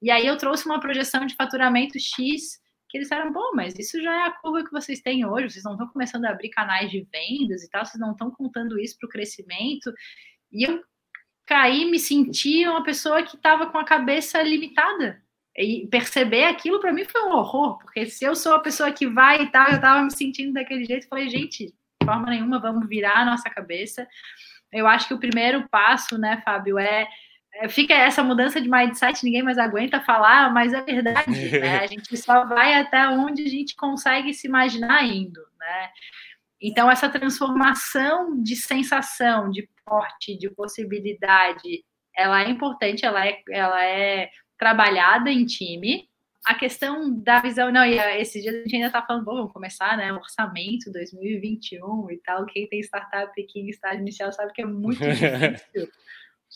E 0.00 0.10
aí 0.10 0.26
eu 0.26 0.38
trouxe 0.38 0.66
uma 0.66 0.80
projeção 0.80 1.26
de 1.26 1.34
faturamento 1.34 1.98
X 1.98 2.58
que 2.88 2.98
eles 2.98 3.08
disseram, 3.08 3.32
bom, 3.32 3.52
mas 3.54 3.78
isso 3.78 4.00
já 4.00 4.12
é 4.12 4.26
a 4.26 4.32
curva 4.32 4.64
que 4.64 4.70
vocês 4.70 5.00
têm 5.00 5.26
hoje, 5.26 5.50
vocês 5.50 5.64
não 5.64 5.72
estão 5.72 5.88
começando 5.88 6.24
a 6.24 6.30
abrir 6.30 6.48
canais 6.50 6.90
de 6.90 7.06
vendas 7.12 7.62
e 7.62 7.70
tal, 7.70 7.84
vocês 7.84 8.00
não 8.00 8.12
estão 8.12 8.30
contando 8.30 8.78
isso 8.78 8.96
para 8.98 9.06
o 9.06 9.10
crescimento. 9.10 9.92
E 10.52 10.68
eu 10.68 10.82
caí, 11.46 11.90
me 11.90 11.98
senti 11.98 12.66
uma 12.66 12.82
pessoa 12.82 13.22
que 13.22 13.36
estava 13.36 13.66
com 13.66 13.78
a 13.78 13.84
cabeça 13.84 14.42
limitada. 14.42 15.22
E 15.56 15.88
perceber 15.88 16.44
aquilo 16.44 16.80
para 16.80 16.92
mim 16.92 17.04
foi 17.04 17.22
um 17.24 17.32
horror, 17.32 17.78
porque 17.78 18.06
se 18.06 18.24
eu 18.24 18.36
sou 18.36 18.54
a 18.54 18.60
pessoa 18.60 18.92
que 18.92 19.08
vai 19.08 19.42
e 19.42 19.50
tal, 19.50 19.68
eu 19.68 19.76
estava 19.76 20.02
me 20.04 20.12
sentindo 20.12 20.52
daquele 20.52 20.84
jeito, 20.84 21.08
falei, 21.08 21.28
gente, 21.28 21.66
de 21.66 22.06
forma 22.06 22.30
nenhuma, 22.30 22.60
vamos 22.60 22.88
virar 22.88 23.22
a 23.22 23.24
nossa 23.24 23.50
cabeça. 23.50 24.06
Eu 24.72 24.86
acho 24.86 25.08
que 25.08 25.14
o 25.14 25.18
primeiro 25.18 25.68
passo, 25.68 26.16
né, 26.16 26.40
Fábio, 26.44 26.78
é 26.78 26.88
é, 26.88 27.08
fica 27.68 27.94
essa 27.94 28.22
mudança 28.22 28.60
de 28.60 28.68
mindset, 28.68 29.24
ninguém 29.24 29.42
mais 29.42 29.58
aguenta 29.58 30.00
falar, 30.00 30.52
mas 30.52 30.72
é 30.72 30.82
verdade, 30.82 31.30
né? 31.58 31.78
A 31.78 31.86
gente 31.86 32.16
só 32.16 32.44
vai 32.44 32.74
até 32.74 33.08
onde 33.08 33.42
a 33.42 33.48
gente 33.48 33.74
consegue 33.74 34.32
se 34.34 34.46
imaginar 34.46 35.04
indo, 35.04 35.40
né? 35.58 35.90
Então, 36.60 36.90
essa 36.90 37.08
transformação 37.08 38.40
de 38.42 38.54
sensação, 38.54 39.50
de 39.50 39.68
porte, 39.84 40.36
de 40.36 40.50
possibilidade, 40.50 41.84
ela 42.14 42.42
é 42.42 42.50
importante, 42.50 43.06
ela 43.06 43.26
é, 43.26 43.40
ela 43.50 43.84
é 43.84 44.28
trabalhada 44.58 45.30
em 45.30 45.46
time. 45.46 46.08
A 46.44 46.54
questão 46.54 47.14
da 47.22 47.40
visão, 47.40 47.70
não, 47.70 47.84
e 47.84 47.98
esses 48.20 48.42
dias 48.42 48.54
a 48.54 48.58
gente 48.58 48.74
ainda 48.74 48.88
está 48.88 49.02
falando, 49.02 49.24
bom, 49.24 49.36
vamos 49.36 49.52
começar, 49.52 49.96
né? 49.96 50.12
Orçamento 50.12 50.90
2021 50.92 52.10
e 52.10 52.18
tal. 52.18 52.44
Quem 52.46 52.68
tem 52.68 52.80
startup 52.80 53.30
aqui 53.40 53.60
em 53.60 53.68
estágio 53.68 54.00
inicial 54.00 54.32
sabe 54.32 54.52
que 54.52 54.62
é 54.62 54.66
muito 54.66 54.98
difícil 55.02 55.88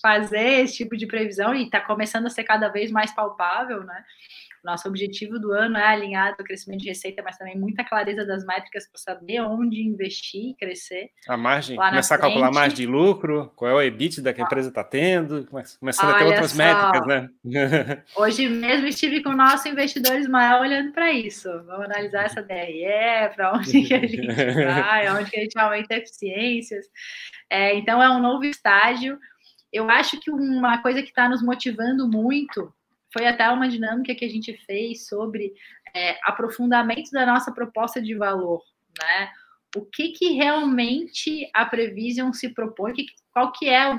fazer 0.00 0.62
esse 0.62 0.76
tipo 0.76 0.96
de 0.96 1.06
previsão 1.06 1.54
e 1.54 1.64
está 1.64 1.80
começando 1.80 2.26
a 2.26 2.30
ser 2.30 2.44
cada 2.44 2.68
vez 2.68 2.90
mais 2.90 3.12
palpável, 3.12 3.82
né? 3.84 4.04
Nosso 4.64 4.86
objetivo 4.86 5.40
do 5.40 5.50
ano 5.50 5.76
é 5.76 5.84
alinhado 5.84 6.36
ao 6.38 6.44
crescimento 6.44 6.82
de 6.82 6.88
receita, 6.88 7.20
mas 7.20 7.36
também 7.36 7.58
muita 7.58 7.82
clareza 7.82 8.24
das 8.24 8.46
métricas 8.46 8.88
para 8.88 9.00
saber 9.00 9.40
onde 9.40 9.82
investir 9.82 10.50
e 10.50 10.54
crescer. 10.54 11.10
A 11.28 11.36
margem, 11.36 11.76
começar 11.76 12.14
a 12.14 12.18
calcular 12.18 12.46
a 12.46 12.52
margem 12.52 12.76
de 12.76 12.86
lucro, 12.86 13.52
qual 13.56 13.68
é 13.72 13.74
o 13.74 13.82
EBITDA 13.82 14.32
que 14.32 14.40
a 14.40 14.44
empresa 14.44 14.68
está 14.68 14.84
tendo, 14.84 15.44
começando 15.46 16.10
Olha 16.10 16.14
a 16.14 16.18
ter 16.18 16.24
outras 16.26 16.52
só. 16.52 16.58
métricas, 16.58 17.06
né? 17.08 17.30
Hoje 18.14 18.48
mesmo 18.48 18.86
estive 18.86 19.20
com 19.20 19.30
o 19.30 19.36
nosso 19.36 19.68
investidor 19.68 20.16
Ismael 20.16 20.60
olhando 20.60 20.92
para 20.92 21.12
isso. 21.12 21.48
Vamos 21.66 21.86
analisar 21.86 22.26
essa 22.26 22.40
DRE, 22.40 23.34
para 23.34 23.54
onde 23.54 23.82
que 23.82 23.94
a 23.94 24.06
gente 24.06 24.26
vai, 24.64 25.10
onde 25.10 25.28
que 25.28 25.40
a 25.40 25.42
gente 25.42 25.58
aumenta 25.58 25.96
eficiências. 25.96 26.86
É, 27.50 27.74
então, 27.74 28.00
é 28.00 28.08
um 28.08 28.20
novo 28.20 28.44
estágio 28.44 29.18
eu 29.72 29.88
acho 29.90 30.20
que 30.20 30.30
uma 30.30 30.82
coisa 30.82 31.02
que 31.02 31.08
está 31.08 31.28
nos 31.28 31.42
motivando 31.42 32.08
muito 32.08 32.72
foi 33.12 33.26
até 33.26 33.48
uma 33.50 33.68
dinâmica 33.68 34.14
que 34.14 34.24
a 34.24 34.28
gente 34.28 34.56
fez 34.66 35.06
sobre 35.06 35.52
é, 35.94 36.18
aprofundamento 36.24 37.10
da 37.10 37.26
nossa 37.26 37.52
proposta 37.52 38.00
de 38.00 38.14
valor, 38.14 38.62
né? 38.98 39.30
O 39.76 39.84
que, 39.84 40.10
que 40.10 40.32
realmente 40.32 41.48
a 41.54 41.64
Prevision 41.64 42.32
se 42.32 42.50
propõe, 42.50 42.92
que, 42.92 43.06
qual 43.32 43.50
que 43.50 43.68
é 43.68 43.96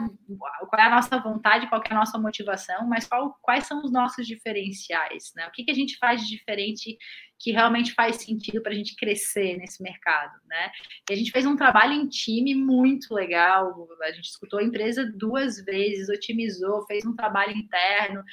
qual 0.70 0.82
é 0.82 0.86
a 0.86 0.96
nossa 0.96 1.20
vontade, 1.20 1.68
qual 1.68 1.82
que 1.82 1.92
é 1.92 1.96
a 1.96 2.00
nossa 2.00 2.18
motivação, 2.18 2.88
mas 2.88 3.08
qual, 3.08 3.38
quais 3.42 3.66
são 3.66 3.84
os 3.84 3.92
nossos 3.92 4.28
diferenciais, 4.28 5.32
né? 5.36 5.48
O 5.48 5.52
que, 5.52 5.64
que 5.64 5.72
a 5.72 5.76
gente 5.76 5.98
faz 5.98 6.22
de 6.22 6.30
diferente 6.30 6.98
que 7.40 7.52
realmente 7.52 7.94
faz 7.94 8.18
sentido 8.18 8.62
para 8.62 8.72
a 8.72 8.76
gente 8.76 8.96
crescer 8.96 9.58
nesse 9.58 9.84
mercado, 9.84 10.34
né? 10.48 10.72
E 11.10 11.14
a 11.14 11.16
gente 11.16 11.32
fez 11.32 11.46
um 11.46 11.58
trabalho 11.58 11.92
em 11.92 12.08
time 12.08 12.56
muito 12.56 13.14
legal, 13.14 13.88
a 14.02 14.12
gente 14.12 14.30
escutou 14.30 14.60
a 14.60 14.64
empresa 14.64 15.12
duas 15.18 15.64
vezes, 15.66 16.08
otimizou, 16.10 16.86
fez 16.86 17.06
um 17.06 17.16
trabalho 17.16 17.52
interno, 17.58 18.24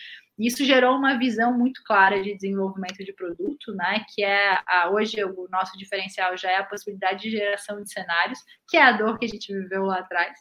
Isso 0.41 0.64
gerou 0.64 0.97
uma 0.97 1.18
visão 1.18 1.57
muito 1.57 1.82
clara 1.84 2.22
de 2.22 2.34
desenvolvimento 2.34 3.05
de 3.05 3.12
produto, 3.12 3.74
né? 3.74 4.03
Que 4.14 4.24
é 4.24 4.59
a, 4.66 4.88
hoje 4.91 5.22
o 5.22 5.47
nosso 5.51 5.76
diferencial 5.76 6.34
já 6.34 6.51
é 6.51 6.57
a 6.57 6.64
possibilidade 6.64 7.20
de 7.20 7.30
geração 7.30 7.82
de 7.82 7.93
cenários, 7.93 8.38
que 8.66 8.78
é 8.78 8.82
a 8.82 8.93
dor 8.93 9.18
que 9.18 9.26
a 9.26 9.28
gente 9.28 9.53
viveu 9.53 9.84
lá 9.84 9.99
atrás. 9.99 10.38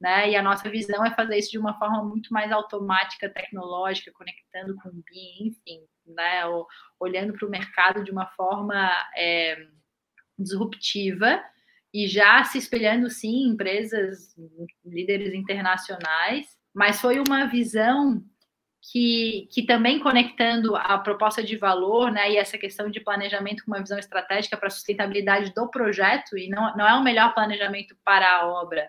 Né? 0.00 0.30
E 0.30 0.36
a 0.36 0.42
nossa 0.42 0.68
visão 0.70 1.04
é 1.04 1.12
fazer 1.14 1.38
isso 1.38 1.50
de 1.50 1.58
uma 1.58 1.76
forma 1.78 2.04
muito 2.04 2.32
mais 2.32 2.52
automática, 2.52 3.28
tecnológica, 3.28 4.12
conectando 4.12 4.76
com 4.76 4.88
o 4.90 4.92
BIM, 4.92 5.48
enfim, 5.48 5.80
né? 6.06 6.42
Olhando 7.00 7.32
para 7.32 7.46
o 7.46 7.50
mercado 7.50 8.04
de 8.04 8.12
uma 8.12 8.26
forma 8.28 8.90
é, 9.16 9.66
disruptiva 10.38 11.42
e 11.92 12.06
já 12.06 12.44
se 12.44 12.58
espelhando 12.58 13.10
sim 13.10 13.28
em 13.28 13.48
empresas 13.50 14.36
líderes 14.84 15.34
internacionais, 15.34 16.46
mas 16.72 17.00
foi 17.00 17.18
uma 17.18 17.46
visão 17.46 18.24
que, 18.90 19.48
que 19.52 19.64
também 19.64 20.00
conectando 20.00 20.74
a 20.74 20.98
proposta 20.98 21.42
de 21.42 21.56
valor, 21.56 22.10
né, 22.10 22.32
e 22.32 22.36
essa 22.36 22.58
questão 22.58 22.90
de 22.90 23.00
planejamento 23.00 23.64
com 23.64 23.70
uma 23.70 23.80
visão 23.80 23.98
estratégica 23.98 24.56
para 24.56 24.66
a 24.66 24.70
sustentabilidade 24.70 25.52
do 25.54 25.70
projeto, 25.70 26.36
e 26.36 26.48
não, 26.48 26.76
não 26.76 26.86
é 26.86 26.94
o 26.94 27.02
melhor 27.02 27.32
planejamento 27.32 27.96
para 28.04 28.28
a 28.28 28.46
obra, 28.46 28.88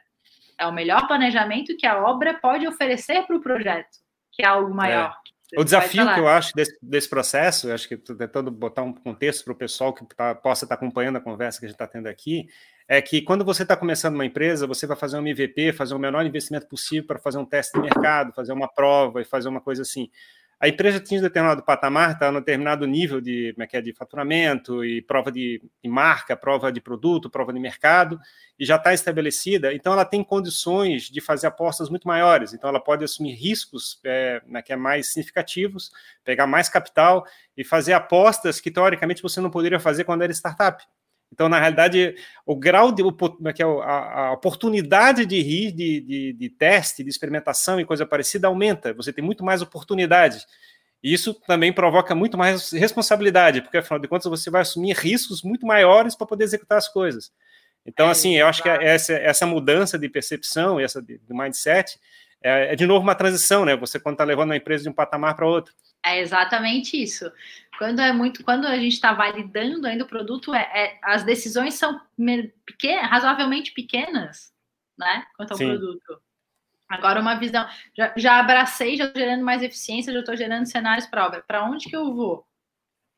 é 0.57 0.65
o 0.65 0.71
melhor 0.71 1.07
planejamento 1.07 1.77
que 1.77 1.85
a 1.85 2.03
obra 2.03 2.33
pode 2.33 2.67
oferecer 2.67 3.23
para 3.27 3.35
o 3.35 3.41
projeto, 3.41 3.99
que 4.31 4.41
é 4.41 4.47
algo 4.47 4.73
maior. 4.73 5.15
É. 5.53 5.59
O 5.59 5.63
desafio 5.63 6.11
que 6.11 6.19
eu 6.19 6.27
acho 6.27 6.51
desse, 6.55 6.75
desse 6.81 7.07
processo, 7.07 7.69
eu 7.69 7.75
acho 7.75 7.87
que 7.87 7.93
estou 7.93 8.15
tentando 8.15 8.49
botar 8.49 8.81
um 8.81 8.91
contexto 8.91 9.43
para 9.43 9.53
o 9.53 9.55
pessoal 9.55 9.93
que 9.93 10.03
tá, 10.15 10.33
possa 10.33 10.65
estar 10.65 10.75
tá 10.75 10.83
acompanhando 10.83 11.17
a 11.17 11.21
conversa 11.21 11.59
que 11.59 11.65
a 11.65 11.69
gente 11.69 11.75
está 11.75 11.85
tendo 11.85 12.07
aqui, 12.07 12.47
é 12.87 13.01
que 13.01 13.21
quando 13.21 13.45
você 13.45 13.63
está 13.63 13.75
começando 13.75 14.15
uma 14.15 14.25
empresa, 14.25 14.67
você 14.67 14.85
vai 14.85 14.97
fazer 14.97 15.17
um 15.17 15.25
MVP, 15.25 15.73
fazer 15.73 15.93
o 15.93 15.99
menor 15.99 16.25
investimento 16.25 16.67
possível 16.67 17.07
para 17.07 17.19
fazer 17.19 17.37
um 17.37 17.45
teste 17.45 17.73
de 17.73 17.81
mercado, 17.81 18.33
fazer 18.33 18.53
uma 18.53 18.67
prova 18.67 19.21
e 19.21 19.25
fazer 19.25 19.49
uma 19.49 19.61
coisa 19.61 19.81
assim. 19.81 20.09
A 20.63 20.69
empresa 20.69 20.97
tinha 20.97 21.19
um 21.19 21.23
determinado 21.23 21.61
patamar, 21.61 22.13
está 22.13 22.31
no 22.31 22.39
determinado 22.39 22.87
nível 22.87 23.19
de, 23.19 23.51
como 23.51 23.63
é 23.65 23.67
que 23.67 23.75
é, 23.75 23.81
de 23.81 23.91
faturamento 23.91 24.81
e 24.85 25.01
prova 25.01 25.29
de, 25.29 25.61
de 25.83 25.89
marca, 25.89 26.37
prova 26.37 26.71
de 26.71 26.79
produto, 26.79 27.29
prova 27.29 27.51
de 27.51 27.59
mercado, 27.59 28.17
e 28.57 28.65
já 28.65 28.77
está 28.77 28.93
estabelecida, 28.93 29.73
então 29.73 29.91
ela 29.91 30.05
tem 30.05 30.23
condições 30.23 31.09
de 31.09 31.19
fazer 31.19 31.47
apostas 31.47 31.89
muito 31.89 32.07
maiores, 32.07 32.53
então 32.53 32.69
ela 32.69 32.79
pode 32.79 33.03
assumir 33.03 33.33
riscos 33.33 33.99
é, 34.05 34.41
né, 34.47 34.61
que 34.61 34.71
é 34.71 34.77
mais 34.77 35.07
significativos, 35.07 35.91
pegar 36.23 36.47
mais 36.47 36.69
capital 36.69 37.25
e 37.57 37.65
fazer 37.65 37.91
apostas 37.91 38.61
que, 38.61 38.71
teoricamente, 38.71 39.21
você 39.21 39.41
não 39.41 39.49
poderia 39.49 39.81
fazer 39.81 40.05
quando 40.05 40.21
era 40.21 40.31
startup. 40.31 40.81
Então, 41.33 41.49
na 41.49 41.59
realidade, 41.59 42.15
o 42.45 42.55
grau 42.55 42.91
de 42.91 43.01
é 43.01 43.05
é 43.05 43.63
a, 43.65 44.27
a 44.27 44.33
oportunidade 44.33 45.25
de 45.25 45.41
rir, 45.41 45.71
de, 45.71 45.99
de, 45.99 46.33
de, 46.33 46.49
teste, 46.49 47.03
de 47.03 47.09
experimentação 47.09 47.79
e 47.79 47.85
coisa 47.85 48.05
parecida 48.05 48.47
aumenta. 48.47 48.93
Você 48.93 49.11
tem 49.11 49.23
muito 49.23 49.43
mais 49.43 49.59
oportunidade. 49.59 50.45
E 51.03 51.11
isso 51.11 51.33
também 51.33 51.73
provoca 51.73 52.13
muito 52.13 52.37
mais 52.37 52.71
responsabilidade, 52.71 53.61
porque 53.63 53.77
afinal 53.77 53.99
de 53.99 54.07
contas 54.07 54.29
você 54.29 54.51
vai 54.51 54.61
assumir 54.61 54.95
riscos 54.95 55.41
muito 55.41 55.65
maiores 55.65 56.15
para 56.15 56.27
poder 56.27 56.43
executar 56.43 56.77
as 56.77 56.87
coisas. 56.87 57.31
Então, 57.83 58.07
é, 58.07 58.11
assim, 58.11 58.35
eu 58.35 58.45
acho 58.45 58.61
que 58.61 58.69
essa, 58.69 59.13
essa 59.13 59.45
mudança 59.47 59.97
de 59.97 60.07
percepção, 60.07 60.79
essa 60.79 61.01
de, 61.01 61.17
de 61.17 61.33
mindset, 61.33 61.99
é, 62.43 62.73
é, 62.73 62.75
de 62.75 62.85
novo 62.85 63.01
uma 63.01 63.15
transição, 63.15 63.65
né? 63.65 63.75
Você 63.75 63.99
quando 63.99 64.13
está 64.13 64.23
levando 64.23 64.49
uma 64.49 64.57
empresa 64.57 64.83
de 64.83 64.89
um 64.89 64.93
patamar 64.93 65.35
para 65.35 65.47
outro. 65.47 65.73
É 66.05 66.19
exatamente 66.19 67.01
isso. 67.01 67.31
Quando 67.77 67.99
é 67.99 68.11
muito, 68.11 68.43
quando 68.43 68.65
a 68.67 68.75
gente 68.77 68.93
está 68.93 69.13
validando 69.13 69.87
ainda 69.87 70.03
o 70.03 70.07
produto, 70.07 70.53
é, 70.53 70.61
é 70.73 70.99
as 71.01 71.23
decisões 71.23 71.73
são 71.75 71.99
pequenas, 72.65 73.09
razoavelmente 73.09 73.71
pequenas, 73.71 74.53
né? 74.97 75.25
Quanto 75.35 75.51
ao 75.51 75.57
Sim. 75.57 75.69
produto. 75.69 76.21
Agora 76.87 77.19
uma 77.19 77.35
visão, 77.35 77.67
já, 77.97 78.13
já 78.15 78.39
abracei, 78.39 78.95
já 78.95 79.05
estou 79.05 79.21
gerando 79.21 79.43
mais 79.43 79.63
eficiência, 79.63 80.13
já 80.13 80.19
estou 80.19 80.35
gerando 80.35 80.65
cenários 80.67 81.07
para 81.07 81.25
obra. 81.25 81.43
Para 81.47 81.63
onde 81.63 81.89
que 81.89 81.95
eu 81.95 82.13
vou? 82.13 82.45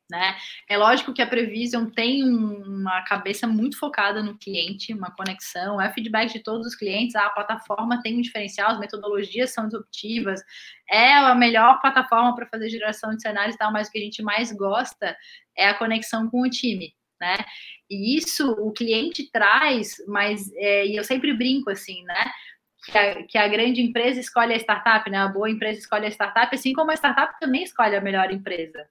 Né? 0.08 0.36
É 0.68 0.76
lógico 0.76 1.12
que 1.12 1.20
a 1.20 1.26
Prevision 1.26 1.86
tem 1.86 2.22
uma 2.22 3.02
cabeça 3.02 3.44
muito 3.44 3.76
focada 3.76 4.22
no 4.22 4.38
cliente, 4.38 4.94
uma 4.94 5.10
conexão, 5.10 5.80
é 5.80 5.92
feedback 5.92 6.32
de 6.32 6.44
todos 6.44 6.64
os 6.64 6.76
clientes, 6.76 7.16
a 7.16 7.28
plataforma 7.30 8.00
tem 8.00 8.16
um 8.16 8.20
diferencial, 8.20 8.70
as 8.70 8.78
metodologias 8.78 9.52
são 9.52 9.66
disruptivas, 9.66 10.40
é 10.88 11.12
a 11.12 11.34
melhor 11.34 11.80
plataforma 11.80 12.36
para 12.36 12.46
fazer 12.46 12.68
geração 12.70 13.16
de 13.16 13.22
cenários 13.22 13.56
e 13.56 13.58
tal, 13.58 13.72
mas 13.72 13.88
o 13.88 13.90
que 13.90 13.98
a 13.98 14.02
gente 14.02 14.22
mais 14.22 14.52
gosta 14.52 15.16
é 15.56 15.68
a 15.68 15.74
conexão 15.74 16.30
com 16.30 16.42
o 16.42 16.50
time. 16.50 16.94
Né? 17.20 17.36
E 17.90 18.16
isso 18.16 18.52
o 18.52 18.72
cliente 18.72 19.28
traz, 19.32 19.96
mas 20.06 20.52
é, 20.54 20.86
e 20.86 20.96
eu 20.96 21.02
sempre 21.02 21.32
brinco 21.32 21.70
assim, 21.70 22.04
né? 22.04 22.30
Que 22.84 22.98
a, 22.98 23.26
que 23.26 23.38
a, 23.38 23.48
grande 23.48 23.80
empresa 23.80 24.20
escolhe 24.20 24.52
a 24.52 24.56
startup, 24.58 25.10
né? 25.10 25.18
A 25.18 25.28
boa 25.28 25.50
empresa 25.50 25.80
escolhe 25.80 26.06
a 26.06 26.10
startup, 26.10 26.54
assim 26.54 26.72
como 26.74 26.90
a 26.90 26.94
startup 26.94 27.34
também 27.40 27.62
escolhe 27.62 27.96
a 27.96 28.00
melhor 28.00 28.30
empresa. 28.30 28.86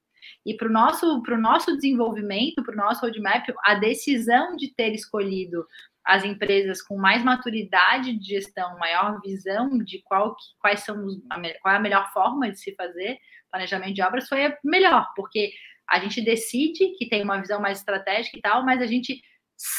E 0.45 0.55
para 0.55 0.67
o 0.67 0.71
nosso, 0.71 1.21
nosso 1.39 1.76
desenvolvimento, 1.76 2.63
para 2.63 2.73
o 2.73 2.78
nosso 2.78 3.01
roadmap, 3.01 3.45
a 3.63 3.76
decisão 3.76 4.55
de 4.55 4.73
ter 4.73 4.93
escolhido 4.93 5.65
as 6.05 6.23
empresas 6.23 6.82
com 6.82 6.97
mais 6.97 7.23
maturidade 7.23 8.17
de 8.19 8.36
gestão, 8.36 8.78
maior 8.78 9.19
visão 9.21 9.69
de 9.80 10.01
qual, 10.03 10.36
quais 10.59 10.82
são 10.82 11.03
os, 11.03 11.17
qual 11.61 11.73
é 11.73 11.78
a 11.78 11.82
melhor 11.82 12.11
forma 12.13 12.51
de 12.51 12.59
se 12.59 12.76
fazer 12.76 13.17
planejamento 13.55 13.93
de 13.93 14.01
obras 14.01 14.28
foi 14.28 14.45
a 14.45 14.57
melhor, 14.63 15.07
porque 15.15 15.51
a 15.89 15.99
gente 15.99 16.21
decide 16.21 16.95
que 16.97 17.07
tem 17.07 17.23
uma 17.23 17.39
visão 17.39 17.61
mais 17.61 17.80
estratégica 17.80 18.38
e 18.38 18.41
tal, 18.41 18.65
mas 18.65 18.82
a 18.82 18.88
gente 18.88 19.21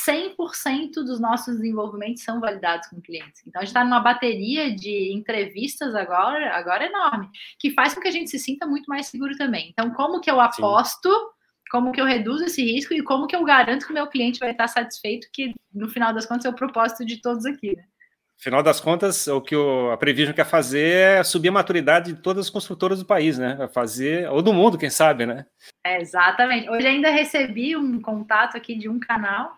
100% 0.09 1.05
dos 1.05 1.21
nossos 1.21 1.57
desenvolvimentos 1.57 2.23
são 2.23 2.41
validados 2.41 2.89
com 2.89 3.01
clientes. 3.01 3.43
Então, 3.47 3.61
a 3.61 3.65
gente 3.65 3.71
está 3.71 3.85
numa 3.85 4.01
bateria 4.01 4.75
de 4.75 5.13
entrevistas 5.13 5.95
agora, 5.95 6.55
agora 6.55 6.87
enorme, 6.87 7.29
que 7.59 7.71
faz 7.73 7.95
com 7.95 8.01
que 8.01 8.09
a 8.09 8.13
gente 8.13 8.31
se 8.31 8.39
sinta 8.39 8.67
muito 8.67 8.87
mais 8.87 9.07
seguro 9.07 9.37
também. 9.37 9.69
Então, 9.71 9.91
como 9.93 10.21
que 10.21 10.31
eu 10.31 10.41
aposto, 10.41 11.11
Sim. 11.11 11.27
como 11.71 11.93
que 11.93 12.01
eu 12.01 12.07
reduzo 12.07 12.45
esse 12.45 12.63
risco 12.63 12.95
e 12.95 13.03
como 13.03 13.27
que 13.27 13.37
eu 13.37 13.45
garanto 13.45 13.87
que 13.87 13.93
o 13.93 13.95
meu 13.95 14.07
cliente 14.07 14.41
vai 14.41 14.53
estar 14.53 14.69
satisfeito, 14.69 15.29
que 15.33 15.53
no 15.73 15.89
final 15.89 16.15
das 16.15 16.25
contas 16.25 16.47
é 16.47 16.49
o 16.49 16.55
propósito 16.55 17.05
de 17.05 17.21
todos 17.21 17.45
aqui, 17.45 17.77
né? 17.77 17.85
Final 18.39 18.63
das 18.63 18.81
contas, 18.81 19.27
o 19.29 19.41
que 19.41 19.57
o, 19.57 19.91
a 19.91 19.97
Prevision 19.97 20.35
quer 20.35 20.45
fazer 20.45 21.19
é 21.19 21.25
subir 21.25 21.49
a 21.49 21.53
maturidade 21.53 22.13
de 22.13 22.21
todas 22.21 22.47
as 22.47 22.51
construtoras 22.51 22.99
do 22.99 23.07
país, 23.07 23.39
né? 23.39 23.55
Vai 23.55 23.69
fazer, 23.69 24.29
ou 24.29 24.43
do 24.43 24.53
mundo, 24.53 24.77
quem 24.77 24.91
sabe, 24.91 25.25
né? 25.25 25.47
É, 25.83 26.03
exatamente. 26.03 26.69
Hoje 26.69 26.87
ainda 26.87 27.09
recebi 27.09 27.75
um 27.75 27.99
contato 27.99 28.55
aqui 28.55 28.75
de 28.77 28.91
um 28.91 29.01
canal 29.01 29.57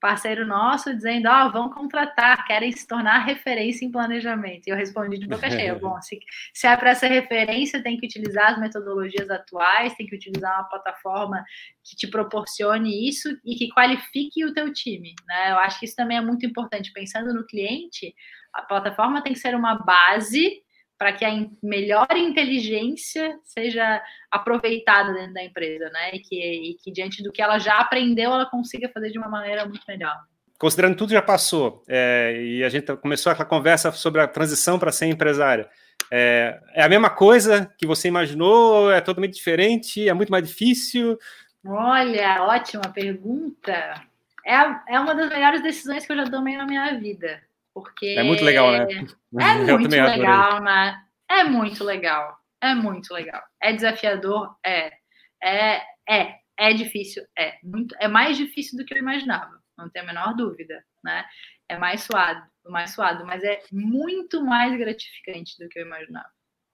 parceiro 0.00 0.46
nosso 0.46 0.94
dizendo, 0.94 1.28
ó, 1.28 1.46
oh, 1.46 1.52
vão 1.52 1.70
contratar, 1.70 2.44
querem 2.46 2.72
se 2.72 2.86
tornar 2.86 3.18
referência 3.18 3.84
em 3.84 3.90
planejamento. 3.90 4.66
E 4.66 4.70
eu 4.70 4.76
respondi 4.76 5.18
de 5.18 5.28
boca 5.28 5.50
cheia, 5.50 5.74
bom, 5.74 6.00
se, 6.00 6.18
se 6.54 6.66
é 6.66 6.76
para 6.76 6.94
ser 6.94 7.08
referência, 7.08 7.82
tem 7.82 7.98
que 7.98 8.06
utilizar 8.06 8.52
as 8.52 8.58
metodologias 8.58 9.28
atuais, 9.30 9.94
tem 9.94 10.06
que 10.06 10.16
utilizar 10.16 10.52
uma 10.54 10.68
plataforma 10.68 11.44
que 11.84 11.94
te 11.94 12.06
proporcione 12.08 13.08
isso 13.08 13.28
e 13.44 13.54
que 13.54 13.68
qualifique 13.68 14.44
o 14.44 14.54
teu 14.54 14.72
time, 14.72 15.14
né? 15.26 15.52
Eu 15.52 15.58
acho 15.58 15.78
que 15.78 15.84
isso 15.84 15.96
também 15.96 16.16
é 16.16 16.20
muito 16.20 16.46
importante. 16.46 16.92
Pensando 16.92 17.34
no 17.34 17.46
cliente, 17.46 18.14
a 18.52 18.62
plataforma 18.62 19.22
tem 19.22 19.32
que 19.32 19.38
ser 19.38 19.54
uma 19.54 19.74
base 19.74 20.62
para 21.00 21.14
que 21.14 21.24
a 21.24 21.30
melhor 21.62 22.14
inteligência 22.14 23.34
seja 23.42 24.02
aproveitada 24.30 25.14
dentro 25.14 25.32
da 25.32 25.42
empresa, 25.42 25.88
né? 25.88 26.10
E 26.12 26.18
que, 26.18 26.36
e 26.36 26.74
que 26.74 26.92
diante 26.92 27.22
do 27.22 27.32
que 27.32 27.40
ela 27.40 27.58
já 27.58 27.78
aprendeu, 27.78 28.30
ela 28.30 28.44
consiga 28.44 28.86
fazer 28.92 29.10
de 29.10 29.18
uma 29.18 29.26
maneira 29.26 29.64
muito 29.64 29.80
melhor. 29.88 30.14
Considerando 30.58 30.96
tudo 30.96 31.12
já 31.12 31.22
passou, 31.22 31.82
é, 31.88 32.36
e 32.38 32.62
a 32.62 32.68
gente 32.68 32.94
começou 32.98 33.32
aquela 33.32 33.48
conversa 33.48 33.90
sobre 33.92 34.20
a 34.20 34.28
transição 34.28 34.78
para 34.78 34.92
ser 34.92 35.06
empresária. 35.06 35.70
É, 36.12 36.60
é, 36.74 36.82
a 36.82 36.88
mesma 36.88 37.08
coisa 37.08 37.72
que 37.78 37.86
você 37.86 38.08
imaginou? 38.08 38.92
É 38.92 39.00
totalmente 39.00 39.32
diferente? 39.32 40.06
É 40.06 40.12
muito 40.12 40.30
mais 40.30 40.46
difícil? 40.46 41.18
Olha, 41.64 42.42
ótima 42.42 42.82
pergunta. 42.92 43.94
É, 44.44 44.56
é 44.86 45.00
uma 45.00 45.14
das 45.14 45.30
melhores 45.30 45.62
decisões 45.62 46.04
que 46.04 46.12
eu 46.12 46.16
já 46.16 46.26
tomei 46.26 46.58
na 46.58 46.66
minha 46.66 46.92
vida. 46.98 47.40
Porque 47.74 48.06
é 48.06 48.22
muito 48.22 48.44
legal, 48.44 48.72
né? 48.72 48.86
É 49.38 49.54
muito 49.76 49.90
legal, 49.90 50.62
né? 50.62 51.02
É 51.28 51.44
muito 51.44 51.84
legal. 51.84 52.36
É 52.60 52.74
muito 52.74 53.14
legal. 53.14 53.42
É 53.62 53.72
desafiador? 53.72 54.54
É. 54.64 54.92
É, 55.42 55.82
é. 56.08 56.40
É 56.58 56.74
difícil? 56.74 57.24
É. 57.38 57.58
Muito, 57.62 57.96
é 57.98 58.06
mais 58.06 58.36
difícil 58.36 58.76
do 58.76 58.84
que 58.84 58.92
eu 58.92 58.98
imaginava, 58.98 59.58
não 59.78 59.88
tenho 59.88 60.04
a 60.04 60.08
menor 60.08 60.36
dúvida, 60.36 60.84
né? 61.02 61.24
É 61.66 61.78
mais 61.78 62.02
suado, 62.02 62.42
mais 62.66 62.90
suado, 62.90 63.24
mas 63.24 63.42
é 63.42 63.62
muito 63.72 64.44
mais 64.44 64.76
gratificante 64.76 65.56
do 65.58 65.68
que 65.70 65.78
eu 65.78 65.86
imaginava. 65.86 66.28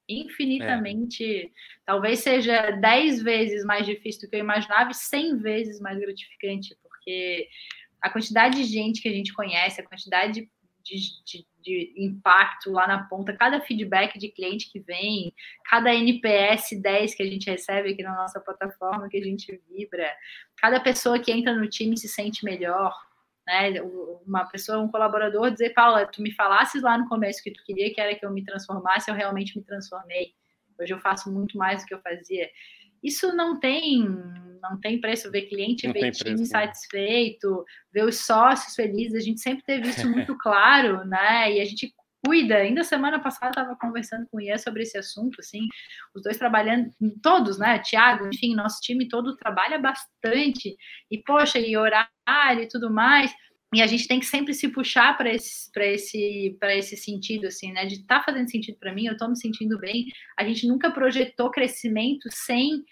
Infinitamente, 0.08 1.24
é. 1.24 1.50
talvez 1.84 2.18
seja 2.20 2.72
dez 2.72 3.22
vezes 3.22 3.64
mais 3.64 3.86
difícil 3.86 4.22
do 4.22 4.30
que 4.30 4.36
eu 4.36 4.40
imaginava 4.40 4.90
e 4.90 4.94
cem 4.94 5.36
vezes 5.36 5.80
mais 5.80 5.98
gratificante, 5.98 6.76
porque 6.82 7.48
a 8.00 8.10
quantidade 8.10 8.56
de 8.56 8.64
gente 8.64 9.00
que 9.00 9.08
a 9.08 9.12
gente 9.12 9.32
conhece, 9.32 9.80
a 9.80 9.86
quantidade 9.86 10.32
de 10.40 10.50
de, 10.86 11.24
de, 11.24 11.46
de, 11.60 11.94
impacto 11.96 12.70
lá 12.70 12.86
na 12.86 13.04
ponta, 13.04 13.36
cada 13.36 13.60
feedback 13.60 14.18
de 14.18 14.28
cliente 14.28 14.70
que 14.70 14.78
vem, 14.78 15.34
cada 15.64 15.92
NPS 15.92 16.80
10 16.80 17.14
que 17.14 17.22
a 17.22 17.26
gente 17.26 17.50
recebe 17.50 17.92
aqui 17.92 18.02
na 18.02 18.14
nossa 18.14 18.40
plataforma, 18.40 19.08
que 19.08 19.16
a 19.16 19.24
gente 19.24 19.60
vibra, 19.68 20.14
cada 20.56 20.78
pessoa 20.78 21.18
que 21.18 21.32
entra 21.32 21.54
no 21.54 21.68
time 21.68 21.98
se 21.98 22.08
sente 22.08 22.44
melhor. 22.44 22.94
Né? 23.46 23.80
Uma 24.26 24.44
pessoa, 24.44 24.78
um 24.78 24.88
colaborador 24.88 25.50
dizer, 25.50 25.70
Paula, 25.70 26.06
tu 26.06 26.22
me 26.22 26.32
falasses 26.32 26.82
lá 26.82 26.96
no 26.96 27.08
começo 27.08 27.42
que 27.42 27.50
tu 27.50 27.62
queria 27.64 27.92
que 27.92 28.00
era 28.00 28.14
que 28.14 28.24
eu 28.24 28.30
me 28.30 28.44
transformasse, 28.44 29.10
eu 29.10 29.14
realmente 29.14 29.58
me 29.58 29.64
transformei. 29.64 30.34
Hoje 30.78 30.92
eu 30.92 30.98
faço 30.98 31.32
muito 31.32 31.56
mais 31.56 31.82
do 31.82 31.86
que 31.86 31.94
eu 31.94 32.00
fazia. 32.00 32.48
Isso 33.02 33.34
não 33.34 33.58
tem 33.58 34.08
não 34.62 34.80
tem 34.80 35.00
preço 35.00 35.30
ver 35.30 35.42
cliente, 35.42 35.86
não 35.86 35.92
ver 35.92 36.10
time 36.10 36.34
preço, 36.34 36.46
satisfeito, 36.46 37.64
ver 37.92 38.04
os 38.04 38.18
sócios 38.18 38.74
felizes. 38.74 39.14
A 39.14 39.24
gente 39.24 39.40
sempre 39.40 39.62
teve 39.64 39.88
isso 39.88 40.10
muito 40.10 40.36
claro, 40.38 41.04
né? 41.04 41.52
E 41.52 41.60
a 41.60 41.64
gente 41.64 41.94
cuida. 42.24 42.56
Ainda 42.56 42.82
semana 42.82 43.20
passada 43.20 43.50
estava 43.50 43.76
conversando 43.76 44.26
com 44.28 44.38
o 44.38 44.40
Ian 44.40 44.58
sobre 44.58 44.82
esse 44.82 44.98
assunto, 44.98 45.36
assim, 45.38 45.68
os 46.14 46.22
dois 46.22 46.36
trabalhando, 46.36 46.90
todos, 47.22 47.58
né? 47.58 47.78
Tiago, 47.78 48.26
enfim, 48.26 48.54
nosso 48.54 48.80
time 48.80 49.08
todo 49.08 49.36
trabalha 49.36 49.78
bastante. 49.78 50.76
E, 51.10 51.22
poxa, 51.22 51.58
e 51.58 51.76
horário 51.76 52.10
e 52.62 52.68
tudo 52.68 52.90
mais. 52.90 53.32
E 53.74 53.82
a 53.82 53.86
gente 53.86 54.06
tem 54.06 54.20
que 54.20 54.26
sempre 54.26 54.54
se 54.54 54.68
puxar 54.68 55.16
para 55.16 55.30
esse, 55.30 55.70
para 55.72 55.86
esse, 55.86 56.56
esse 56.62 56.96
sentido, 56.96 57.46
assim, 57.46 57.72
né? 57.72 57.84
De 57.84 58.04
tá 58.06 58.22
fazendo 58.22 58.48
sentido 58.48 58.78
para 58.78 58.94
mim, 58.94 59.06
eu 59.06 59.12
estou 59.12 59.28
me 59.28 59.36
sentindo 59.36 59.78
bem. 59.78 60.06
A 60.38 60.44
gente 60.44 60.66
nunca 60.66 60.90
projetou 60.90 61.50
crescimento 61.50 62.28
sem 62.30 62.84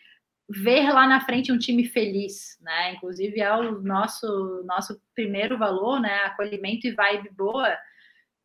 ver 0.48 0.90
lá 0.92 1.06
na 1.06 1.20
frente 1.20 1.52
um 1.52 1.58
time 1.58 1.86
feliz, 1.86 2.58
né? 2.60 2.94
Inclusive 2.94 3.40
é 3.40 3.54
o 3.54 3.80
nosso 3.82 4.62
nosso 4.66 5.00
primeiro 5.14 5.56
valor, 5.56 6.00
né? 6.00 6.14
Acolhimento 6.24 6.86
e 6.86 6.92
vibe 6.92 7.30
boa 7.30 7.76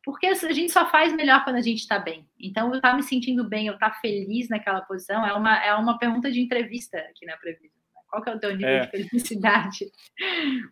porque 0.04 0.26
a 0.26 0.34
gente 0.34 0.72
só 0.72 0.88
faz 0.88 1.12
melhor 1.12 1.44
quando 1.44 1.56
a 1.56 1.62
gente 1.62 1.80
está 1.80 1.98
bem. 1.98 2.26
Então, 2.38 2.68
eu 2.68 2.76
estar 2.76 2.90
tá 2.90 2.96
me 2.96 3.02
sentindo 3.02 3.48
bem, 3.48 3.66
eu 3.66 3.74
estar 3.74 3.90
tá 3.90 4.00
feliz 4.00 4.48
naquela 4.48 4.80
posição, 4.80 5.26
é 5.26 5.32
uma, 5.34 5.62
é 5.62 5.74
uma 5.74 5.98
pergunta 5.98 6.30
de 6.30 6.40
entrevista 6.40 6.98
aqui 6.98 7.26
na 7.26 7.36
Previsão. 7.36 7.79
Qual 8.10 8.22
que 8.22 8.30
é 8.30 8.34
o 8.34 8.40
teu 8.40 8.50
nível 8.50 8.68
é. 8.68 8.80
de 8.80 8.90
felicidade? 8.90 9.90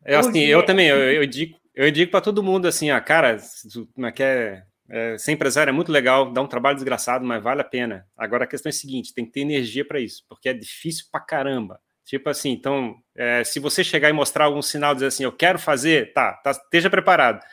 É 0.04 0.16
assim, 0.16 0.40
eu 0.40 0.64
também, 0.64 0.88
eu, 0.88 0.98
eu 0.98 1.26
digo, 1.26 1.56
eu 1.74 1.90
digo 1.90 2.10
para 2.10 2.20
todo 2.20 2.42
mundo 2.42 2.66
assim, 2.66 2.90
ah, 2.90 3.00
cara, 3.00 3.36
é 3.36 4.12
quer 4.12 4.66
é, 4.90 5.14
é, 5.14 5.18
ser 5.18 5.32
empresário 5.32 5.70
é 5.70 5.72
muito 5.72 5.92
legal, 5.92 6.32
dá 6.32 6.42
um 6.42 6.46
trabalho 6.48 6.74
desgraçado, 6.74 7.24
mas 7.24 7.42
vale 7.42 7.60
a 7.60 7.64
pena. 7.64 8.04
Agora 8.16 8.44
a 8.44 8.46
questão 8.46 8.68
é 8.68 8.72
a 8.72 8.72
seguinte, 8.72 9.14
tem 9.14 9.24
que 9.24 9.32
ter 9.32 9.40
energia 9.40 9.86
para 9.86 10.00
isso, 10.00 10.24
porque 10.28 10.48
é 10.48 10.54
difícil 10.54 11.06
pra 11.12 11.20
caramba. 11.20 11.78
Tipo 12.04 12.30
assim, 12.30 12.50
então, 12.50 12.96
é, 13.14 13.44
se 13.44 13.60
você 13.60 13.84
chegar 13.84 14.08
e 14.08 14.12
mostrar 14.12 14.46
algum 14.46 14.62
sinal, 14.62 14.94
dizer 14.94 15.06
assim, 15.06 15.24
eu 15.24 15.32
quero 15.32 15.58
fazer, 15.58 16.12
tá, 16.14 16.32
tá 16.42 16.50
esteja 16.50 16.90
preparado. 16.90 17.44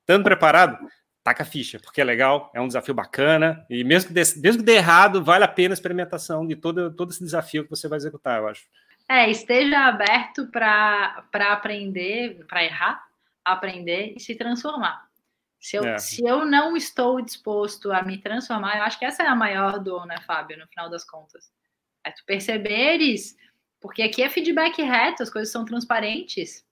Estando 0.00 0.22
preparado, 0.22 0.78
taca 1.24 1.42
a 1.42 1.46
ficha, 1.46 1.80
porque 1.80 2.00
é 2.00 2.04
legal, 2.04 2.50
é 2.54 2.60
um 2.60 2.66
desafio 2.66 2.94
bacana, 2.94 3.64
e 3.70 3.82
mesmo 3.84 4.08
que 4.08 4.14
dê, 4.14 4.22
mesmo 4.36 4.60
que 4.60 4.66
dê 4.66 4.74
errado, 4.74 5.24
vale 5.24 5.44
a 5.44 5.48
pena 5.48 5.72
a 5.72 5.74
experimentação 5.74 6.46
de 6.46 6.56
todo, 6.56 6.94
todo 6.94 7.10
esse 7.10 7.24
desafio 7.24 7.64
que 7.64 7.70
você 7.70 7.88
vai 7.88 7.96
executar, 7.96 8.40
eu 8.40 8.48
acho. 8.48 8.62
É, 9.12 9.30
esteja 9.30 9.78
aberto 9.88 10.46
para 10.46 11.22
aprender, 11.34 12.46
para 12.46 12.64
errar, 12.64 13.06
aprender 13.44 14.14
e 14.16 14.20
se 14.20 14.34
transformar. 14.34 15.06
Se 15.60 15.76
eu, 15.76 15.84
é. 15.84 15.98
se 15.98 16.24
eu 16.24 16.46
não 16.46 16.74
estou 16.74 17.20
disposto 17.20 17.92
a 17.92 18.02
me 18.02 18.16
transformar, 18.16 18.78
eu 18.78 18.84
acho 18.84 18.98
que 18.98 19.04
essa 19.04 19.22
é 19.22 19.26
a 19.26 19.34
maior 19.34 19.78
dor, 19.78 20.06
né, 20.06 20.16
Fábio, 20.26 20.58
no 20.58 20.66
final 20.66 20.88
das 20.88 21.04
contas. 21.04 21.52
É 22.02 22.10
tu 22.10 22.24
perceberes, 22.24 23.36
porque 23.82 24.00
aqui 24.00 24.22
é 24.22 24.30
feedback 24.30 24.80
reto, 24.80 25.22
as 25.22 25.28
coisas 25.28 25.52
são 25.52 25.66
transparentes. 25.66 26.64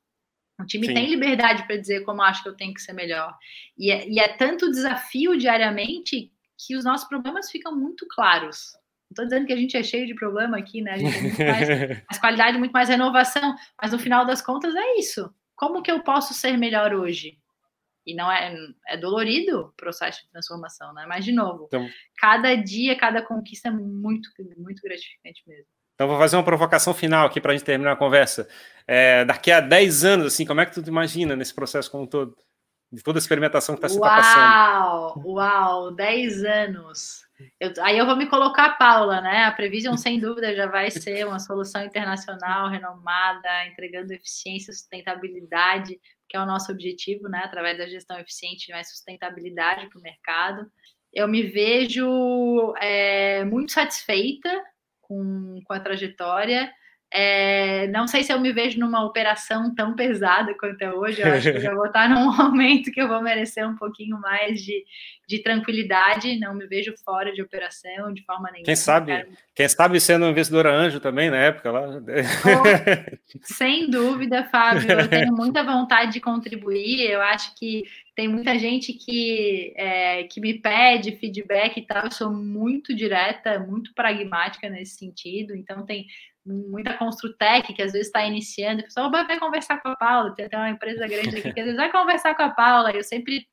O 0.58 0.64
time 0.64 0.86
Sim. 0.86 0.94
tem 0.94 1.10
liberdade 1.10 1.66
para 1.66 1.76
dizer 1.76 2.04
como 2.04 2.22
acho 2.22 2.42
que 2.42 2.48
eu 2.48 2.56
tenho 2.56 2.72
que 2.72 2.80
ser 2.80 2.94
melhor. 2.94 3.36
E 3.76 3.90
é, 3.90 4.08
e 4.08 4.18
é 4.18 4.28
tanto 4.28 4.70
desafio 4.70 5.36
diariamente 5.36 6.32
que 6.56 6.74
os 6.74 6.86
nossos 6.86 7.06
problemas 7.06 7.50
ficam 7.50 7.76
muito 7.76 8.06
claros. 8.08 8.72
Não 9.10 9.24
estou 9.24 9.24
dizendo 9.24 9.46
que 9.46 9.52
a 9.52 9.56
gente 9.56 9.76
é 9.76 9.82
cheio 9.82 10.06
de 10.06 10.14
problema 10.14 10.56
aqui, 10.56 10.80
né? 10.80 10.92
A 10.92 10.98
gente 10.98 11.12
tem 11.12 11.22
muito 11.22 11.44
mais, 11.44 11.68
mais 12.08 12.20
qualidade, 12.20 12.58
muito 12.58 12.72
mais 12.72 12.88
renovação, 12.88 13.56
mas 13.80 13.90
no 13.90 13.98
final 13.98 14.24
das 14.24 14.40
contas 14.40 14.74
é 14.74 14.98
isso. 14.98 15.32
Como 15.56 15.82
que 15.82 15.90
eu 15.90 16.00
posso 16.02 16.32
ser 16.32 16.56
melhor 16.56 16.94
hoje? 16.94 17.36
E 18.06 18.14
não 18.14 18.30
é, 18.30 18.54
é 18.88 18.96
dolorido 18.96 19.60
o 19.60 19.72
processo 19.72 20.22
de 20.22 20.30
transformação, 20.30 20.94
né? 20.94 21.04
Mas, 21.08 21.24
de 21.24 21.32
novo, 21.32 21.64
então, 21.66 21.88
cada 22.16 22.54
dia, 22.54 22.96
cada 22.96 23.20
conquista 23.20 23.68
é 23.68 23.72
muito, 23.72 24.30
muito 24.56 24.80
gratificante 24.80 25.42
mesmo. 25.46 25.66
Então, 25.94 26.08
vou 26.08 26.16
fazer 26.16 26.36
uma 26.36 26.44
provocação 26.44 26.94
final 26.94 27.26
aqui 27.26 27.40
para 27.40 27.52
a 27.52 27.54
gente 27.56 27.66
terminar 27.66 27.92
a 27.92 27.96
conversa. 27.96 28.48
É, 28.86 29.24
daqui 29.24 29.50
a 29.50 29.60
10 29.60 30.04
anos, 30.04 30.26
assim, 30.28 30.46
como 30.46 30.60
é 30.60 30.66
que 30.66 30.80
tu 30.80 30.88
imagina 30.88 31.36
nesse 31.36 31.52
processo 31.52 31.90
como 31.90 32.04
um 32.04 32.06
todo? 32.06 32.34
De 32.90 33.02
toda 33.02 33.18
a 33.18 33.20
experimentação 33.20 33.74
que 33.74 33.82
tá, 33.82 33.88
você 33.88 33.96
está 33.96 34.16
passando. 34.16 35.22
Uau! 35.22 35.22
Uau! 35.26 35.90
10 35.94 36.44
anos. 36.44 37.29
Eu, 37.58 37.72
aí 37.82 37.98
eu 37.98 38.06
vou 38.06 38.16
me 38.16 38.26
colocar 38.26 38.66
a 38.66 38.74
Paula, 38.74 39.20
né? 39.20 39.44
A 39.44 39.52
Prevision, 39.52 39.96
sem 39.96 40.18
dúvida, 40.18 40.54
já 40.54 40.66
vai 40.66 40.90
ser 40.90 41.26
uma 41.26 41.38
solução 41.38 41.84
internacional, 41.84 42.68
renomada, 42.68 43.66
entregando 43.66 44.12
eficiência, 44.12 44.72
sustentabilidade, 44.72 46.00
que 46.28 46.36
é 46.36 46.40
o 46.40 46.46
nosso 46.46 46.70
objetivo, 46.72 47.28
né? 47.28 47.42
Através 47.44 47.78
da 47.78 47.88
gestão 47.88 48.18
eficiente, 48.18 48.72
mais 48.72 48.90
sustentabilidade 48.90 49.88
para 49.88 49.98
o 49.98 50.02
mercado. 50.02 50.70
Eu 51.12 51.26
me 51.26 51.42
vejo 51.42 52.74
é, 52.80 53.44
muito 53.44 53.72
satisfeita 53.72 54.50
com, 55.00 55.60
com 55.64 55.72
a 55.72 55.80
trajetória. 55.80 56.72
É, 57.12 57.88
não 57.88 58.06
sei 58.06 58.22
se 58.22 58.32
eu 58.32 58.38
me 58.38 58.52
vejo 58.52 58.78
numa 58.78 59.04
operação 59.04 59.74
tão 59.74 59.96
pesada 59.96 60.54
quanto 60.54 60.80
é 60.80 60.92
hoje. 60.94 61.20
Eu 61.20 61.32
acho 61.32 61.52
que 61.52 61.66
eu 61.66 61.74
vou 61.74 61.86
estar 61.86 62.08
num 62.08 62.36
momento 62.36 62.92
que 62.92 63.02
eu 63.02 63.08
vou 63.08 63.20
merecer 63.20 63.68
um 63.68 63.74
pouquinho 63.74 64.18
mais 64.20 64.60
de, 64.60 64.84
de 65.26 65.42
tranquilidade. 65.42 66.38
Não 66.38 66.54
me 66.54 66.66
vejo 66.68 66.94
fora 67.04 67.32
de 67.32 67.42
operação 67.42 68.12
de 68.14 68.22
forma 68.22 68.48
nenhuma. 68.52 68.64
Quem 68.64 68.76
sabe, 68.76 69.12
quero... 69.12 69.28
quem 69.56 69.68
sabe 69.68 70.00
sendo 70.00 70.26
investidora 70.26 70.72
anjo 70.72 71.00
também 71.00 71.30
na 71.30 71.38
época 71.38 71.72
lá. 71.72 71.82
Oh, 71.88 73.40
sem 73.42 73.90
dúvida, 73.90 74.44
Fábio. 74.44 74.88
Eu 74.88 75.08
tenho 75.08 75.32
muita 75.34 75.64
vontade 75.64 76.12
de 76.12 76.20
contribuir. 76.20 77.10
Eu 77.10 77.20
acho 77.22 77.56
que 77.56 77.82
tem 78.14 78.28
muita 78.28 78.56
gente 78.56 78.92
que, 78.92 79.72
é, 79.76 80.24
que 80.24 80.40
me 80.40 80.54
pede 80.54 81.16
feedback 81.16 81.78
e 81.78 81.82
tal. 81.86 82.04
Eu 82.04 82.12
sou 82.12 82.30
muito 82.30 82.94
direta, 82.94 83.58
muito 83.58 83.92
pragmática 83.94 84.68
nesse 84.68 84.96
sentido. 84.96 85.56
Então, 85.56 85.84
tem 85.84 86.06
muita 86.50 86.96
Construtec 86.96 87.72
que 87.72 87.82
às 87.82 87.92
vezes 87.92 88.08
está 88.08 88.24
iniciando. 88.24 88.80
O 88.80 88.84
pessoal 88.84 89.10
vai, 89.10 89.38
conversar 89.38 89.80
com 89.80 89.88
a 89.88 89.96
Paula. 89.96 90.34
Tem 90.34 90.46
até 90.46 90.56
uma 90.56 90.70
empresa 90.70 91.06
grande 91.06 91.36
aqui 91.36 91.52
que 91.52 91.60
às 91.60 91.66
vezes 91.66 91.76
vai 91.76 91.90
conversar 91.90 92.34
com 92.34 92.42
a 92.42 92.50
Paula. 92.50 92.90
Eu 92.92 93.02
sempre 93.02 93.46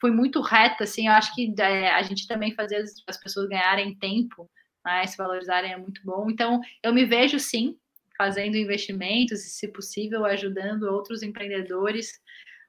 fui 0.00 0.10
muito 0.10 0.40
reta, 0.40 0.84
assim. 0.84 1.08
Eu 1.08 1.14
acho 1.14 1.34
que 1.34 1.54
é, 1.58 1.90
a 1.90 2.02
gente 2.02 2.26
também 2.26 2.54
fazer 2.54 2.76
as, 2.76 2.92
as 3.06 3.18
pessoas 3.18 3.48
ganharem 3.48 3.96
tempo, 3.96 4.50
né, 4.84 5.06
se 5.06 5.16
valorizarem 5.16 5.72
é 5.72 5.76
muito 5.76 6.00
bom. 6.04 6.28
Então, 6.28 6.60
eu 6.82 6.92
me 6.92 7.04
vejo 7.04 7.38
sim 7.38 7.76
fazendo 8.18 8.56
investimentos 8.56 9.44
e, 9.44 9.50
se 9.50 9.68
possível, 9.68 10.24
ajudando 10.24 10.84
outros 10.84 11.22
empreendedores 11.22 12.20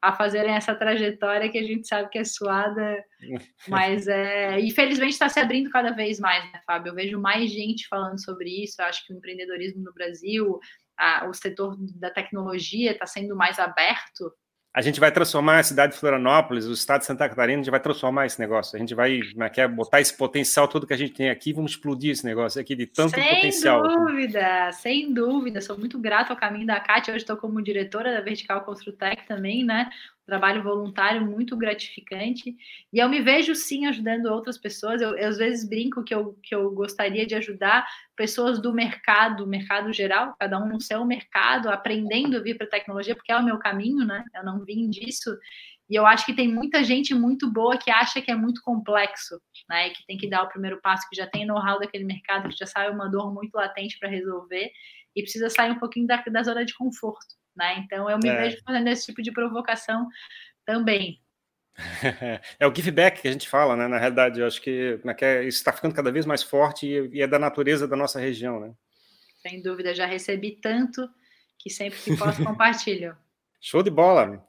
a 0.04 0.12
fazerem 0.12 0.54
essa 0.54 0.76
trajetória 0.76 1.50
que 1.50 1.58
a 1.58 1.64
gente 1.64 1.88
sabe 1.88 2.10
que 2.10 2.20
é 2.20 2.26
suada, 2.26 3.02
mas 3.70 4.06
é, 4.06 4.60
infelizmente 4.60 5.14
está 5.14 5.30
se 5.30 5.40
abrindo 5.40 5.70
cada 5.70 5.92
vez 5.92 6.20
mais, 6.20 6.44
né, 6.52 6.60
Fábio? 6.68 6.90
Eu 6.90 6.96
vejo 6.96 7.18
mais 7.18 7.50
gente 7.50 7.88
falando 7.88 8.22
sobre 8.22 8.50
isso. 8.50 8.82
Eu 8.82 8.86
acho 8.86 9.08
que 9.08 9.14
o 9.14 9.16
empreendedorismo 9.16 9.82
no 9.82 9.94
Brasil, 9.94 10.60
a, 10.98 11.26
o 11.30 11.34
setor 11.34 11.78
da 11.96 12.12
tecnologia 12.12 12.92
está 12.92 13.06
sendo 13.06 13.34
mais 13.34 13.58
aberto 13.60 14.30
a 14.76 14.82
gente 14.82 15.00
vai 15.00 15.12
transformar 15.12 15.60
a 15.60 15.64
cidade 15.64 15.94
de 15.94 16.00
Florianópolis, 16.00 16.66
o 16.66 16.74
estado 16.74 17.02
de 17.02 17.06
Santa 17.06 17.30
Catarina, 17.30 17.60
a 17.60 17.64
gente 17.64 17.70
vai 17.70 17.80
transformar 17.80 18.26
esse 18.26 18.40
negócio. 18.40 18.76
A 18.76 18.80
gente 18.80 18.96
vai 18.96 19.20
né, 19.36 19.48
quer 19.48 19.68
botar 19.68 20.02
esse 20.02 20.18
potencial 20.18 20.68
todo 20.68 20.88
que 20.88 20.94
a 20.94 20.98
gente 20.98 21.14
tem 21.14 21.30
aqui, 21.30 21.54
vamos 21.54 21.74
explodir 21.74 22.12
esse 22.12 22.26
negócio 22.26 22.60
aqui 22.60 22.76
de 22.76 22.88
tanto 22.88 23.14
sem 23.14 23.36
potencial. 23.36 23.88
Sem 23.88 24.00
dúvida, 24.00 24.72
sem 24.72 25.14
dúvida. 25.14 25.62
Sou 25.62 25.78
muito 25.78 26.00
grata 26.00 26.34
ao 26.34 26.40
caminho 26.40 26.66
da 26.66 26.80
Cátia. 26.80 27.14
Hoje 27.14 27.22
estou 27.24 27.38
como 27.38 27.62
diretora 27.62 28.12
da 28.14 28.22
Vertical 28.22 28.62
Construtec 28.62 29.28
também, 29.28 29.64
né? 29.64 29.92
Trabalho 30.26 30.64
voluntário 30.64 31.26
muito 31.26 31.56
gratificante. 31.58 32.56
E 32.92 33.00
eu 33.00 33.10
me 33.10 33.22
vejo 33.22 33.54
sim 33.56 33.86
ajudando 33.86 34.28
outras 34.28 34.58
pessoas. 34.58 35.02
Eu, 35.02 35.16
eu, 35.16 35.28
às 35.28 35.38
vezes 35.38 35.68
brinco 35.68 36.04
que 36.04 36.14
eu, 36.14 36.38
que 36.42 36.56
eu 36.56 36.72
gostaria 36.72 37.26
de 37.26 37.36
ajudar 37.36 37.86
pessoas 38.16 38.62
do 38.62 38.74
mercado, 38.74 39.46
mercado 39.46 39.92
geral, 39.92 40.36
cada 40.40 40.60
um 40.60 40.68
no 40.68 40.82
seu 40.82 41.04
mercado, 41.06 41.70
aprendendo 41.70 42.38
a 42.38 42.40
vir 42.40 42.58
para 42.58 42.68
a 42.68 42.70
tecnologia, 42.70 43.16
porque 43.16 43.32
é 43.32 43.38
o 43.38 43.44
meu 43.44 43.58
caminho, 43.58 44.06
né? 44.06 44.24
Eu 44.34 44.46
não 44.46 44.64
vim 44.64 44.90
disso. 44.90 45.38
E 45.90 45.96
eu 45.96 46.06
acho 46.06 46.26
que 46.26 46.34
tem 46.34 46.48
muita 46.48 46.84
gente 46.84 47.14
muito 47.14 47.52
boa 47.52 47.78
que 47.78 47.92
acha 47.92 48.22
que 48.22 48.32
é 48.32 48.36
muito 48.36 48.62
complexo, 48.62 49.42
né? 49.70 49.90
Que 49.90 50.06
tem 50.06 50.18
que 50.18 50.30
dar 50.30 50.44
o 50.44 50.50
primeiro 50.50 50.80
passo, 50.82 51.08
que 51.10 51.16
já 51.16 51.28
tem 51.28 51.46
know-how 51.46 51.80
daquele 51.80 52.06
mercado, 52.06 52.50
que 52.50 52.56
já 52.58 52.66
sabe 52.66 52.96
uma 52.96 53.10
dor 53.10 53.34
muito 53.34 53.54
latente 53.56 54.00
para 54.00 54.10
resolver 54.10 54.72
e 55.16 55.22
precisa 55.22 55.50
sair 55.50 55.72
um 55.72 55.80
pouquinho 55.80 56.08
da, 56.08 56.18
da 56.18 56.44
zona 56.44 56.66
de 56.66 56.74
conforto 56.74 57.43
né? 57.56 57.80
Então 57.80 58.10
eu 58.10 58.18
me 58.18 58.30
é. 58.30 58.36
vejo 58.36 58.58
fazendo 58.66 58.88
esse 58.88 59.06
tipo 59.06 59.22
de 59.22 59.32
provocação 59.32 60.08
também. 60.66 61.22
É 62.60 62.68
o 62.68 62.76
give 62.76 62.92
back 62.92 63.22
que 63.22 63.28
a 63.28 63.32
gente 63.32 63.50
fala, 63.50 63.76
né? 63.76 63.88
Na 63.88 63.98
realidade, 63.98 64.40
eu 64.40 64.48
acho 64.48 64.62
que 64.62 65.00
é 65.22 65.44
isso 65.44 65.58
está 65.58 65.74
ficando 65.74 65.96
cada 65.96 66.12
vez 66.12 66.26
mais 66.26 66.44
forte 66.44 66.88
e, 66.88 67.22
é 67.22 67.28
da 67.28 67.40
natureza 67.40 67.88
da 67.88 67.96
nossa 67.96 68.20
região, 68.20 68.60
né? 68.60 68.74
Sem 69.42 69.62
dúvida, 69.62 69.94
já 69.94 70.06
recebi 70.06 70.52
tanto 70.52 71.10
que 71.58 71.70
sempre 71.70 72.00
que 72.00 72.16
posso 72.16 72.44
compartilho. 72.46 73.18
Show 73.60 73.82
de 73.82 73.90
bola. 73.90 74.46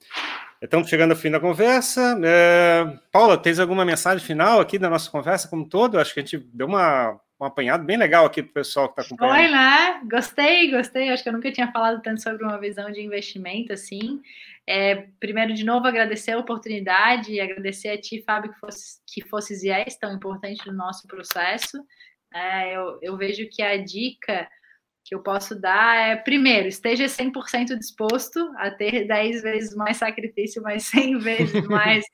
Estamos 0.60 0.88
chegando 0.88 1.12
ao 1.12 1.16
fim 1.16 1.30
da 1.30 1.40
conversa. 1.40 2.18
É... 2.24 2.84
Paula, 3.10 3.36
tens 3.36 3.58
alguma 3.58 3.84
mensagem 3.84 4.24
final 4.24 4.60
aqui 4.60 4.78
da 4.78 4.90
nossa 4.90 5.10
conversa 5.10 5.48
como 5.48 5.68
todo? 5.68 5.98
Acho 5.98 6.14
que 6.14 6.20
a 6.20 6.22
gente 6.22 6.38
deu 6.38 6.66
uma 6.66 7.20
um 7.40 7.44
apanhado 7.44 7.84
bem 7.84 7.96
legal 7.96 8.24
aqui 8.24 8.42
para 8.42 8.50
o 8.50 8.54
pessoal 8.54 8.86
que 8.92 9.00
está 9.00 9.02
acompanhando. 9.02 9.36
Foi, 9.36 9.50
né? 9.50 10.00
Gostei, 10.10 10.70
gostei. 10.70 11.10
Acho 11.10 11.22
que 11.22 11.28
eu 11.28 11.32
nunca 11.32 11.50
tinha 11.50 11.70
falado 11.72 12.00
tanto 12.00 12.22
sobre 12.22 12.44
uma 12.44 12.58
visão 12.58 12.90
de 12.90 13.00
investimento 13.00 13.72
assim. 13.72 14.20
É, 14.66 15.08
primeiro, 15.20 15.52
de 15.52 15.64
novo, 15.64 15.86
agradecer 15.86 16.32
a 16.32 16.38
oportunidade 16.38 17.32
e 17.32 17.40
agradecer 17.40 17.88
a 17.88 18.00
ti, 18.00 18.22
Fábio, 18.22 18.52
que 18.52 18.58
fosse, 18.58 19.00
que 19.06 19.28
fosses 19.28 19.62
e 19.62 19.70
és 19.70 19.96
tão 19.96 20.12
importante 20.14 20.66
no 20.66 20.72
nosso 20.72 21.06
processo. 21.06 21.84
É, 22.32 22.76
eu, 22.76 22.98
eu 23.02 23.16
vejo 23.16 23.48
que 23.50 23.62
a 23.62 23.76
dica 23.76 24.48
que 25.04 25.14
eu 25.14 25.22
posso 25.22 25.54
dar 25.54 25.96
é, 25.96 26.16
primeiro, 26.16 26.66
esteja 26.66 27.04
100% 27.04 27.76
disposto 27.76 28.40
a 28.56 28.70
ter 28.70 29.06
10 29.06 29.42
vezes 29.42 29.76
mais 29.76 29.98
sacrifício, 29.98 30.62
mas 30.62 30.84
100 30.84 31.18
vezes 31.18 31.62
mais 31.68 32.04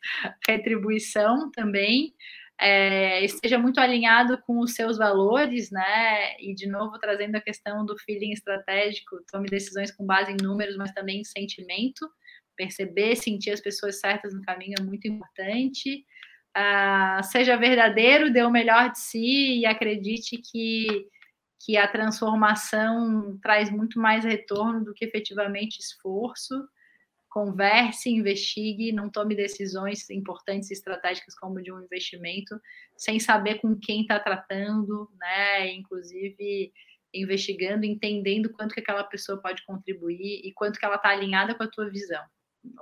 retribuição 0.46 1.50
também. 1.52 2.12
É, 2.60 3.24
esteja 3.24 3.58
muito 3.58 3.80
alinhado 3.80 4.36
com 4.42 4.58
os 4.60 4.74
seus 4.74 4.98
valores, 4.98 5.70
né? 5.70 6.38
E 6.38 6.54
de 6.54 6.66
novo 6.66 6.98
trazendo 6.98 7.36
a 7.36 7.40
questão 7.40 7.86
do 7.86 7.96
feeling 7.98 8.32
estratégico, 8.32 9.16
tome 9.32 9.48
decisões 9.48 9.90
com 9.90 10.04
base 10.04 10.32
em 10.32 10.36
números, 10.42 10.76
mas 10.76 10.92
também 10.92 11.20
em 11.20 11.24
sentimento. 11.24 12.06
Perceber, 12.54 13.16
sentir 13.16 13.52
as 13.52 13.60
pessoas 13.60 13.98
certas 13.98 14.34
no 14.34 14.42
caminho 14.42 14.74
é 14.78 14.82
muito 14.82 15.08
importante. 15.08 16.04
Uh, 16.56 17.22
seja 17.24 17.56
verdadeiro, 17.56 18.30
dê 18.30 18.42
o 18.42 18.50
melhor 18.50 18.90
de 18.90 18.98
si 18.98 19.60
e 19.60 19.66
acredite 19.66 20.36
que 20.38 21.08
que 21.62 21.76
a 21.76 21.86
transformação 21.86 23.38
traz 23.42 23.70
muito 23.70 24.00
mais 24.00 24.24
retorno 24.24 24.82
do 24.82 24.94
que 24.94 25.04
efetivamente 25.04 25.78
esforço. 25.78 26.54
Converse, 27.30 28.10
investigue, 28.10 28.92
não 28.92 29.08
tome 29.08 29.36
decisões 29.36 30.10
importantes 30.10 30.68
e 30.70 30.74
estratégicas 30.74 31.34
como 31.38 31.62
de 31.62 31.72
um 31.72 31.80
investimento 31.80 32.60
sem 32.96 33.20
saber 33.20 33.60
com 33.60 33.78
quem 33.78 34.02
está 34.02 34.18
tratando, 34.18 35.08
né? 35.18 35.72
Inclusive 35.72 36.72
investigando, 37.14 37.84
entendendo 37.84 38.50
quanto 38.50 38.74
que 38.74 38.80
aquela 38.80 39.04
pessoa 39.04 39.40
pode 39.40 39.64
contribuir 39.64 40.42
e 40.44 40.52
quanto 40.52 40.78
que 40.78 40.84
ela 40.84 40.96
está 40.96 41.10
alinhada 41.10 41.54
com 41.54 41.62
a 41.62 41.68
tua 41.68 41.88
visão. 41.88 42.22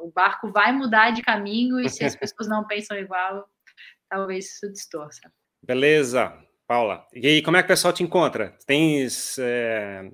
O 0.01 0.11
barco 0.11 0.51
vai 0.51 0.73
mudar 0.73 1.11
de 1.11 1.23
caminho 1.23 1.79
e 1.81 1.89
se 1.89 2.05
as 2.05 2.17
pessoas 2.17 2.49
não 2.49 2.67
pensam 2.67 2.99
igual, 2.99 3.49
talvez 4.09 4.53
isso 4.53 4.71
distorça. 4.73 5.33
Beleza. 5.63 6.48
Paula, 6.69 7.07
e 7.15 7.41
como 7.41 7.57
é 7.57 7.63
que 7.63 7.65
o 7.65 7.69
pessoal 7.69 7.95
te 7.95 8.03
encontra? 8.03 8.55
Tens 8.67 9.39
é, 9.39 10.07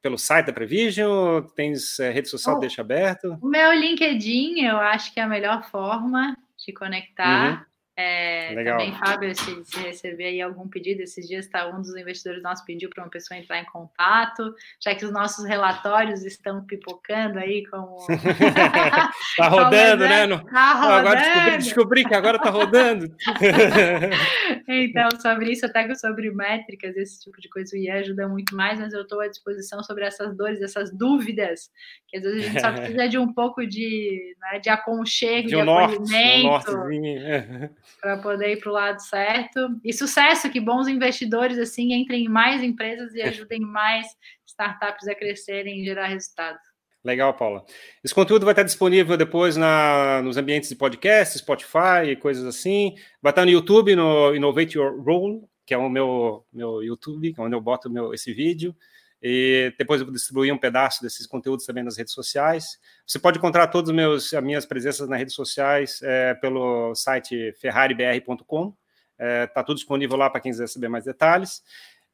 pelo 0.00 0.16
site 0.16 0.46
da 0.46 0.52
Prevision? 0.52 1.42
Tens 1.56 1.98
é, 1.98 2.12
rede 2.12 2.28
social, 2.28 2.54
oh, 2.54 2.60
deixa 2.60 2.80
aberto? 2.80 3.36
O 3.42 3.48
meu 3.48 3.72
LinkedIn, 3.72 4.60
eu 4.60 4.76
acho 4.76 5.12
que 5.12 5.18
é 5.18 5.24
a 5.24 5.28
melhor 5.28 5.68
forma 5.68 6.36
de 6.64 6.72
conectar. 6.72 7.58
Uhum. 7.58 7.75
É, 7.98 8.54
também, 8.62 8.94
Fábio, 8.94 9.34
se, 9.34 9.64
se, 9.64 9.80
receber 9.80 10.26
aí 10.26 10.42
algum 10.42 10.68
pedido, 10.68 11.00
esses 11.00 11.26
dias 11.26 11.48
tá, 11.48 11.66
um 11.66 11.80
dos 11.80 11.96
investidores 11.96 12.42
nossos 12.42 12.62
pediu 12.62 12.90
para 12.90 13.02
uma 13.02 13.08
pessoa 13.08 13.40
entrar 13.40 13.58
em 13.58 13.64
contato, 13.64 14.54
já 14.78 14.94
que 14.94 15.02
os 15.02 15.10
nossos 15.10 15.46
relatórios 15.46 16.22
estão 16.22 16.62
pipocando 16.66 17.38
aí 17.38 17.64
como. 17.66 17.96
tá 19.38 19.48
rodando, 19.48 20.02
né? 20.06 20.26
No... 20.26 20.44
Tá 20.44 20.74
rodando. 20.74 21.08
Agora 21.08 21.20
descobri, 21.20 21.56
descobri, 21.56 22.04
que 22.04 22.14
agora 22.14 22.38
tá 22.38 22.50
rodando. 22.50 23.06
então, 24.68 25.08
sobre 25.18 25.52
isso, 25.52 25.64
até 25.64 25.94
sobre 25.94 26.30
métricas, 26.30 26.94
esse 26.98 27.22
tipo 27.22 27.40
de 27.40 27.48
coisa, 27.48 27.74
o 27.74 27.78
IE 27.78 27.90
ajuda 27.90 28.28
muito 28.28 28.54
mais, 28.54 28.78
mas 28.78 28.92
eu 28.92 29.02
estou 29.02 29.20
à 29.20 29.28
disposição 29.28 29.82
sobre 29.82 30.04
essas 30.04 30.36
dores, 30.36 30.60
essas 30.60 30.92
dúvidas, 30.92 31.70
que 32.08 32.18
às 32.18 32.22
vezes 32.22 32.44
a 32.44 32.48
gente 32.50 32.60
só 32.60 32.72
precisa 32.72 33.08
de 33.08 33.16
um 33.16 33.32
pouco 33.32 33.66
de, 33.66 34.36
né, 34.38 34.58
de 34.58 34.68
aconchego, 34.68 35.48
de, 35.48 35.56
um 35.56 35.60
de 35.60 35.64
norte, 35.64 35.94
acolhimento. 35.94 36.76
Um 36.76 37.85
para 38.00 38.18
poder 38.18 38.52
ir 38.52 38.60
para 38.60 38.70
o 38.70 38.74
lado 38.74 39.00
certo. 39.00 39.68
E 39.84 39.92
sucesso, 39.92 40.50
que 40.50 40.60
bons 40.60 40.88
investidores 40.88 41.58
assim 41.58 41.92
entrem 41.92 42.24
em 42.24 42.28
mais 42.28 42.62
empresas 42.62 43.14
e 43.14 43.22
ajudem 43.22 43.60
mais 43.60 44.06
startups 44.46 45.08
a 45.08 45.14
crescerem 45.14 45.80
e 45.80 45.84
gerar 45.84 46.06
resultados. 46.06 46.60
Legal, 47.04 47.32
Paula. 47.34 47.64
Esse 48.02 48.12
conteúdo 48.12 48.44
vai 48.44 48.52
estar 48.52 48.64
disponível 48.64 49.16
depois 49.16 49.56
na, 49.56 50.20
nos 50.22 50.36
ambientes 50.36 50.68
de 50.68 50.74
podcast, 50.74 51.38
Spotify 51.38 52.10
e 52.10 52.16
coisas 52.16 52.44
assim. 52.44 52.96
Vai 53.22 53.30
estar 53.30 53.44
no 53.44 53.50
YouTube, 53.50 53.94
no 53.94 54.34
Innovate 54.34 54.76
Your 54.76 55.00
Role, 55.00 55.42
que 55.64 55.72
é 55.72 55.78
o 55.78 55.88
meu, 55.88 56.44
meu 56.52 56.82
YouTube, 56.82 57.32
onde 57.38 57.54
eu 57.54 57.60
boto 57.60 57.88
meu, 57.88 58.12
esse 58.12 58.32
vídeo. 58.32 58.74
E 59.22 59.74
depois 59.78 60.00
eu 60.00 60.06
vou 60.06 60.14
distribuir 60.14 60.52
um 60.52 60.58
pedaço 60.58 61.02
desses 61.02 61.26
conteúdos 61.26 61.64
também 61.64 61.82
nas 61.82 61.96
redes 61.96 62.12
sociais. 62.12 62.78
Você 63.06 63.18
pode 63.18 63.38
encontrar 63.38 63.66
todas 63.68 63.90
as 64.34 64.42
minhas 64.42 64.66
presenças 64.66 65.08
nas 65.08 65.18
redes 65.18 65.34
sociais 65.34 66.00
é, 66.02 66.34
pelo 66.34 66.94
site 66.94 67.52
ferraribr.com. 67.60 68.74
Está 69.18 69.24
é, 69.24 69.46
tá 69.46 69.62
tudo 69.62 69.76
disponível 69.76 70.16
lá 70.16 70.28
para 70.28 70.40
quem 70.40 70.52
quiser 70.52 70.68
saber 70.68 70.88
mais 70.88 71.04
detalhes. 71.04 71.62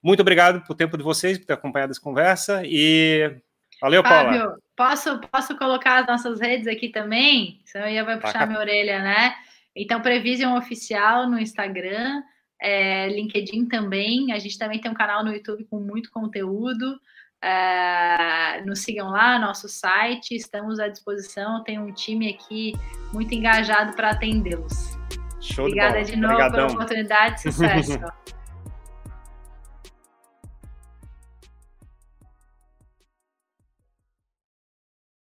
Muito 0.02 0.20
obrigado 0.20 0.62
pelo 0.62 0.76
tempo 0.76 0.96
de 0.96 1.04
vocês, 1.04 1.38
por 1.38 1.46
ter 1.46 1.52
acompanhado 1.52 1.92
essa 1.92 2.00
conversa. 2.00 2.62
E 2.64 3.36
valeu, 3.80 4.02
Fábio, 4.02 4.38
Paula. 4.38 4.56
Posso, 4.76 5.20
posso 5.20 5.56
colocar 5.56 6.00
as 6.00 6.06
nossas 6.06 6.40
redes 6.40 6.66
aqui 6.66 6.88
também? 6.88 7.60
Senão 7.64 7.88
ia 7.88 8.04
vai 8.04 8.18
puxar 8.18 8.40
tá. 8.40 8.46
minha 8.46 8.58
orelha, 8.58 9.02
né? 9.02 9.34
Então, 9.74 10.00
Prevision 10.00 10.56
Oficial 10.56 11.28
no 11.28 11.38
Instagram 11.38 12.22
é, 12.62 13.08
LinkedIn 13.08 13.66
também. 13.66 14.32
A 14.32 14.38
gente 14.38 14.56
também 14.56 14.80
tem 14.80 14.90
um 14.90 14.94
canal 14.94 15.24
no 15.24 15.32
YouTube 15.32 15.64
com 15.64 15.80
muito 15.80 16.10
conteúdo. 16.10 16.98
É, 17.44 18.62
nos 18.64 18.84
sigam 18.84 19.10
lá, 19.10 19.36
nosso 19.36 19.68
site, 19.68 20.36
estamos 20.36 20.78
à 20.78 20.86
disposição. 20.86 21.64
Tem 21.64 21.78
um 21.78 21.92
time 21.92 22.30
aqui 22.30 22.72
muito 23.12 23.34
engajado 23.34 23.94
para 23.96 24.10
atendê-los. 24.10 24.96
Obrigada 25.58 26.04
de, 26.04 26.12
de 26.12 26.16
novo 26.16 26.34
Obrigadão. 26.34 26.66
pela 26.68 26.72
oportunidade, 26.72 27.42
sucesso. 27.42 27.98